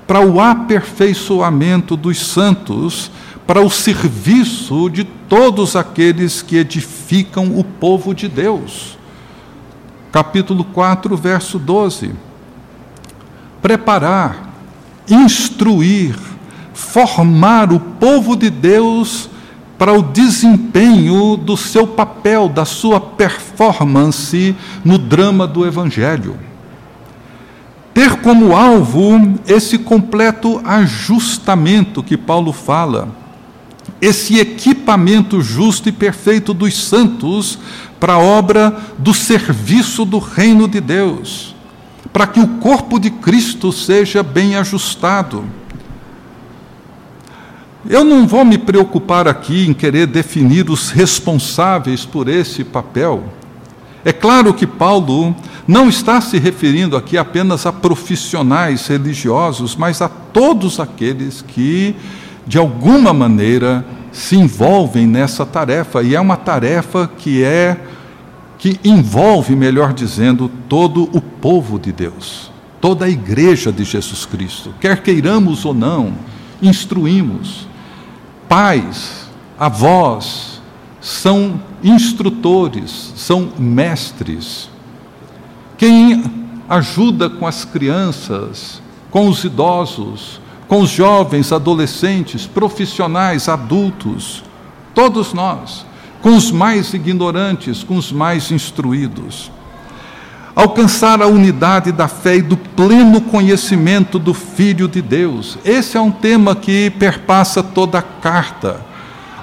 para 0.06 0.20
o 0.20 0.40
aperfeiçoamento 0.40 1.96
dos 1.96 2.26
santos, 2.26 3.10
para 3.46 3.60
o 3.60 3.70
serviço 3.70 4.90
de 4.90 5.04
todos 5.04 5.76
aqueles 5.76 6.42
que 6.42 6.56
edificam 6.56 7.58
o 7.58 7.62
povo 7.64 8.14
de 8.14 8.28
Deus. 8.28 8.96
Capítulo 10.10 10.64
4, 10.64 11.16
verso 11.16 11.58
12. 11.58 12.12
Preparar, 13.60 14.54
instruir, 15.08 16.16
formar 16.76 17.72
o 17.72 17.80
povo 17.80 18.36
de 18.36 18.50
Deus 18.50 19.30
para 19.78 19.94
o 19.94 20.02
desempenho 20.02 21.34
do 21.34 21.56
seu 21.56 21.86
papel, 21.86 22.50
da 22.50 22.66
sua 22.66 23.00
performance 23.00 24.54
no 24.84 24.98
drama 24.98 25.46
do 25.46 25.66
Evangelho. 25.66 26.38
Ter 27.94 28.16
como 28.16 28.54
alvo 28.54 29.18
esse 29.46 29.78
completo 29.78 30.60
ajustamento 30.66 32.02
que 32.02 32.16
Paulo 32.16 32.52
fala, 32.52 33.08
esse 33.98 34.38
equipamento 34.38 35.40
justo 35.40 35.88
e 35.88 35.92
perfeito 35.92 36.52
dos 36.52 36.76
santos 36.76 37.58
para 37.98 38.14
a 38.14 38.18
obra 38.18 38.76
do 38.98 39.14
serviço 39.14 40.04
do 40.04 40.18
reino 40.18 40.68
de 40.68 40.82
Deus, 40.82 41.54
para 42.12 42.26
que 42.26 42.38
o 42.38 42.48
corpo 42.58 42.98
de 42.98 43.10
Cristo 43.10 43.72
seja 43.72 44.22
bem 44.22 44.56
ajustado 44.56 45.44
eu 47.88 48.04
não 48.04 48.26
vou 48.26 48.44
me 48.44 48.58
preocupar 48.58 49.28
aqui 49.28 49.66
em 49.66 49.74
querer 49.74 50.06
definir 50.06 50.70
os 50.70 50.90
responsáveis 50.90 52.04
por 52.04 52.28
esse 52.28 52.64
papel. 52.64 53.24
É 54.04 54.12
claro 54.12 54.54
que 54.54 54.66
Paulo 54.66 55.34
não 55.66 55.88
está 55.88 56.20
se 56.20 56.38
referindo 56.38 56.96
aqui 56.96 57.18
apenas 57.18 57.66
a 57.66 57.72
profissionais 57.72 58.86
religiosos, 58.86 59.74
mas 59.74 60.00
a 60.00 60.08
todos 60.08 60.78
aqueles 60.78 61.42
que, 61.42 61.94
de 62.46 62.56
alguma 62.56 63.12
maneira, 63.12 63.84
se 64.12 64.36
envolvem 64.36 65.06
nessa 65.06 65.44
tarefa. 65.44 66.02
E 66.02 66.14
é 66.14 66.20
uma 66.20 66.36
tarefa 66.36 67.10
que 67.18 67.42
é 67.42 67.76
que 68.58 68.80
envolve, 68.84 69.54
melhor 69.54 69.92
dizendo, 69.92 70.50
todo 70.68 71.04
o 71.12 71.20
povo 71.20 71.78
de 71.78 71.92
Deus, 71.92 72.50
toda 72.80 73.04
a 73.04 73.08
igreja 73.08 73.70
de 73.70 73.84
Jesus 73.84 74.24
Cristo. 74.24 74.72
Quer 74.80 75.02
queiramos 75.02 75.64
ou 75.64 75.74
não, 75.74 76.12
instruímos, 76.62 77.66
pais, 78.48 79.28
avós, 79.58 80.60
são 81.00 81.60
instrutores, 81.82 83.12
são 83.16 83.52
mestres. 83.58 84.68
Quem 85.78 86.24
ajuda 86.68 87.28
com 87.30 87.46
as 87.46 87.64
crianças, 87.64 88.82
com 89.10 89.28
os 89.28 89.44
idosos, 89.44 90.40
com 90.68 90.80
os 90.80 90.90
jovens, 90.90 91.52
adolescentes, 91.52 92.46
profissionais, 92.46 93.48
adultos, 93.48 94.42
todos 94.94 95.32
nós, 95.32 95.86
com 96.22 96.36
os 96.36 96.50
mais 96.50 96.92
ignorantes, 96.92 97.84
com 97.84 97.96
os 97.96 98.10
mais 98.10 98.50
instruídos 98.50 99.50
alcançar 100.56 101.20
a 101.20 101.26
unidade 101.26 101.92
da 101.92 102.08
fé 102.08 102.36
e 102.36 102.42
do 102.42 102.56
pleno 102.56 103.20
conhecimento 103.20 104.18
do 104.18 104.32
Filho 104.32 104.88
de 104.88 105.02
Deus. 105.02 105.58
Esse 105.62 105.98
é 105.98 106.00
um 106.00 106.10
tema 106.10 106.56
que 106.56 106.88
perpassa 106.88 107.62
toda 107.62 107.98
a 107.98 108.02
carta. 108.02 108.80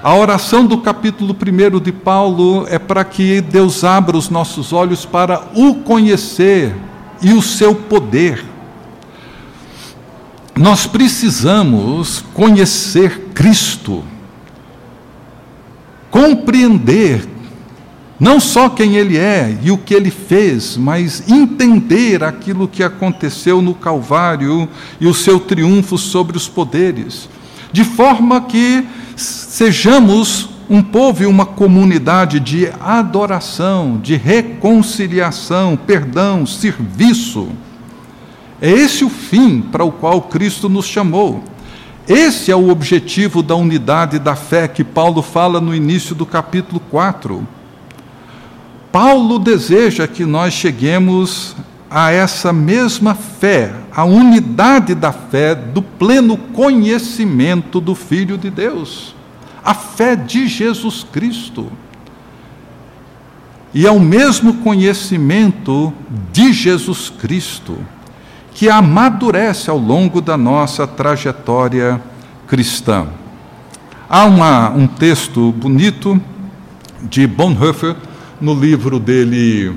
A 0.02 0.12
oração 0.12 0.66
do 0.66 0.78
capítulo 0.78 1.34
1 1.34 1.78
de 1.78 1.92
Paulo 1.92 2.66
é 2.68 2.80
para 2.80 3.04
que 3.04 3.40
Deus 3.40 3.84
abra 3.84 4.16
os 4.16 4.28
nossos 4.28 4.72
olhos 4.72 5.06
para 5.06 5.44
o 5.54 5.76
conhecer 5.76 6.74
e 7.22 7.32
o 7.32 7.40
seu 7.40 7.76
poder. 7.76 8.44
Nós 10.56 10.84
precisamos 10.84 12.24
conhecer 12.34 13.30
Cristo, 13.32 14.02
compreender 16.10 17.33
não 18.18 18.38
só 18.38 18.68
quem 18.68 18.96
ele 18.96 19.16
é 19.16 19.58
e 19.62 19.70
o 19.70 19.78
que 19.78 19.92
ele 19.92 20.10
fez, 20.10 20.76
mas 20.76 21.28
entender 21.28 22.22
aquilo 22.22 22.68
que 22.68 22.82
aconteceu 22.82 23.60
no 23.60 23.74
Calvário 23.74 24.68
e 25.00 25.06
o 25.06 25.14
seu 25.14 25.40
triunfo 25.40 25.98
sobre 25.98 26.36
os 26.36 26.48
poderes, 26.48 27.28
de 27.72 27.82
forma 27.82 28.40
que 28.42 28.86
sejamos 29.16 30.48
um 30.70 30.80
povo 30.80 31.22
e 31.22 31.26
uma 31.26 31.44
comunidade 31.44 32.40
de 32.40 32.70
adoração, 32.80 33.98
de 34.02 34.16
reconciliação, 34.16 35.76
perdão, 35.76 36.46
serviço. 36.46 37.48
É 38.60 38.70
esse 38.70 39.04
o 39.04 39.10
fim 39.10 39.60
para 39.60 39.84
o 39.84 39.92
qual 39.92 40.22
Cristo 40.22 40.68
nos 40.68 40.86
chamou. 40.86 41.42
Esse 42.08 42.50
é 42.50 42.56
o 42.56 42.70
objetivo 42.70 43.42
da 43.42 43.54
unidade 43.56 44.18
da 44.18 44.36
fé 44.36 44.68
que 44.68 44.84
Paulo 44.84 45.20
fala 45.20 45.60
no 45.60 45.74
início 45.74 46.14
do 46.14 46.24
capítulo 46.24 46.80
4. 46.90 47.46
Paulo 48.94 49.40
deseja 49.40 50.06
que 50.06 50.24
nós 50.24 50.54
cheguemos 50.54 51.56
a 51.90 52.12
essa 52.12 52.52
mesma 52.52 53.12
fé, 53.12 53.74
a 53.92 54.04
unidade 54.04 54.94
da 54.94 55.10
fé, 55.10 55.52
do 55.52 55.82
pleno 55.82 56.36
conhecimento 56.36 57.80
do 57.80 57.96
Filho 57.96 58.38
de 58.38 58.50
Deus, 58.50 59.16
a 59.64 59.74
fé 59.74 60.14
de 60.14 60.46
Jesus 60.46 61.04
Cristo. 61.10 61.72
E 63.74 63.84
ao 63.84 63.98
mesmo 63.98 64.58
conhecimento 64.58 65.92
de 66.32 66.52
Jesus 66.52 67.10
Cristo, 67.10 67.76
que 68.52 68.70
amadurece 68.70 69.68
ao 69.68 69.76
longo 69.76 70.20
da 70.20 70.36
nossa 70.36 70.86
trajetória 70.86 72.00
cristã. 72.46 73.08
Há 74.08 74.24
uma, 74.26 74.70
um 74.70 74.86
texto 74.86 75.50
bonito 75.50 76.22
de 77.02 77.26
Bonhoeffer 77.26 77.96
no 78.44 78.54
livro 78.54 79.00
dele 79.00 79.74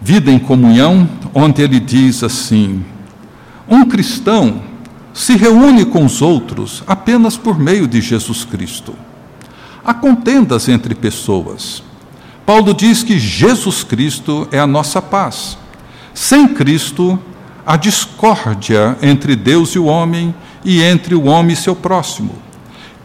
Vida 0.00 0.30
em 0.30 0.38
Comunhão, 0.38 1.08
onde 1.34 1.60
ele 1.60 1.80
diz 1.80 2.22
assim: 2.22 2.84
Um 3.68 3.84
cristão 3.84 4.62
se 5.12 5.34
reúne 5.36 5.84
com 5.84 6.04
os 6.04 6.22
outros 6.22 6.84
apenas 6.86 7.36
por 7.36 7.58
meio 7.58 7.88
de 7.88 8.00
Jesus 8.00 8.44
Cristo. 8.44 8.94
Há 9.84 9.92
contendas 9.92 10.68
entre 10.68 10.94
pessoas. 10.94 11.82
Paulo 12.46 12.72
diz 12.72 13.02
que 13.02 13.18
Jesus 13.18 13.82
Cristo 13.82 14.46
é 14.52 14.60
a 14.60 14.66
nossa 14.68 15.02
paz. 15.02 15.58
Sem 16.14 16.46
Cristo, 16.46 17.18
há 17.66 17.76
discórdia 17.76 18.96
entre 19.02 19.34
Deus 19.34 19.70
e 19.70 19.80
o 19.80 19.86
homem 19.86 20.32
e 20.64 20.80
entre 20.80 21.16
o 21.16 21.24
homem 21.24 21.54
e 21.54 21.56
seu 21.56 21.74
próximo. 21.74 22.36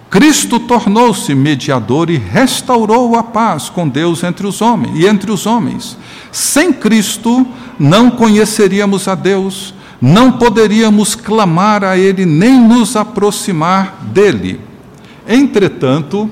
Cristo 0.09 0.59
tornou-se 0.59 1.35
mediador 1.35 2.09
e 2.09 2.17
restaurou 2.17 3.15
a 3.15 3.21
paz 3.21 3.69
com 3.69 3.87
Deus 3.87 4.23
entre 4.23 4.47
os 4.47 4.59
homens 4.59 4.97
e 4.97 5.05
entre 5.05 5.31
os 5.31 5.45
homens. 5.45 5.95
Sem 6.31 6.73
Cristo 6.73 7.45
não 7.77 8.09
conheceríamos 8.09 9.07
a 9.07 9.13
Deus, 9.13 9.73
não 10.01 10.31
poderíamos 10.31 11.13
clamar 11.13 11.83
a 11.83 11.95
ele 11.95 12.25
nem 12.25 12.59
nos 12.59 12.95
aproximar 12.95 13.97
dele. 14.11 14.59
Entretanto, 15.27 16.29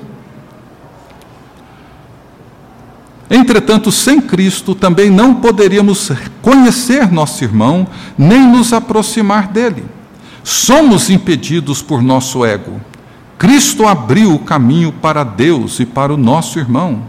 Entretanto, 3.30 3.92
sem 3.92 4.22
Cristo 4.22 4.74
também 4.74 5.10
não 5.10 5.34
poderíamos 5.34 6.10
conhecer 6.40 7.12
nosso 7.12 7.44
irmão, 7.44 7.86
nem 8.16 8.40
nos 8.40 8.72
aproximar 8.72 9.48
dele. 9.48 9.84
Somos 10.42 11.10
impedidos 11.10 11.82
por 11.82 12.02
nosso 12.02 12.42
ego. 12.42 12.80
Cristo 13.38 13.86
abriu 13.86 14.34
o 14.34 14.40
caminho 14.40 14.90
para 14.90 15.22
Deus 15.22 15.78
e 15.78 15.86
para 15.86 16.12
o 16.12 16.16
nosso 16.16 16.58
irmão. 16.58 17.04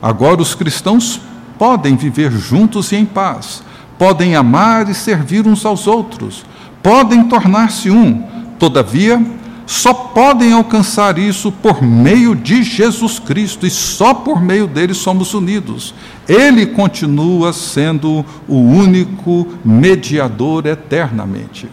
Agora 0.00 0.40
os 0.40 0.54
cristãos 0.54 1.20
podem 1.58 1.96
viver 1.96 2.32
juntos 2.32 2.92
e 2.92 2.96
em 2.96 3.04
paz, 3.04 3.62
podem 3.98 4.34
amar 4.34 4.88
e 4.88 4.94
servir 4.94 5.46
uns 5.46 5.66
aos 5.66 5.86
outros, 5.86 6.46
podem 6.82 7.24
tornar-se 7.24 7.90
um. 7.90 8.24
Todavia, 8.58 9.22
só 9.66 9.92
podem 9.92 10.52
alcançar 10.52 11.18
isso 11.18 11.52
por 11.52 11.82
meio 11.82 12.34
de 12.34 12.62
Jesus 12.62 13.18
Cristo 13.18 13.66
e 13.66 13.70
só 13.70 14.14
por 14.14 14.40
meio 14.40 14.66
dele 14.66 14.94
somos 14.94 15.34
unidos. 15.34 15.92
Ele 16.26 16.64
continua 16.66 17.52
sendo 17.52 18.24
o 18.48 18.56
único 18.56 19.46
mediador 19.62 20.64
eternamente. 20.66 21.68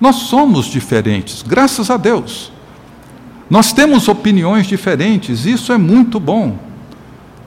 Nós 0.00 0.16
somos 0.16 0.66
diferentes, 0.66 1.44
graças 1.46 1.90
a 1.90 1.98
Deus. 1.98 2.50
Nós 3.50 3.72
temos 3.72 4.06
opiniões 4.06 4.68
diferentes, 4.68 5.44
isso 5.44 5.72
é 5.72 5.76
muito 5.76 6.20
bom. 6.20 6.56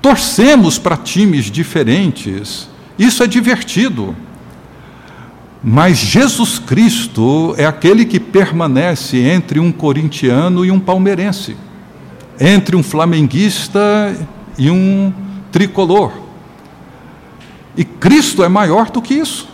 Torcemos 0.01 0.77
para 0.77 0.97
times 0.97 1.45
diferentes, 1.45 2.69
isso 2.99 3.23
é 3.23 3.27
divertido. 3.27 4.13
Mas 5.63 5.97
Jesus 5.97 6.59
Cristo 6.59 7.55
é 7.57 7.65
aquele 7.65 8.03
que 8.03 8.19
permanece 8.19 9.17
entre 9.17 9.61
um 9.61 9.71
corintiano 9.71 10.65
e 10.65 10.71
um 10.71 10.79
palmeirense, 10.79 11.55
entre 12.37 12.75
um 12.75 12.83
flamenguista 12.83 13.79
e 14.57 14.69
um 14.69 15.13
tricolor. 15.53 16.11
E 17.77 17.85
Cristo 17.85 18.43
é 18.43 18.49
maior 18.49 18.91
do 18.91 19.01
que 19.01 19.13
isso. 19.13 19.52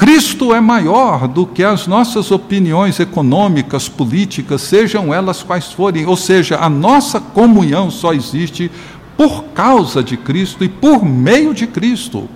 Cristo 0.00 0.54
é 0.54 0.62
maior 0.62 1.28
do 1.28 1.44
que 1.44 1.62
as 1.62 1.86
nossas 1.86 2.30
opiniões 2.30 2.98
econômicas, 2.98 3.86
políticas, 3.86 4.62
sejam 4.62 5.12
elas 5.12 5.42
quais 5.42 5.72
forem. 5.72 6.06
Ou 6.06 6.16
seja, 6.16 6.56
a 6.56 6.70
nossa 6.70 7.20
comunhão 7.20 7.90
só 7.90 8.14
existe 8.14 8.70
por 9.14 9.44
causa 9.52 10.02
de 10.02 10.16
Cristo 10.16 10.64
e 10.64 10.70
por 10.70 11.04
meio 11.04 11.52
de 11.52 11.66
Cristo. 11.66 12.30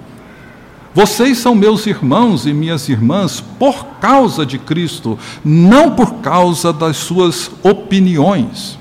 Vocês 0.92 1.38
são 1.38 1.54
meus 1.54 1.86
irmãos 1.86 2.44
e 2.44 2.52
minhas 2.52 2.86
irmãs 2.90 3.40
por 3.40 3.86
causa 3.98 4.44
de 4.44 4.58
Cristo, 4.58 5.18
não 5.42 5.92
por 5.92 6.16
causa 6.16 6.70
das 6.70 6.98
suas 6.98 7.50
opiniões. 7.62 8.78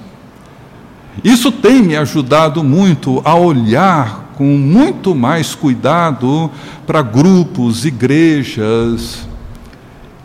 Isso 1.24 1.52
tem 1.52 1.82
me 1.84 1.96
ajudado 1.96 2.64
muito 2.64 3.22
a 3.26 3.36
olhar 3.36 4.34
com 4.36 4.58
muito 4.58 5.14
mais 5.14 5.54
cuidado 5.54 6.50
para 6.88 7.02
grupos, 7.02 7.86
igrejas 7.86 9.28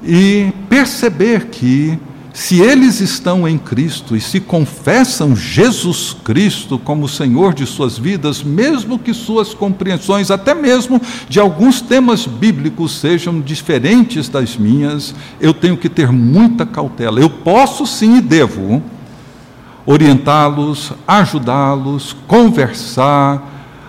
e 0.02 0.52
perceber 0.68 1.46
que 1.46 1.98
se 2.32 2.60
eles 2.60 3.00
estão 3.00 3.48
em 3.48 3.58
Cristo 3.58 4.14
e 4.14 4.20
se 4.20 4.38
confessam 4.38 5.34
Jesus 5.34 6.16
Cristo 6.22 6.78
como 6.78 7.08
Senhor 7.08 7.52
de 7.52 7.66
suas 7.66 7.98
vidas, 7.98 8.44
mesmo 8.44 8.96
que 8.96 9.12
suas 9.12 9.52
compreensões, 9.52 10.30
até 10.30 10.54
mesmo 10.54 11.02
de 11.28 11.40
alguns 11.40 11.80
temas 11.80 12.26
bíblicos, 12.26 13.00
sejam 13.00 13.40
diferentes 13.40 14.28
das 14.28 14.56
minhas, 14.56 15.14
eu 15.40 15.52
tenho 15.52 15.76
que 15.76 15.88
ter 15.88 16.12
muita 16.12 16.64
cautela. 16.64 17.18
Eu 17.18 17.28
posso 17.28 17.84
sim 17.84 18.18
e 18.18 18.20
devo 18.20 18.80
orientá-los, 19.90 20.92
ajudá-los, 21.06 22.14
conversar, 22.26 23.42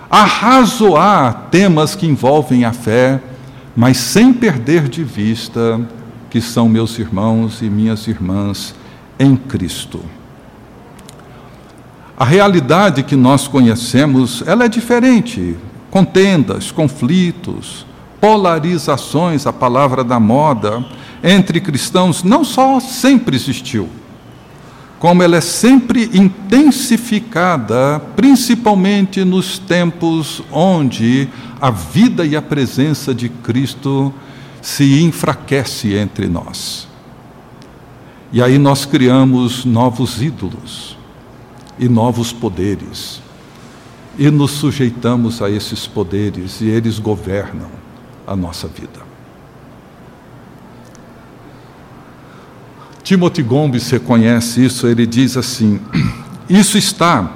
arrazoar 0.09 1.49
temas 1.51 1.93
que 1.93 2.07
envolvem 2.07 2.63
a 2.63 2.71
fé, 2.71 3.21
mas 3.75 3.97
sem 3.97 4.31
perder 4.31 4.87
de 4.87 5.03
vista 5.03 5.77
que 6.29 6.39
são 6.39 6.69
meus 6.69 6.97
irmãos 6.97 7.61
e 7.61 7.69
minhas 7.69 8.07
irmãs 8.07 8.73
em 9.19 9.35
Cristo. 9.35 9.99
A 12.17 12.23
realidade 12.23 13.03
que 13.03 13.17
nós 13.17 13.45
conhecemos, 13.49 14.41
ela 14.47 14.63
é 14.63 14.69
diferente. 14.69 15.57
Contendas, 15.91 16.71
conflitos, 16.71 17.85
polarizações, 18.21 19.45
a 19.45 19.51
palavra 19.51 20.01
da 20.01 20.17
moda, 20.17 20.85
entre 21.21 21.59
cristãos 21.59 22.23
não 22.23 22.45
só 22.45 22.79
sempre 22.79 23.35
existiu, 23.35 23.89
como 24.99 25.23
ela 25.23 25.37
é 25.37 25.41
sempre 25.41 26.09
intensificada, 26.13 28.01
principalmente 28.17 29.23
nos 29.23 29.57
tempos 29.57 30.43
onde 30.51 31.29
a 31.61 31.71
vida 31.71 32.25
e 32.25 32.35
a 32.35 32.41
presença 32.41 33.15
de 33.15 33.29
Cristo 33.29 34.13
se 34.61 35.01
enfraquece 35.01 35.95
entre 35.95 36.27
nós. 36.27 36.87
E 38.31 38.43
aí 38.43 38.57
nós 38.57 38.85
criamos 38.85 39.63
novos 39.63 40.21
ídolos 40.21 40.97
e 41.79 41.87
novos 41.87 42.33
poderes. 42.33 43.21
E 44.17 44.29
nos 44.29 44.51
sujeitamos 44.51 45.41
a 45.41 45.49
esses 45.49 45.87
poderes 45.87 46.59
e 46.59 46.67
eles 46.67 46.99
governam 46.99 47.71
a 48.27 48.35
nossa 48.35 48.67
vida. 48.67 49.08
Timothy 53.09 53.41
Gomes 53.41 53.89
reconhece 53.89 54.63
isso, 54.63 54.85
ele 54.85 55.07
diz 55.07 55.35
assim: 55.35 55.79
Isso 56.47 56.77
está 56.77 57.27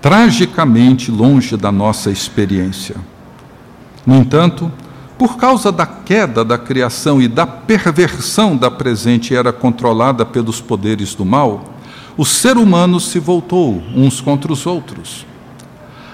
tragicamente 0.00 1.10
longe 1.10 1.54
da 1.54 1.70
nossa 1.70 2.10
experiência. 2.10 2.96
No 4.06 4.16
entanto, 4.16 4.72
por 5.18 5.36
causa 5.36 5.70
da 5.70 5.84
queda 5.84 6.42
da 6.42 6.56
criação 6.56 7.20
e 7.20 7.28
da 7.28 7.46
perversão 7.46 8.56
da 8.56 8.70
presente 8.70 9.34
era 9.36 9.52
controlada 9.52 10.24
pelos 10.24 10.62
poderes 10.62 11.14
do 11.14 11.26
mal, 11.26 11.74
o 12.16 12.24
ser 12.24 12.56
humano 12.56 12.98
se 12.98 13.18
voltou 13.18 13.82
uns 13.94 14.22
contra 14.22 14.50
os 14.50 14.64
outros. 14.64 15.26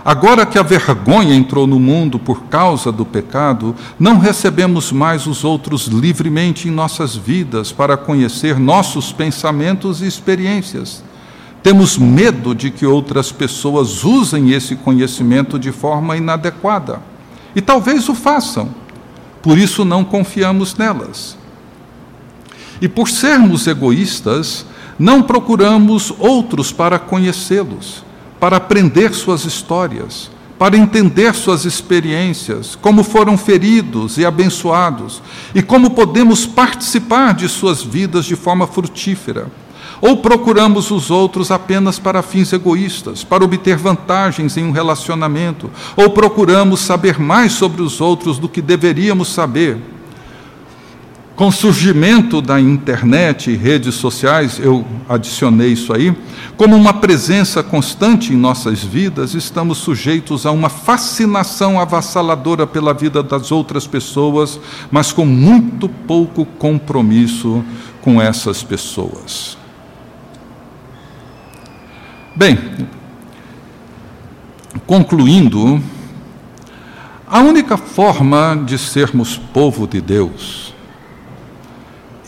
Agora 0.07 0.47
que 0.47 0.57
a 0.57 0.63
vergonha 0.63 1.35
entrou 1.35 1.67
no 1.67 1.81
mundo 1.81 2.17
por 2.17 2.45
causa 2.45 2.93
do 2.93 3.05
pecado, 3.05 3.75
não 3.99 4.19
recebemos 4.19 4.93
mais 4.93 5.27
os 5.27 5.43
outros 5.43 5.89
livremente 5.89 6.69
em 6.69 6.71
nossas 6.71 7.17
vidas 7.17 7.73
para 7.73 7.97
conhecer 7.97 8.57
nossos 8.57 9.13
pensamentos 9.13 10.01
e 10.01 10.07
experiências. 10.07 11.03
Temos 11.61 11.99
medo 11.99 12.55
de 12.55 12.71
que 12.71 12.87
outras 12.87 13.33
pessoas 13.33 14.05
usem 14.05 14.53
esse 14.53 14.77
conhecimento 14.77 15.59
de 15.59 15.73
forma 15.73 16.17
inadequada. 16.17 17.01
E 17.57 17.61
talvez 17.61 18.09
o 18.09 18.15
façam 18.15 18.71
por 19.47 19.59
isso 19.59 19.85
não 19.85 20.05
confiamos 20.05 20.75
nelas. 20.75 21.39
E 22.81 22.89
por 22.89 23.09
sermos 23.09 23.65
egoístas, 23.69 24.67
não 24.99 25.23
procuramos 25.23 26.13
outros 26.19 26.73
para 26.73 26.99
conhecê-los, 26.99 28.03
para 28.39 28.57
aprender 28.57 29.15
suas 29.15 29.45
histórias, 29.45 30.31
para 30.59 30.77
entender 30.77 31.35
suas 31.35 31.65
experiências, 31.65 32.77
como 32.81 33.03
foram 33.03 33.37
feridos 33.37 34.17
e 34.19 34.25
abençoados, 34.25 35.23
e 35.55 35.63
como 35.63 35.91
podemos 35.91 36.47
participar 36.47 37.35
de 37.35 37.49
suas 37.49 37.83
vidas 37.83 38.25
de 38.25 38.37
forma 38.37 38.67
frutífera. 38.67 39.49
Ou 40.01 40.19
procuramos 40.19 40.91
os 40.91 41.11
outros 41.11 41.51
apenas 41.51 41.99
para 41.99 42.23
fins 42.23 42.53
egoístas, 42.53 43.25
para 43.25 43.45
obter 43.45 43.77
vantagens 43.77 44.57
em 44.57 44.65
um 44.65 44.71
relacionamento, 44.71 45.71
ou 45.97 46.11
procuramos 46.11 46.81
saber 46.81 47.19
mais 47.19 47.53
sobre 47.53 47.83
os 47.83 48.01
outros 48.01 48.39
do 48.39 48.49
que 48.49 48.61
deveríamos 48.61 49.29
saber. 49.29 49.96
Com 51.37 51.49
o 51.49 51.53
surgimento 51.53 52.41
da 52.41 52.59
internet 52.59 53.51
e 53.51 53.57
redes 53.57 53.97
sociais, 53.97 54.59
eu 54.59 54.87
adicionei 55.07 55.69
isso 55.69 55.93
aí, 55.93 56.17
como 56.57 56.75
uma 56.75 56.95
presença 56.95 57.63
constante 57.63 58.33
em 58.33 58.37
nossas 58.37 58.83
vidas, 58.83 59.35
estamos 59.35 59.77
sujeitos 59.77 60.47
a 60.47 60.51
uma 60.51 60.71
fascinação 60.71 61.79
avassaladora 61.79 62.67
pela 62.67 62.95
vida 62.95 63.23
das 63.23 63.53
outras 63.53 63.87
pessoas, 63.87 64.59
mas 64.91 65.13
com 65.13 65.27
muito 65.27 65.91
pouco 65.91 66.47
compromisso 66.47 67.63
com 68.01 68.19
essas 68.19 68.63
pessoas. 68.63 69.59
Bem, 72.35 72.59
concluindo, 74.87 75.83
a 77.27 77.41
única 77.41 77.77
forma 77.77 78.59
de 78.65 78.79
sermos 78.79 79.37
povo 79.37 79.87
de 79.87 80.01
Deus 80.01 80.66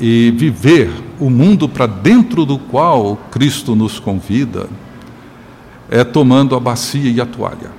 e 0.00 0.32
viver 0.36 0.90
o 1.18 1.28
mundo 1.28 1.68
para 1.68 1.86
dentro 1.86 2.44
do 2.44 2.58
qual 2.58 3.16
Cristo 3.30 3.74
nos 3.74 3.98
convida 3.98 4.68
é 5.90 6.04
tomando 6.04 6.54
a 6.54 6.60
bacia 6.60 7.10
e 7.10 7.20
a 7.20 7.26
toalha 7.26 7.70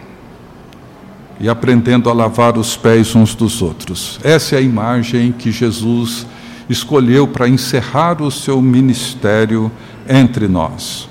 e 1.39 1.47
aprendendo 1.47 2.09
a 2.09 2.13
lavar 2.13 2.57
os 2.57 2.75
pés 2.75 3.15
uns 3.15 3.33
dos 3.33 3.61
outros. 3.61 4.19
Essa 4.23 4.55
é 4.55 4.57
a 4.57 4.61
imagem 4.61 5.31
que 5.31 5.51
Jesus 5.51 6.27
escolheu 6.69 7.27
para 7.27 7.47
encerrar 7.47 8.21
o 8.21 8.29
seu 8.29 8.61
ministério 8.61 9.71
entre 10.07 10.47
nós. 10.47 11.07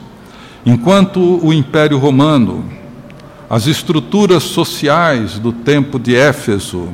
Enquanto 0.66 1.20
o 1.42 1.52
Império 1.52 1.96
Romano, 1.98 2.64
as 3.48 3.66
estruturas 3.66 4.42
sociais 4.42 5.38
do 5.38 5.50
tempo 5.50 5.98
de 5.98 6.14
Éfeso 6.14 6.90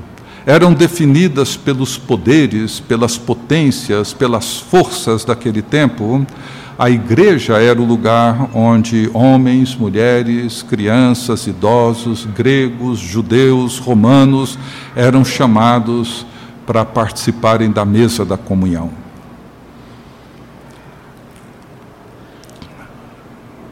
eram 0.46 0.72
definidas 0.72 1.56
pelos 1.56 1.96
poderes, 1.96 2.80
pelas 2.80 3.16
potências, 3.16 4.12
pelas 4.12 4.58
forças 4.58 5.24
daquele 5.24 5.62
tempo, 5.62 6.26
a 6.76 6.90
igreja 6.90 7.58
era 7.62 7.80
o 7.80 7.84
lugar 7.84 8.50
onde 8.52 9.08
homens, 9.14 9.76
mulheres, 9.76 10.60
crianças, 10.60 11.46
idosos, 11.46 12.26
gregos, 12.26 12.98
judeus, 12.98 13.78
romanos 13.78 14.58
eram 14.96 15.24
chamados 15.24 16.26
para 16.66 16.84
participarem 16.84 17.70
da 17.70 17.84
mesa 17.84 18.24
da 18.24 18.36
comunhão. 18.36 18.90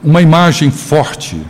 Uma 0.03 0.23
imagem 0.23 0.70
forte 0.70 1.41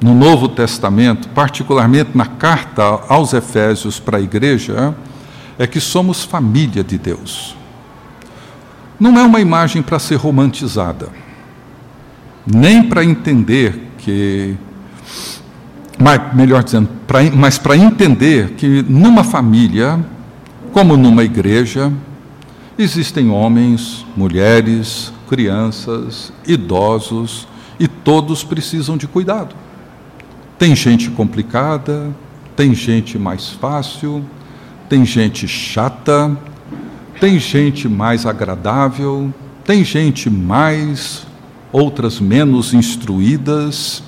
no 0.00 0.14
Novo 0.14 0.48
Testamento, 0.48 1.28
particularmente 1.28 2.10
na 2.14 2.26
carta 2.26 2.82
aos 3.08 3.32
Efésios 3.32 3.98
para 3.98 4.18
a 4.18 4.20
igreja, 4.20 4.94
é 5.58 5.66
que 5.66 5.80
somos 5.80 6.22
família 6.24 6.84
de 6.84 6.98
Deus 6.98 7.56
não 8.98 9.18
é 9.18 9.22
uma 9.22 9.40
imagem 9.40 9.82
para 9.82 9.98
ser 9.98 10.16
romantizada, 10.16 11.08
nem 12.46 12.82
para 12.82 13.04
entender 13.04 13.90
que. 13.98 14.56
Mas, 15.98 16.34
melhor 16.34 16.62
dizendo, 16.62 16.88
pra, 17.06 17.22
mas 17.30 17.58
para 17.58 17.76
entender 17.76 18.50
que 18.52 18.82
numa 18.82 19.24
família, 19.24 19.98
como 20.72 20.96
numa 20.96 21.24
igreja, 21.24 21.90
existem 22.78 23.30
homens, 23.30 24.04
mulheres, 24.14 25.12
crianças, 25.28 26.32
idosos, 26.46 27.48
e 27.80 27.88
todos 27.88 28.44
precisam 28.44 28.96
de 28.96 29.06
cuidado. 29.06 29.54
Tem 30.58 30.74
gente 30.74 31.10
complicada, 31.10 32.14
tem 32.56 32.74
gente 32.74 33.18
mais 33.18 33.50
fácil, 33.50 34.24
tem 34.88 35.04
gente 35.04 35.46
chata, 35.46 36.34
tem 37.20 37.38
gente 37.38 37.88
mais 37.88 38.24
agradável, 38.24 39.32
tem 39.64 39.84
gente 39.84 40.30
mais, 40.30 41.26
outras 41.70 42.18
menos 42.20 42.72
instruídas, 42.72 44.02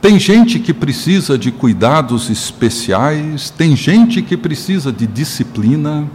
tem 0.00 0.18
gente 0.18 0.60
que 0.60 0.72
precisa 0.72 1.36
de 1.36 1.50
cuidados 1.50 2.30
especiais, 2.30 3.50
tem 3.50 3.74
gente 3.74 4.22
que 4.22 4.36
precisa 4.36 4.92
de 4.92 5.06
disciplina, 5.06 6.08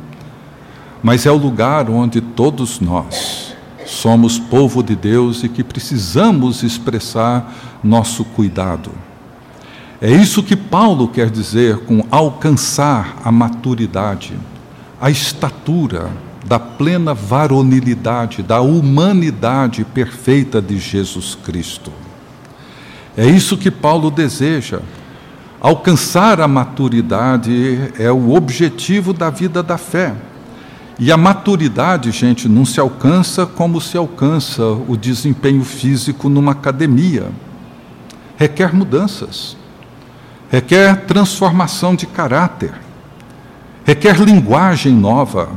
mas 1.04 1.26
é 1.26 1.32
o 1.32 1.38
lugar 1.38 1.90
onde 1.90 2.22
todos 2.22 2.80
nós 2.80 3.54
somos 3.86 4.40
povo 4.40 4.82
de 4.82 4.96
Deus 4.96 5.44
e 5.44 5.50
que 5.50 5.64
precisamos 5.64 6.64
expressar 6.64 7.80
nosso 7.84 8.24
cuidado. 8.24 9.05
É 10.06 10.12
isso 10.12 10.44
que 10.44 10.56
Paulo 10.56 11.08
quer 11.08 11.32
dizer 11.32 11.80
com 11.80 12.06
alcançar 12.12 13.18
a 13.24 13.32
maturidade, 13.32 14.34
a 15.02 15.10
estatura, 15.10 16.12
da 16.46 16.60
plena 16.60 17.12
varonilidade, 17.12 18.44
da 18.44 18.62
humanidade 18.62 19.84
perfeita 19.84 20.62
de 20.62 20.78
Jesus 20.78 21.36
Cristo. 21.44 21.92
É 23.18 23.26
isso 23.26 23.58
que 23.58 23.72
Paulo 23.72 24.12
deseja. 24.12 24.80
Alcançar 25.60 26.40
a 26.40 26.48
maturidade 26.48 27.92
é 27.98 28.12
o 28.12 28.36
objetivo 28.36 29.12
da 29.12 29.32
vida 29.32 29.64
da 29.64 29.80
fé. 29.80 30.14
E 31.00 31.12
a 31.12 31.18
maturidade, 31.18 32.12
gente, 32.12 32.48
não 32.48 32.64
se 32.64 32.80
alcança 32.80 33.44
como 33.44 33.82
se 33.82 33.98
alcança 33.98 34.64
o 34.88 34.96
desempenho 34.96 35.64
físico 35.64 36.30
numa 36.30 36.52
academia. 36.52 37.32
Requer 38.38 38.72
mudanças, 38.72 39.58
requer 40.56 41.02
transformação 41.06 41.94
de 41.94 42.08
caráter, 42.08 42.72
requer 43.84 44.18
linguagem 44.22 44.94
nova, 44.94 45.50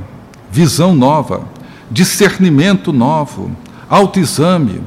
visão 0.51 0.93
nova, 0.93 1.47
discernimento 1.89 2.93
novo, 2.93 3.49
autoexame, 3.89 4.83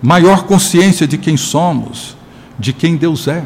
maior 0.00 0.44
consciência 0.44 1.04
de 1.04 1.18
quem 1.18 1.36
somos, 1.36 2.16
de 2.60 2.72
quem 2.72 2.96
Deus 2.96 3.26
é. 3.26 3.44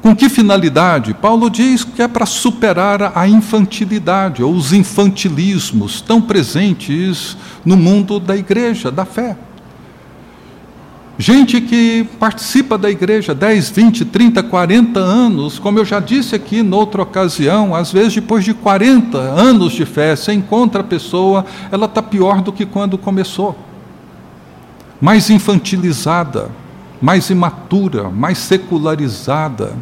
Com 0.00 0.16
que 0.16 0.30
finalidade? 0.30 1.12
Paulo 1.12 1.50
diz 1.50 1.84
que 1.84 2.00
é 2.00 2.08
para 2.08 2.24
superar 2.24 3.12
a 3.14 3.28
infantilidade 3.28 4.42
ou 4.42 4.54
os 4.54 4.72
infantilismos 4.72 6.00
tão 6.00 6.22
presentes 6.22 7.36
no 7.66 7.76
mundo 7.76 8.18
da 8.18 8.34
igreja, 8.34 8.90
da 8.90 9.04
fé. 9.04 9.36
Gente 11.20 11.60
que 11.60 12.04
participa 12.20 12.78
da 12.78 12.88
igreja 12.88 13.34
10, 13.34 13.70
20, 13.70 14.04
30, 14.04 14.40
40 14.40 15.00
anos, 15.00 15.58
como 15.58 15.80
eu 15.80 15.84
já 15.84 15.98
disse 15.98 16.36
aqui 16.36 16.62
noutra 16.62 17.02
ocasião, 17.02 17.74
às 17.74 17.90
vezes 17.90 18.14
depois 18.14 18.44
de 18.44 18.54
40 18.54 19.18
anos 19.18 19.72
de 19.72 19.84
fé, 19.84 20.14
você 20.14 20.32
encontra 20.32 20.80
a 20.80 20.84
pessoa, 20.84 21.44
ela 21.72 21.86
está 21.86 22.00
pior 22.00 22.40
do 22.40 22.52
que 22.52 22.64
quando 22.64 22.96
começou. 22.96 23.58
Mais 25.00 25.28
infantilizada, 25.28 26.52
mais 27.02 27.30
imatura, 27.30 28.08
mais 28.08 28.38
secularizada, 28.38 29.72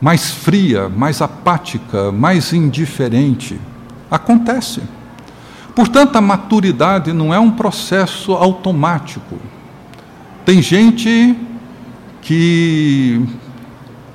mais 0.00 0.32
fria, 0.32 0.88
mais 0.88 1.22
apática, 1.22 2.10
mais 2.10 2.52
indiferente. 2.52 3.60
Acontece. 4.10 4.82
Portanto, 5.78 6.16
a 6.16 6.20
maturidade 6.20 7.12
não 7.12 7.32
é 7.32 7.38
um 7.38 7.52
processo 7.52 8.32
automático. 8.32 9.36
Tem 10.44 10.60
gente 10.60 11.38
que 12.20 13.24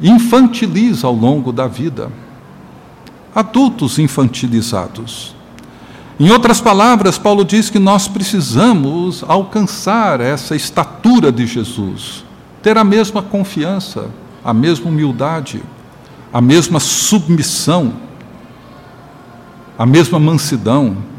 infantiliza 0.02 1.08
ao 1.08 1.14
longo 1.14 1.54
da 1.54 1.66
vida. 1.66 2.12
Adultos 3.34 3.98
infantilizados. 3.98 5.34
Em 6.20 6.30
outras 6.32 6.60
palavras, 6.60 7.18
Paulo 7.18 7.46
diz 7.46 7.70
que 7.70 7.80
nós 7.80 8.10
precisamos 8.10 9.24
alcançar 9.26 10.20
essa 10.20 10.58
estatura 10.58 11.32
de 11.32 11.48
Jesus, 11.48 12.26
ter 12.62 12.78
a 12.78 12.84
mesma 12.84 13.22
confiança, 13.22 14.10
a 14.44 14.54
mesma 14.54 14.90
humildade, 14.90 15.64
a 16.34 16.42
mesma 16.42 16.82
submissão, 16.82 17.94
a 19.80 19.86
mesma 19.86 20.20
mansidão, 20.20 21.13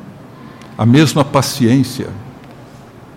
a 0.77 0.85
mesma 0.85 1.25
paciência 1.25 2.09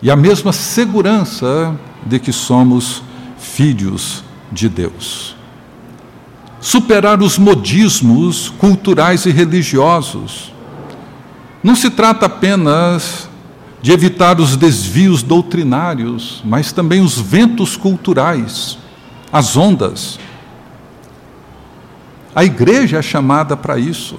e 0.01 0.11
a 0.11 0.15
mesma 0.15 0.53
segurança 0.53 1.75
de 2.05 2.19
que 2.19 2.31
somos 2.31 3.01
filhos 3.37 4.23
de 4.51 4.69
Deus. 4.69 5.35
Superar 6.59 7.21
os 7.21 7.37
modismos 7.37 8.49
culturais 8.49 9.25
e 9.25 9.31
religiosos. 9.31 10.53
Não 11.63 11.75
se 11.75 11.89
trata 11.89 12.25
apenas 12.25 13.29
de 13.81 13.91
evitar 13.91 14.39
os 14.39 14.55
desvios 14.55 15.21
doutrinários, 15.21 16.41
mas 16.43 16.71
também 16.71 17.01
os 17.01 17.19
ventos 17.19 17.77
culturais, 17.77 18.77
as 19.31 19.55
ondas. 19.55 20.19
A 22.35 22.43
igreja 22.43 22.97
é 22.97 23.01
chamada 23.01 23.55
para 23.55 23.77
isso. 23.77 24.17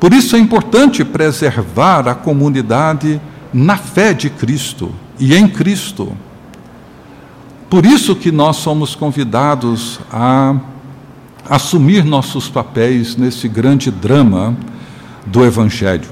Por 0.00 0.14
isso 0.14 0.34
é 0.34 0.38
importante 0.38 1.04
preservar 1.04 2.08
a 2.08 2.14
comunidade 2.14 3.20
na 3.52 3.76
fé 3.76 4.14
de 4.14 4.30
Cristo 4.30 4.94
e 5.18 5.34
em 5.34 5.46
Cristo. 5.46 6.16
Por 7.68 7.84
isso 7.84 8.16
que 8.16 8.32
nós 8.32 8.56
somos 8.56 8.94
convidados 8.94 10.00
a 10.10 10.56
assumir 11.48 12.02
nossos 12.02 12.48
papéis 12.48 13.14
nesse 13.14 13.46
grande 13.46 13.90
drama 13.90 14.56
do 15.26 15.44
Evangelho. 15.44 16.08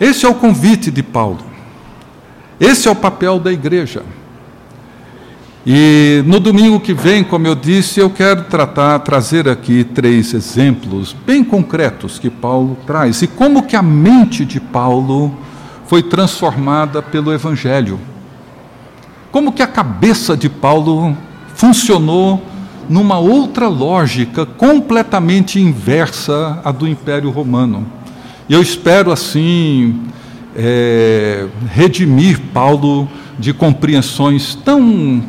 Esse 0.00 0.24
é 0.24 0.28
o 0.28 0.34
convite 0.34 0.90
de 0.90 1.02
Paulo. 1.02 1.44
Esse 2.58 2.88
é 2.88 2.90
o 2.90 2.96
papel 2.96 3.38
da 3.38 3.52
igreja. 3.52 4.02
E 5.66 6.22
no 6.26 6.40
domingo 6.40 6.80
que 6.80 6.94
vem, 6.94 7.22
como 7.22 7.46
eu 7.46 7.54
disse, 7.54 8.00
eu 8.00 8.08
quero 8.08 8.44
tratar, 8.44 8.98
trazer 9.00 9.48
aqui 9.48 9.84
três 9.84 10.32
exemplos 10.32 11.14
bem 11.26 11.44
concretos 11.44 12.18
que 12.18 12.30
Paulo 12.30 12.78
traz 12.86 13.20
e 13.20 13.26
como 13.26 13.64
que 13.64 13.76
a 13.76 13.82
mente 13.82 14.44
de 14.44 14.58
Paulo 14.58 15.36
foi 15.86 16.02
transformada 16.02 17.02
pelo 17.02 17.32
evangelho. 17.32 18.00
Como 19.30 19.52
que 19.52 19.62
a 19.62 19.66
cabeça 19.66 20.36
de 20.36 20.48
Paulo 20.48 21.16
funcionou 21.54 22.42
numa 22.88 23.18
outra 23.18 23.68
lógica 23.68 24.44
completamente 24.44 25.60
inversa 25.60 26.60
à 26.64 26.72
do 26.72 26.88
Império 26.88 27.30
Romano. 27.30 27.86
E 28.48 28.52
eu 28.52 28.60
espero, 28.60 29.12
assim, 29.12 30.00
é, 30.56 31.46
redimir 31.72 32.40
Paulo 32.52 33.08
de 33.38 33.52
compreensões 33.52 34.56
tão, 34.56 35.22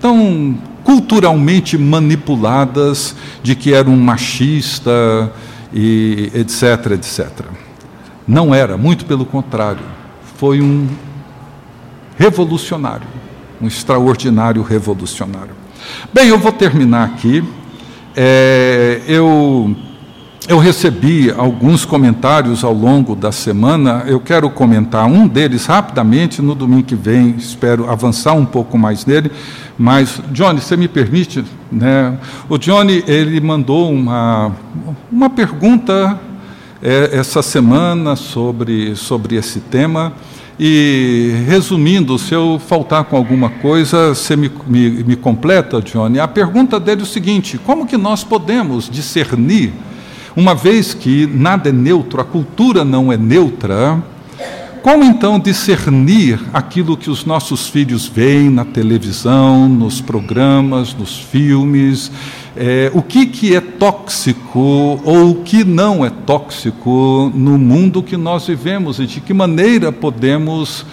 tão 0.00 0.58
culturalmente 0.82 1.76
manipuladas 1.76 3.14
de 3.42 3.54
que 3.54 3.72
era 3.72 3.88
um 3.88 3.96
machista 3.96 5.32
e 5.72 6.30
etc, 6.34 6.92
etc. 6.92 7.28
Não 8.26 8.54
era, 8.54 8.76
muito 8.76 9.04
pelo 9.04 9.24
contrário. 9.24 9.84
Foi 10.36 10.60
um 10.60 10.88
revolucionário, 12.16 13.06
um 13.60 13.66
extraordinário 13.66 14.62
revolucionário. 14.62 15.54
Bem, 16.12 16.28
eu 16.28 16.38
vou 16.38 16.52
terminar 16.52 17.04
aqui. 17.04 17.44
É, 18.16 19.02
eu, 19.06 19.74
eu 20.50 20.58
recebi 20.58 21.30
alguns 21.30 21.84
comentários 21.84 22.64
ao 22.64 22.74
longo 22.74 23.14
da 23.14 23.30
semana. 23.30 24.02
Eu 24.04 24.18
quero 24.18 24.50
comentar 24.50 25.06
um 25.06 25.28
deles 25.28 25.64
rapidamente. 25.64 26.42
No 26.42 26.56
domingo 26.56 26.82
que 26.82 26.96
vem, 26.96 27.36
espero 27.38 27.88
avançar 27.88 28.32
um 28.32 28.44
pouco 28.44 28.76
mais 28.76 29.06
nele. 29.06 29.30
Mas, 29.78 30.20
Johnny, 30.32 30.60
você 30.60 30.76
me 30.76 30.88
permite? 30.88 31.44
Né? 31.70 32.18
O 32.48 32.58
Johnny 32.58 33.04
ele 33.06 33.40
mandou 33.40 33.92
uma, 33.92 34.50
uma 35.10 35.30
pergunta 35.30 36.18
é, 36.82 37.10
essa 37.12 37.42
semana 37.42 38.16
sobre, 38.16 38.96
sobre 38.96 39.36
esse 39.36 39.60
tema. 39.60 40.12
E, 40.58 41.44
resumindo, 41.46 42.18
se 42.18 42.34
eu 42.34 42.60
faltar 42.66 43.04
com 43.04 43.16
alguma 43.16 43.50
coisa, 43.50 44.16
você 44.16 44.34
me, 44.34 44.50
me, 44.66 44.90
me 45.04 45.14
completa, 45.14 45.80
Johnny. 45.80 46.18
A 46.18 46.26
pergunta 46.26 46.80
dele 46.80 47.02
é 47.02 47.04
o 47.04 47.06
seguinte: 47.06 47.56
como 47.56 47.86
que 47.86 47.96
nós 47.96 48.24
podemos 48.24 48.90
discernir, 48.90 49.72
uma 50.36 50.54
vez 50.54 50.94
que 50.94 51.26
nada 51.26 51.68
é 51.68 51.72
neutro, 51.72 52.20
a 52.20 52.24
cultura 52.24 52.84
não 52.84 53.12
é 53.12 53.16
neutra, 53.16 54.02
como 54.82 55.04
então 55.04 55.38
discernir 55.38 56.40
aquilo 56.54 56.96
que 56.96 57.10
os 57.10 57.26
nossos 57.26 57.68
filhos 57.68 58.06
veem 58.06 58.48
na 58.48 58.64
televisão, 58.64 59.68
nos 59.68 60.00
programas, 60.00 60.94
nos 60.94 61.18
filmes? 61.18 62.10
É, 62.56 62.90
o 62.94 63.02
que, 63.02 63.26
que 63.26 63.54
é 63.54 63.60
tóxico 63.60 64.98
ou 65.04 65.30
o 65.30 65.34
que 65.42 65.64
não 65.64 66.04
é 66.04 66.08
tóxico 66.08 67.30
no 67.34 67.58
mundo 67.58 68.02
que 68.02 68.16
nós 68.16 68.46
vivemos 68.46 68.98
e 68.98 69.06
de 69.06 69.20
que 69.20 69.34
maneira 69.34 69.92
podemos 69.92 70.86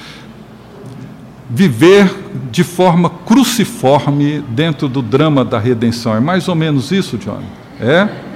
viver 1.50 2.14
de 2.52 2.66
forma 2.66 3.10
cruciforme 3.10 4.44
dentro 4.50 4.90
do 4.90 5.02
drama 5.02 5.46
da 5.46 5.60
redenção? 5.60 6.14
É 6.14 6.20
mais 6.20 6.50
ou 6.50 6.56
menos 6.56 6.92
isso, 6.92 7.18
John? 7.18 7.42
É? 7.80 8.27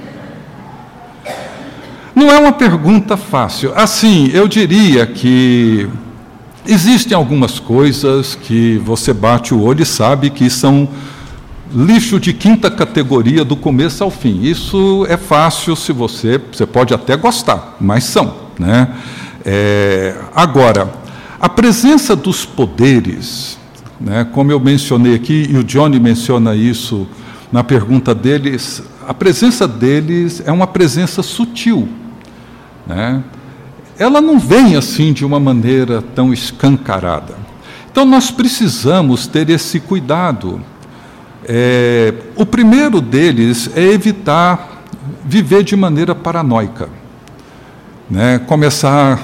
Não 2.22 2.30
é 2.30 2.38
uma 2.38 2.52
pergunta 2.52 3.16
fácil. 3.16 3.72
Assim, 3.74 4.30
eu 4.32 4.46
diria 4.46 5.04
que 5.04 5.88
existem 6.64 7.16
algumas 7.16 7.58
coisas 7.58 8.36
que 8.36 8.78
você 8.78 9.12
bate 9.12 9.52
o 9.52 9.60
olho 9.60 9.82
e 9.82 9.84
sabe 9.84 10.30
que 10.30 10.48
são 10.48 10.88
lixo 11.74 12.20
de 12.20 12.32
quinta 12.32 12.70
categoria 12.70 13.44
do 13.44 13.56
começo 13.56 14.04
ao 14.04 14.10
fim. 14.10 14.40
Isso 14.40 15.04
é 15.08 15.16
fácil 15.16 15.74
se 15.74 15.92
você, 15.92 16.40
você 16.52 16.64
pode 16.64 16.94
até 16.94 17.16
gostar, 17.16 17.76
mas 17.80 18.04
são, 18.04 18.36
né? 18.56 18.94
É, 19.44 20.14
agora, 20.32 20.94
a 21.40 21.48
presença 21.48 22.14
dos 22.14 22.44
poderes, 22.44 23.58
né, 24.00 24.24
como 24.32 24.52
eu 24.52 24.60
mencionei 24.60 25.16
aqui, 25.16 25.48
e 25.50 25.56
o 25.56 25.64
Johnny 25.64 25.98
menciona 25.98 26.54
isso 26.54 27.04
na 27.50 27.64
pergunta 27.64 28.14
deles, 28.14 28.80
a 29.08 29.12
presença 29.12 29.66
deles 29.66 30.40
é 30.46 30.52
uma 30.52 30.68
presença 30.68 31.20
sutil 31.20 31.88
né? 32.86 33.22
ela 33.98 34.20
não 34.20 34.38
vem 34.38 34.76
assim 34.76 35.12
de 35.12 35.24
uma 35.24 35.38
maneira 35.38 36.02
tão 36.14 36.32
escancarada. 36.32 37.34
Então 37.90 38.04
nós 38.04 38.30
precisamos 38.30 39.26
ter 39.26 39.48
esse 39.50 39.78
cuidado. 39.78 40.60
É, 41.44 42.14
o 42.36 42.46
primeiro 42.46 43.00
deles 43.00 43.70
é 43.76 43.82
evitar 43.82 44.82
viver 45.24 45.62
de 45.62 45.76
maneira 45.76 46.14
paranoica, 46.14 46.88
né? 48.08 48.38
começar 48.38 49.20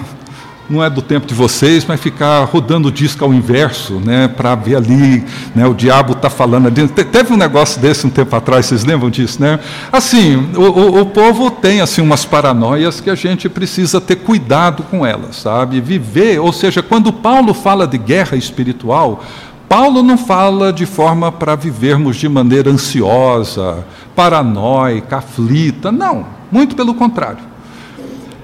não 0.69 0.85
é 0.85 0.91
do 0.91 1.01
tempo 1.01 1.27
de 1.27 1.35
vocês, 1.35 1.85
mas 1.87 2.01
ficar 2.01 2.45
rodando 2.45 2.89
o 2.89 2.93
disco 2.93 3.25
ao 3.25 3.33
inverso, 3.33 3.95
né, 4.05 4.29
para 4.29 4.55
ver 4.55 4.77
ali, 4.77 5.25
né, 5.55 5.67
o 5.67 5.75
diabo 5.75 6.13
está 6.13 6.29
falando 6.29 6.67
ali. 6.67 6.87
Teve 6.89 7.33
um 7.33 7.37
negócio 7.37 7.81
desse 7.81 8.07
um 8.07 8.11
tempo 8.11 8.35
atrás, 8.37 8.67
vocês 8.67 8.85
lembram 8.85 9.09
disso, 9.09 9.41
né? 9.41 9.59
Assim, 9.91 10.51
o, 10.55 10.61
o, 10.61 11.01
o, 11.01 11.07
povo 11.07 11.51
tem 11.51 11.81
assim 11.81 12.03
umas 12.03 12.25
paranoias 12.25 13.01
que 13.01 13.09
a 13.09 13.15
gente 13.15 13.49
precisa 13.49 14.01
ter 14.01 14.17
cuidado 14.17 14.83
com 14.85 15.07
elas, 15.07 15.37
sabe? 15.37 15.81
Viver, 15.81 16.39
ou 16.39 16.53
seja, 16.53 16.83
quando 16.83 17.13
Paulo 17.13 17.55
fala 17.55 17.87
de 17.87 17.97
guerra 17.97 18.37
espiritual, 18.37 19.25
Paulo 19.69 20.03
não 20.03 20.19
fala 20.19 20.73
de 20.73 20.87
forma 20.87 21.33
para 21.33 21.55
vivermos 21.55 22.17
de 22.17 22.29
maneira 22.29 22.71
ansiosa, 22.71 23.85
paranoica, 24.15 25.19
aflita, 25.19 25.91
não, 25.91 26.27
muito 26.51 26.77
pelo 26.77 26.95
contrário 26.95 27.48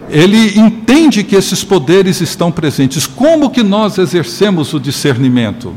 ele 0.09 0.59
entende 0.59 1.25
que 1.25 1.37
esses 1.37 1.65
poderes 1.65 2.21
estão 2.21 2.51
presentes. 2.51 3.07
Como 3.07 3.51
que 3.51 3.63
nós 3.63 3.99
exercemos 3.99 4.75
o 4.75 4.81
discernimento? 4.81 5.75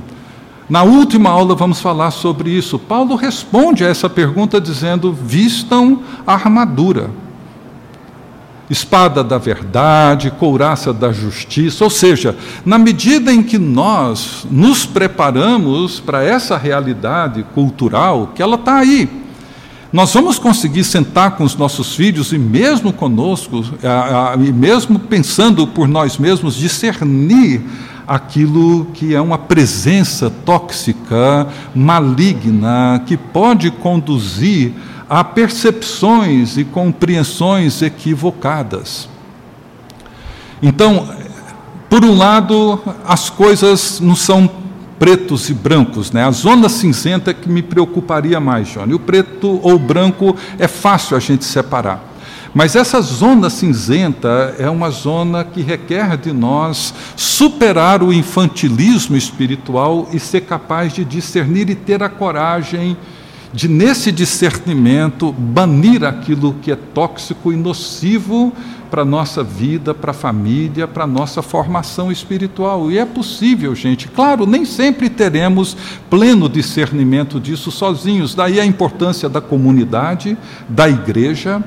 Na 0.70 0.84
última 0.84 1.30
aula 1.30 1.56
vamos 1.56 1.80
falar 1.80 2.12
sobre 2.12 2.50
isso. 2.50 2.78
Paulo 2.78 3.16
responde 3.16 3.86
a 3.86 3.88
essa 3.88 4.10
pergunta 4.10 4.60
dizendo: 4.60 5.14
vistam 5.14 6.02
a 6.26 6.34
armadura, 6.34 7.10
espada 8.70 9.24
da 9.24 9.38
verdade, 9.38 10.30
couraça 10.30 10.92
da 10.92 11.14
justiça. 11.14 11.86
Ou 11.86 11.90
seja, 11.90 12.36
na 12.66 12.78
medida 12.78 13.32
em 13.32 13.42
que 13.42 13.58
nós 13.58 14.46
nos 14.52 14.86
preparamos 14.86 16.02
para 16.02 16.22
essa 16.22 16.58
realidade 16.58 17.44
cultural, 17.54 18.34
que 18.36 18.42
ela 18.42 18.56
está 18.56 18.76
aí, 18.76 19.27
nós 19.92 20.14
vamos 20.14 20.38
conseguir 20.38 20.84
sentar 20.84 21.32
com 21.32 21.44
os 21.44 21.56
nossos 21.56 21.96
filhos 21.96 22.34
e 22.34 22.38
mesmo 22.38 22.92
conosco, 22.92 23.64
e 24.46 24.52
mesmo 24.52 25.00
pensando 25.00 25.66
por 25.66 25.88
nós 25.88 26.18
mesmos, 26.18 26.56
discernir 26.56 27.62
aquilo 28.06 28.86
que 28.94 29.14
é 29.16 29.22
uma 29.22 29.38
presença 29.38 30.30
tóxica, 30.30 31.48
maligna, 31.74 33.02
que 33.06 33.18
pode 33.18 33.72
conduzir 33.72 34.74
a 35.10 35.24
percepções 35.24 36.58
e 36.58 36.66
compreensões 36.66 37.82
equivocadas. 37.82 39.08
Então, 40.62 41.08
por 41.90 42.04
um 42.04 42.18
lado, 42.18 42.82
as 43.06 43.30
coisas 43.30 44.00
não 44.02 44.16
são 44.16 44.50
pretos 45.00 45.50
e 45.50 45.54
brancos, 45.54 46.12
né? 46.12 46.24
A 46.24 46.32
zona 46.32 46.70
cinzenta 46.70 47.32
é 47.32 47.34
que 47.34 47.50
me 47.50 47.62
preocuparia 47.62 48.40
mais, 48.40 48.68
Johnny. 48.68 48.94
O 48.94 49.00
preto 49.00 49.60
ou 49.64 49.76
o 49.76 49.80
branco 49.80 50.36
é 50.58 50.68
fácil 50.68 51.16
a 51.16 51.20
gente 51.20 51.46
separar. 51.46 52.04
Mas 52.54 52.76
essa 52.76 53.00
zona 53.02 53.50
cinzenta 53.50 54.56
é 54.58 54.70
uma 54.70 54.90
zona 54.90 55.44
que 55.44 55.62
requer 55.62 56.18
de 56.18 56.34
nós 56.34 56.94
superar 57.16 58.02
o 58.02 58.12
infantilismo 58.12 59.16
espiritual 59.16 60.10
e 60.12 60.20
ser 60.20 60.42
capaz 60.42 60.94
de 60.94 61.06
discernir 61.06 61.70
e 61.70 61.76
ter 61.76 62.02
a 62.02 62.10
coragem 62.10 62.98
de, 63.54 63.68
nesse 63.68 64.12
discernimento, 64.12 65.32
banir 65.32 66.04
aquilo 66.04 66.56
que 66.62 66.72
é 66.72 66.76
tóxico 66.76 67.52
e 67.52 67.56
nocivo 67.56 68.54
para 68.90 69.02
a 69.02 69.06
nossa 69.06 69.44
vida, 69.44 69.94
para 69.94 70.12
a 70.12 70.14
família, 70.14 70.88
para 70.88 71.04
a 71.04 71.08
nossa 71.08 71.42
formação 71.42 72.12
espiritual. 72.12 72.92
E 72.92 72.98
é 72.98 73.06
possível, 73.06 73.76
gente. 73.76 74.08
Claro, 74.08 74.46
nem 74.46 74.66
sempre 74.66 75.10
teremos 75.10 75.76
pleno 76.10 76.48
discernimento 76.50 77.40
disso 77.40 77.72
sozinhos. 77.72 78.34
Daí 78.34 78.60
a 78.60 78.66
importância 78.66 79.28
da 79.28 79.42
comunidade, 79.42 80.38
da 80.70 80.90
igreja, 80.90 81.64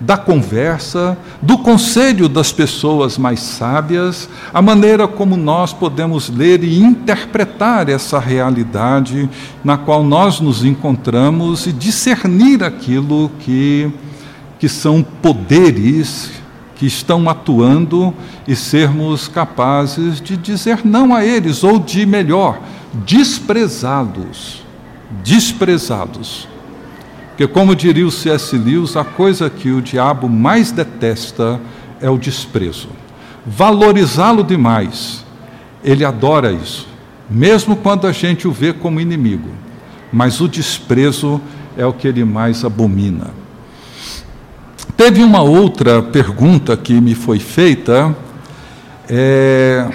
da 0.00 0.16
conversa, 0.16 1.16
do 1.40 1.58
conselho 1.58 2.28
das 2.28 2.52
pessoas 2.52 3.16
mais 3.16 3.40
sábias, 3.40 4.28
a 4.52 4.60
maneira 4.60 5.06
como 5.06 5.36
nós 5.36 5.72
podemos 5.72 6.28
ler 6.28 6.62
e 6.64 6.80
interpretar 6.80 7.88
essa 7.88 8.18
realidade 8.18 9.28
na 9.62 9.76
qual 9.76 10.02
nós 10.02 10.40
nos 10.40 10.64
encontramos 10.64 11.66
e 11.66 11.72
discernir 11.72 12.62
aquilo 12.62 13.30
que, 13.40 13.90
que 14.58 14.68
são 14.68 15.02
poderes 15.02 16.30
que 16.76 16.86
estão 16.86 17.28
atuando 17.28 18.12
e 18.46 18.56
sermos 18.56 19.28
capazes 19.28 20.20
de 20.20 20.36
dizer 20.36 20.80
não 20.84 21.14
a 21.14 21.24
eles, 21.24 21.62
ou 21.62 21.78
de 21.78 22.04
melhor, 22.04 22.60
desprezá-los. 23.06 24.62
Desprezá-los. 25.22 26.53
Porque, 27.34 27.48
como 27.48 27.74
diria 27.74 28.06
o 28.06 28.12
C.S. 28.12 28.56
Lewis, 28.56 28.96
a 28.96 29.02
coisa 29.02 29.50
que 29.50 29.68
o 29.72 29.82
diabo 29.82 30.28
mais 30.28 30.70
detesta 30.70 31.60
é 32.00 32.08
o 32.08 32.16
desprezo. 32.16 32.88
Valorizá-lo 33.44 34.44
demais, 34.44 35.24
ele 35.82 36.04
adora 36.04 36.52
isso, 36.52 36.86
mesmo 37.28 37.74
quando 37.74 38.06
a 38.06 38.12
gente 38.12 38.46
o 38.46 38.52
vê 38.52 38.72
como 38.72 39.00
inimigo. 39.00 39.48
Mas 40.12 40.40
o 40.40 40.46
desprezo 40.46 41.40
é 41.76 41.84
o 41.84 41.92
que 41.92 42.06
ele 42.06 42.24
mais 42.24 42.64
abomina. 42.64 43.32
Teve 44.96 45.24
uma 45.24 45.42
outra 45.42 46.00
pergunta 46.00 46.76
que 46.76 47.00
me 47.00 47.16
foi 47.16 47.40
feita. 47.40 48.16
É, 49.08 49.88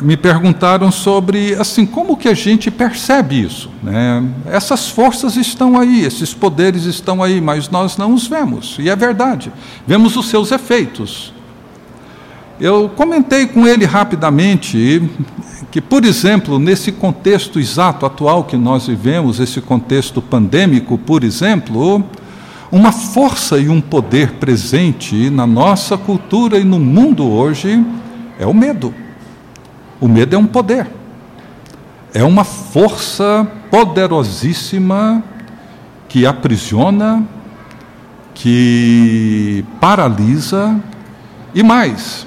me 0.00 0.16
perguntaram 0.16 0.90
sobre 0.90 1.54
assim 1.54 1.86
como 1.86 2.16
que 2.16 2.28
a 2.28 2.34
gente 2.34 2.70
percebe 2.70 3.40
isso. 3.40 3.70
Né? 3.82 4.24
Essas 4.46 4.88
forças 4.88 5.36
estão 5.36 5.78
aí, 5.78 6.04
esses 6.04 6.34
poderes 6.34 6.84
estão 6.84 7.22
aí, 7.22 7.40
mas 7.40 7.68
nós 7.68 7.96
não 7.96 8.14
os 8.14 8.26
vemos. 8.26 8.76
E 8.78 8.88
é 8.88 8.96
verdade. 8.96 9.52
Vemos 9.86 10.16
os 10.16 10.28
seus 10.28 10.50
efeitos. 10.52 11.32
Eu 12.58 12.88
comentei 12.88 13.46
com 13.46 13.66
ele 13.66 13.84
rapidamente 13.84 15.02
que, 15.70 15.80
por 15.80 16.04
exemplo, 16.04 16.58
nesse 16.58 16.90
contexto 16.90 17.60
exato 17.60 18.06
atual 18.06 18.44
que 18.44 18.56
nós 18.56 18.86
vivemos, 18.86 19.40
esse 19.40 19.60
contexto 19.60 20.22
pandêmico, 20.22 20.96
por 20.96 21.22
exemplo, 21.22 22.02
uma 22.72 22.92
força 22.92 23.58
e 23.58 23.68
um 23.68 23.80
poder 23.80 24.32
presente 24.32 25.28
na 25.28 25.46
nossa 25.46 25.98
cultura 25.98 26.58
e 26.58 26.64
no 26.64 26.78
mundo 26.78 27.30
hoje 27.30 27.84
é 28.38 28.46
o 28.46 28.54
medo. 28.54 29.05
O 30.00 30.08
medo 30.08 30.34
é 30.34 30.38
um 30.38 30.46
poder, 30.46 30.86
é 32.12 32.22
uma 32.22 32.44
força 32.44 33.46
poderosíssima 33.70 35.22
que 36.08 36.26
aprisiona, 36.26 37.24
que 38.34 39.64
paralisa 39.80 40.78
e 41.54 41.62
mais, 41.62 42.26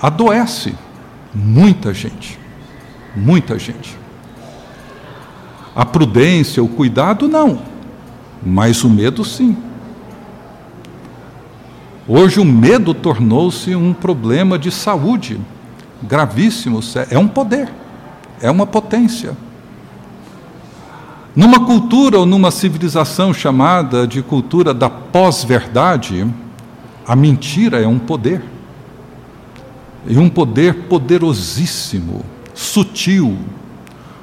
adoece 0.00 0.74
muita 1.34 1.92
gente. 1.92 2.38
Muita 3.16 3.58
gente. 3.58 3.96
A 5.74 5.84
prudência, 5.84 6.62
o 6.62 6.68
cuidado, 6.68 7.28
não. 7.28 7.62
Mas 8.44 8.84
o 8.84 8.90
medo, 8.90 9.24
sim. 9.24 9.56
Hoje 12.06 12.38
o 12.38 12.44
medo 12.44 12.92
tornou-se 12.92 13.74
um 13.74 13.92
problema 13.92 14.58
de 14.58 14.70
saúde 14.70 15.40
gravíssimo. 16.02 16.80
É 17.10 17.18
um 17.18 17.28
poder, 17.28 17.72
é 18.40 18.50
uma 18.50 18.66
potência. 18.66 19.36
Numa 21.34 21.66
cultura 21.66 22.18
ou 22.18 22.26
numa 22.26 22.50
civilização 22.50 23.34
chamada 23.34 24.06
de 24.06 24.22
cultura 24.22 24.72
da 24.72 24.88
pós-verdade, 24.88 26.26
a 27.06 27.16
mentira 27.16 27.82
é 27.82 27.86
um 27.86 27.98
poder 27.98 28.42
e 30.06 30.16
um 30.16 30.28
poder 30.28 30.84
poderosíssimo, 30.84 32.24
sutil. 32.54 33.36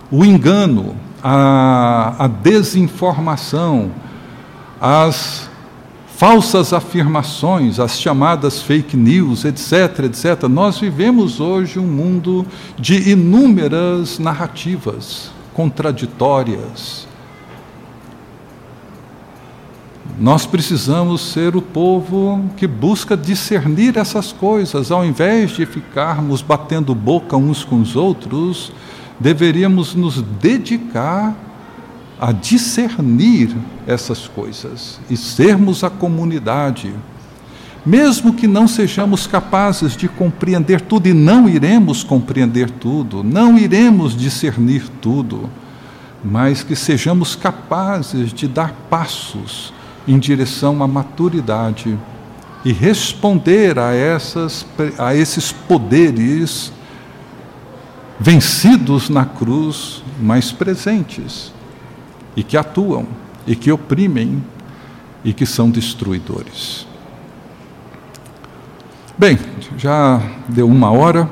O 0.10 0.24
engano, 0.24 0.96
a, 1.24 2.16
a 2.18 2.28
desinformação, 2.28 3.92
as 4.80 5.51
falsas 6.22 6.72
afirmações, 6.72 7.80
as 7.80 8.00
chamadas 8.00 8.62
fake 8.62 8.96
news, 8.96 9.44
etc, 9.44 10.06
etc. 10.06 10.44
Nós 10.48 10.78
vivemos 10.78 11.40
hoje 11.40 11.80
um 11.80 11.88
mundo 11.88 12.46
de 12.78 13.10
inúmeras 13.10 14.20
narrativas 14.20 15.32
contraditórias, 15.52 17.08
Nós 20.20 20.46
precisamos 20.46 21.22
ser 21.22 21.56
o 21.56 21.62
povo 21.62 22.46
que 22.56 22.68
busca 22.68 23.18
discernir 23.18 23.98
essas 23.98 24.32
coisas, 24.32 24.92
ao 24.92 25.04
invés 25.04 25.52
de 25.52 25.66
ficarmos 25.66 26.44
batendo 26.44 26.94
boca 26.94 27.36
uns 27.36 27.64
com 27.64 27.82
os 27.82 27.96
outros, 27.96 28.72
deveríamos 29.20 29.96
nos 29.96 30.22
dedicar 30.22 31.36
a 32.22 32.32
discernir 32.32 33.50
essas 33.88 34.28
coisas 34.28 35.00
e 35.10 35.18
sermos 35.18 35.84
a 35.84 35.90
comunidade. 35.90 36.94
Mesmo 37.84 38.34
que 38.34 38.46
não 38.46 38.68
sejamos 38.68 39.26
capazes 39.26 39.98
de 39.98 40.08
compreender 40.08 40.82
tudo, 40.82 41.08
e 41.08 41.14
não 41.14 41.50
iremos 41.50 42.04
compreender 42.04 42.70
tudo, 42.70 43.24
não 43.24 43.58
iremos 43.58 44.16
discernir 44.16 44.88
tudo, 45.02 45.50
mas 46.24 46.62
que 46.62 46.76
sejamos 46.76 47.36
capazes 47.36 48.32
de 48.32 48.48
dar 48.48 48.72
passos 48.88 49.74
em 50.08 50.20
direção 50.20 50.84
à 50.84 50.88
maturidade 50.88 51.98
e 52.64 52.72
responder 52.72 53.80
a, 53.80 53.96
essas, 53.96 54.64
a 55.00 55.16
esses 55.16 55.52
poderes 55.52 56.72
vencidos 58.20 59.10
na 59.10 59.26
cruz, 59.26 60.04
mas 60.22 60.52
presentes, 60.52 61.52
e 62.36 62.44
que 62.44 62.58
atuam, 62.58 63.08
e 63.46 63.56
que 63.56 63.72
oprimem, 63.72 64.44
e 65.24 65.34
que 65.34 65.46
são 65.46 65.70
destruidores. 65.70 66.88
Bem, 69.18 69.38
já 69.78 70.22
deu 70.48 70.68
uma 70.68 70.92
hora. 70.92 71.30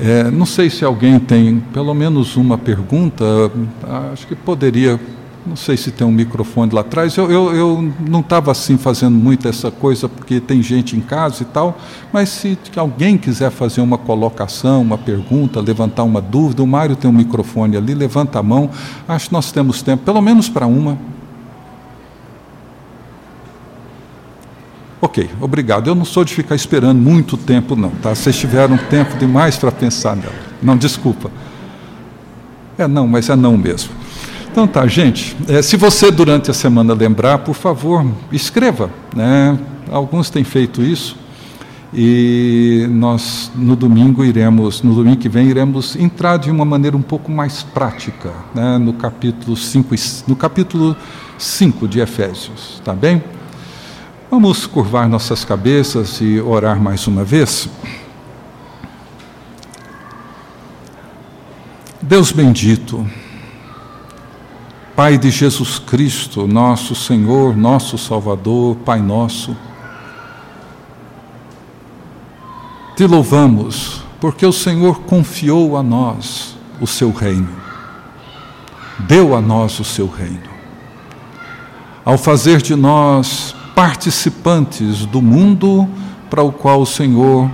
É, 0.00 0.30
não 0.30 0.44
sei 0.44 0.68
se 0.68 0.84
alguém 0.84 1.18
tem 1.18 1.60
pelo 1.72 1.94
menos 1.94 2.36
uma 2.36 2.58
pergunta, 2.58 3.24
acho 4.12 4.26
que 4.26 4.36
poderia 4.36 5.00
não 5.48 5.56
sei 5.56 5.76
se 5.76 5.90
tem 5.90 6.06
um 6.06 6.12
microfone 6.12 6.72
lá 6.72 6.82
atrás. 6.82 7.16
Eu, 7.16 7.30
eu, 7.30 7.54
eu 7.54 7.92
não 8.06 8.20
estava 8.20 8.52
assim 8.52 8.76
fazendo 8.76 9.16
muito 9.16 9.48
essa 9.48 9.70
coisa, 9.70 10.08
porque 10.08 10.40
tem 10.40 10.62
gente 10.62 10.96
em 10.96 11.00
casa 11.00 11.42
e 11.42 11.46
tal, 11.46 11.78
mas 12.12 12.28
se 12.28 12.58
alguém 12.76 13.16
quiser 13.16 13.50
fazer 13.50 13.80
uma 13.80 13.98
colocação, 13.98 14.82
uma 14.82 14.98
pergunta, 14.98 15.60
levantar 15.60 16.04
uma 16.04 16.20
dúvida, 16.20 16.62
o 16.62 16.66
Mário 16.66 16.94
tem 16.94 17.10
um 17.10 17.14
microfone 17.14 17.76
ali, 17.76 17.94
levanta 17.94 18.38
a 18.38 18.42
mão. 18.42 18.70
Acho 19.08 19.28
que 19.28 19.32
nós 19.32 19.50
temos 19.50 19.82
tempo, 19.82 20.04
pelo 20.04 20.20
menos 20.20 20.48
para 20.48 20.66
uma. 20.66 20.98
Ok, 25.00 25.30
obrigado. 25.40 25.88
Eu 25.88 25.94
não 25.94 26.04
sou 26.04 26.24
de 26.24 26.34
ficar 26.34 26.54
esperando 26.54 27.00
muito 27.00 27.36
tempo, 27.36 27.74
não, 27.74 27.90
tá? 27.90 28.14
Vocês 28.14 28.36
tiveram 28.36 28.76
tempo 28.76 29.16
demais 29.16 29.56
para 29.56 29.72
pensar 29.72 30.16
nela. 30.16 30.34
Não, 30.62 30.76
desculpa. 30.76 31.30
É 32.76 32.86
não, 32.86 33.06
mas 33.06 33.28
é 33.28 33.36
não 33.36 33.56
mesmo. 33.56 33.97
Então 34.58 34.66
tá, 34.66 34.88
gente. 34.88 35.36
É, 35.46 35.62
se 35.62 35.76
você 35.76 36.10
durante 36.10 36.50
a 36.50 36.52
semana 36.52 36.92
lembrar, 36.92 37.38
por 37.38 37.54
favor, 37.54 38.04
escreva. 38.32 38.90
Né? 39.14 39.56
Alguns 39.88 40.30
têm 40.30 40.42
feito 40.42 40.82
isso. 40.82 41.16
E 41.94 42.84
nós 42.90 43.52
no 43.54 43.76
domingo 43.76 44.24
iremos, 44.24 44.82
no 44.82 44.96
domingo 44.96 45.18
que 45.18 45.28
vem, 45.28 45.46
iremos 45.46 45.94
entrar 45.94 46.38
de 46.38 46.50
uma 46.50 46.64
maneira 46.64 46.96
um 46.96 47.02
pouco 47.02 47.30
mais 47.30 47.62
prática, 47.62 48.32
né? 48.52 48.78
no 48.78 48.94
capítulo 48.94 49.56
5, 49.56 49.94
no 50.26 50.34
capítulo 50.34 50.96
5 51.38 51.86
de 51.86 52.00
Efésios, 52.00 52.82
tá 52.84 52.94
bem? 52.94 53.22
Vamos 54.28 54.66
curvar 54.66 55.08
nossas 55.08 55.44
cabeças 55.44 56.20
e 56.20 56.40
orar 56.40 56.82
mais 56.82 57.06
uma 57.06 57.22
vez. 57.22 57.68
Deus 62.02 62.32
bendito, 62.32 63.06
Pai 64.98 65.16
de 65.16 65.30
Jesus 65.30 65.78
Cristo, 65.78 66.48
nosso 66.48 66.92
Senhor, 66.92 67.56
nosso 67.56 67.96
Salvador, 67.96 68.74
Pai 68.84 69.00
nosso, 69.00 69.56
te 72.96 73.06
louvamos 73.06 74.02
porque 74.20 74.44
o 74.44 74.52
Senhor 74.52 75.02
confiou 75.02 75.76
a 75.76 75.84
nós 75.84 76.56
o 76.80 76.86
seu 76.88 77.12
reino, 77.12 77.48
deu 78.98 79.36
a 79.36 79.40
nós 79.40 79.78
o 79.78 79.84
seu 79.84 80.08
reino. 80.08 80.50
Ao 82.04 82.18
fazer 82.18 82.60
de 82.60 82.74
nós 82.74 83.54
participantes 83.76 85.06
do 85.06 85.22
mundo 85.22 85.88
para 86.28 86.42
o 86.42 86.50
qual 86.50 86.82
o 86.82 86.86
Senhor 86.86 87.48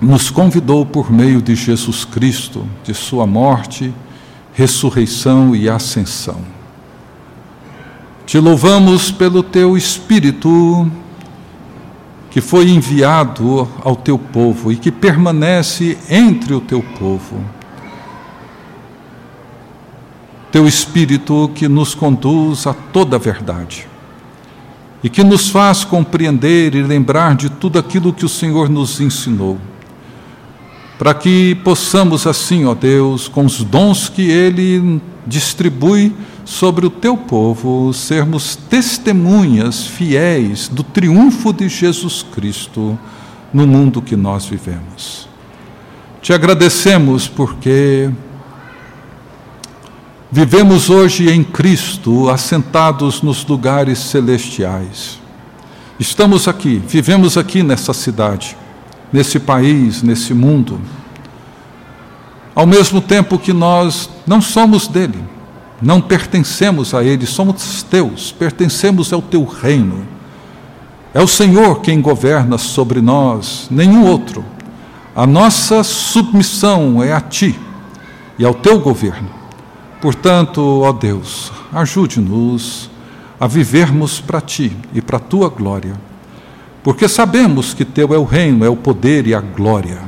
nos 0.00 0.30
convidou 0.30 0.86
por 0.86 1.10
meio 1.10 1.42
de 1.42 1.56
Jesus 1.56 2.04
Cristo, 2.04 2.68
de 2.84 2.94
Sua 2.94 3.26
morte 3.26 3.92
ressurreição 4.52 5.56
e 5.56 5.68
ascensão. 5.68 6.40
Te 8.26 8.38
louvamos 8.38 9.10
pelo 9.10 9.42
teu 9.42 9.76
Espírito 9.76 10.90
que 12.30 12.40
foi 12.40 12.70
enviado 12.70 13.68
ao 13.82 13.94
teu 13.94 14.18
povo 14.18 14.72
e 14.72 14.76
que 14.76 14.90
permanece 14.90 15.98
entre 16.08 16.54
o 16.54 16.60
teu 16.60 16.82
povo. 16.98 17.44
Teu 20.50 20.66
Espírito 20.66 21.50
que 21.54 21.68
nos 21.68 21.94
conduz 21.94 22.66
a 22.66 22.72
toda 22.72 23.16
a 23.16 23.18
verdade 23.18 23.86
e 25.02 25.10
que 25.10 25.24
nos 25.24 25.48
faz 25.48 25.84
compreender 25.84 26.74
e 26.74 26.82
lembrar 26.82 27.34
de 27.34 27.50
tudo 27.50 27.78
aquilo 27.78 28.12
que 28.12 28.24
o 28.24 28.28
Senhor 28.28 28.68
nos 28.68 29.00
ensinou 29.00 29.58
para 31.02 31.14
que 31.14 31.56
possamos 31.64 32.28
assim, 32.28 32.64
ó 32.64 32.76
Deus, 32.76 33.26
com 33.26 33.44
os 33.44 33.64
dons 33.64 34.08
que 34.08 34.30
Ele 34.30 35.02
distribui 35.26 36.14
sobre 36.44 36.86
o 36.86 36.90
teu 36.90 37.16
povo, 37.16 37.92
sermos 37.92 38.54
testemunhas 38.54 39.84
fiéis 39.84 40.68
do 40.68 40.84
triunfo 40.84 41.52
de 41.52 41.68
Jesus 41.68 42.24
Cristo 42.32 42.96
no 43.52 43.66
mundo 43.66 44.00
que 44.00 44.14
nós 44.14 44.46
vivemos. 44.46 45.28
Te 46.20 46.32
agradecemos 46.32 47.26
porque 47.26 48.08
Vivemos 50.30 50.88
hoje 50.88 51.28
em 51.28 51.42
Cristo, 51.42 52.30
assentados 52.30 53.22
nos 53.22 53.44
lugares 53.44 53.98
celestiais. 53.98 55.18
Estamos 55.98 56.46
aqui, 56.46 56.80
vivemos 56.86 57.36
aqui 57.36 57.64
nessa 57.64 57.92
cidade, 57.92 58.56
nesse 59.12 59.38
país, 59.38 60.02
nesse 60.02 60.32
mundo. 60.32 60.80
Ao 62.54 62.66
mesmo 62.66 63.00
tempo 63.00 63.38
que 63.38 63.52
nós 63.52 64.08
não 64.26 64.40
somos 64.40 64.86
dele, 64.86 65.22
não 65.80 66.00
pertencemos 66.00 66.94
a 66.94 67.02
ele, 67.02 67.26
somos 67.26 67.82
teus, 67.82 68.30
pertencemos 68.30 69.12
ao 69.12 69.20
teu 69.20 69.44
reino. 69.44 70.06
É 71.12 71.20
o 71.20 71.26
Senhor 71.26 71.80
quem 71.80 72.00
governa 72.00 72.56
sobre 72.56 73.00
nós, 73.00 73.66
nenhum 73.70 74.06
outro. 74.06 74.44
A 75.14 75.26
nossa 75.26 75.82
submissão 75.82 77.02
é 77.02 77.12
a 77.12 77.20
ti 77.20 77.58
e 78.38 78.44
ao 78.44 78.54
teu 78.54 78.80
governo. 78.80 79.28
Portanto, 80.00 80.82
ó 80.82 80.92
Deus, 80.92 81.52
ajude-nos 81.72 82.90
a 83.38 83.46
vivermos 83.46 84.20
para 84.20 84.40
ti 84.40 84.76
e 84.94 85.02
para 85.02 85.16
a 85.16 85.20
tua 85.20 85.48
glória, 85.48 85.94
porque 86.82 87.08
sabemos 87.08 87.74
que 87.74 87.84
teu 87.84 88.12
é 88.12 88.18
o 88.18 88.24
reino, 88.24 88.64
é 88.64 88.68
o 88.68 88.76
poder 88.76 89.26
e 89.26 89.34
a 89.34 89.40
glória. 89.40 90.00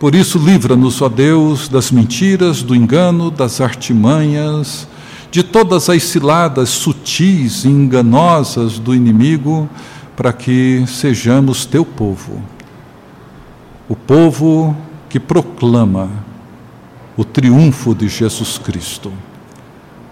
Por 0.00 0.14
isso, 0.14 0.38
livra-nos, 0.38 1.00
ó 1.00 1.08
Deus, 1.08 1.68
das 1.68 1.90
mentiras, 1.90 2.62
do 2.62 2.74
engano, 2.74 3.30
das 3.30 3.60
artimanhas, 3.60 4.88
de 5.30 5.42
todas 5.42 5.88
as 5.88 6.02
ciladas 6.02 6.70
sutis 6.70 7.64
e 7.64 7.68
enganosas 7.68 8.78
do 8.78 8.94
inimigo, 8.94 9.68
para 10.16 10.32
que 10.32 10.84
sejamos 10.86 11.64
teu 11.64 11.84
povo, 11.84 12.42
o 13.88 13.96
povo 13.96 14.76
que 15.08 15.18
proclama 15.18 16.10
o 17.16 17.24
triunfo 17.24 17.94
de 17.94 18.08
Jesus 18.08 18.58
Cristo. 18.58 19.12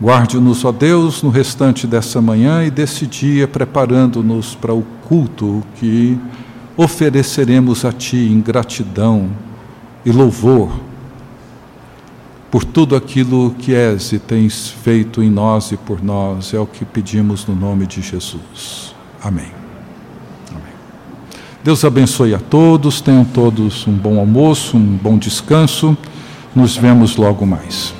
Guarde-nos, 0.01 0.65
ó 0.65 0.73
Deus, 0.73 1.23
no 1.23 1.29
restante 1.29 1.87
dessa 1.87 2.23
manhã 2.23 2.65
e 2.65 2.71
desse 2.71 3.07
dia, 3.07 3.47
preparando-nos 3.47 4.55
para 4.55 4.73
o 4.73 4.83
culto 5.07 5.63
que 5.77 6.19
ofereceremos 6.75 7.85
a 7.85 7.93
Ti 7.93 8.17
em 8.17 8.41
gratidão 8.41 9.29
e 10.05 10.11
louvor 10.11 10.71
por 12.51 12.65
tudo 12.65 12.97
aquilo 12.97 13.55
que 13.59 13.75
és 13.75 14.13
e 14.13 14.19
tens 14.19 14.69
feito 14.69 15.23
em 15.23 15.31
nós 15.31 15.71
e 15.71 15.77
por 15.77 16.03
nós. 16.03 16.55
É 16.55 16.59
o 16.59 16.67
que 16.67 16.85
pedimos 16.85 17.47
no 17.47 17.55
nome 17.55 17.87
de 17.87 18.01
Jesus. 18.01 18.95
Amém. 19.23 19.53
Amém. 20.51 20.63
Deus 21.63 21.85
abençoe 21.85 22.35
a 22.35 22.39
todos, 22.39 23.03
tenham 23.03 23.25
todos 23.25 23.87
um 23.87 23.93
bom 23.93 24.19
almoço, 24.19 24.77
um 24.77 24.97
bom 24.97 25.19
descanso. 25.19 25.97
Nos 26.57 26.77
vemos 26.77 27.17
logo 27.17 27.47
mais. 27.47 28.00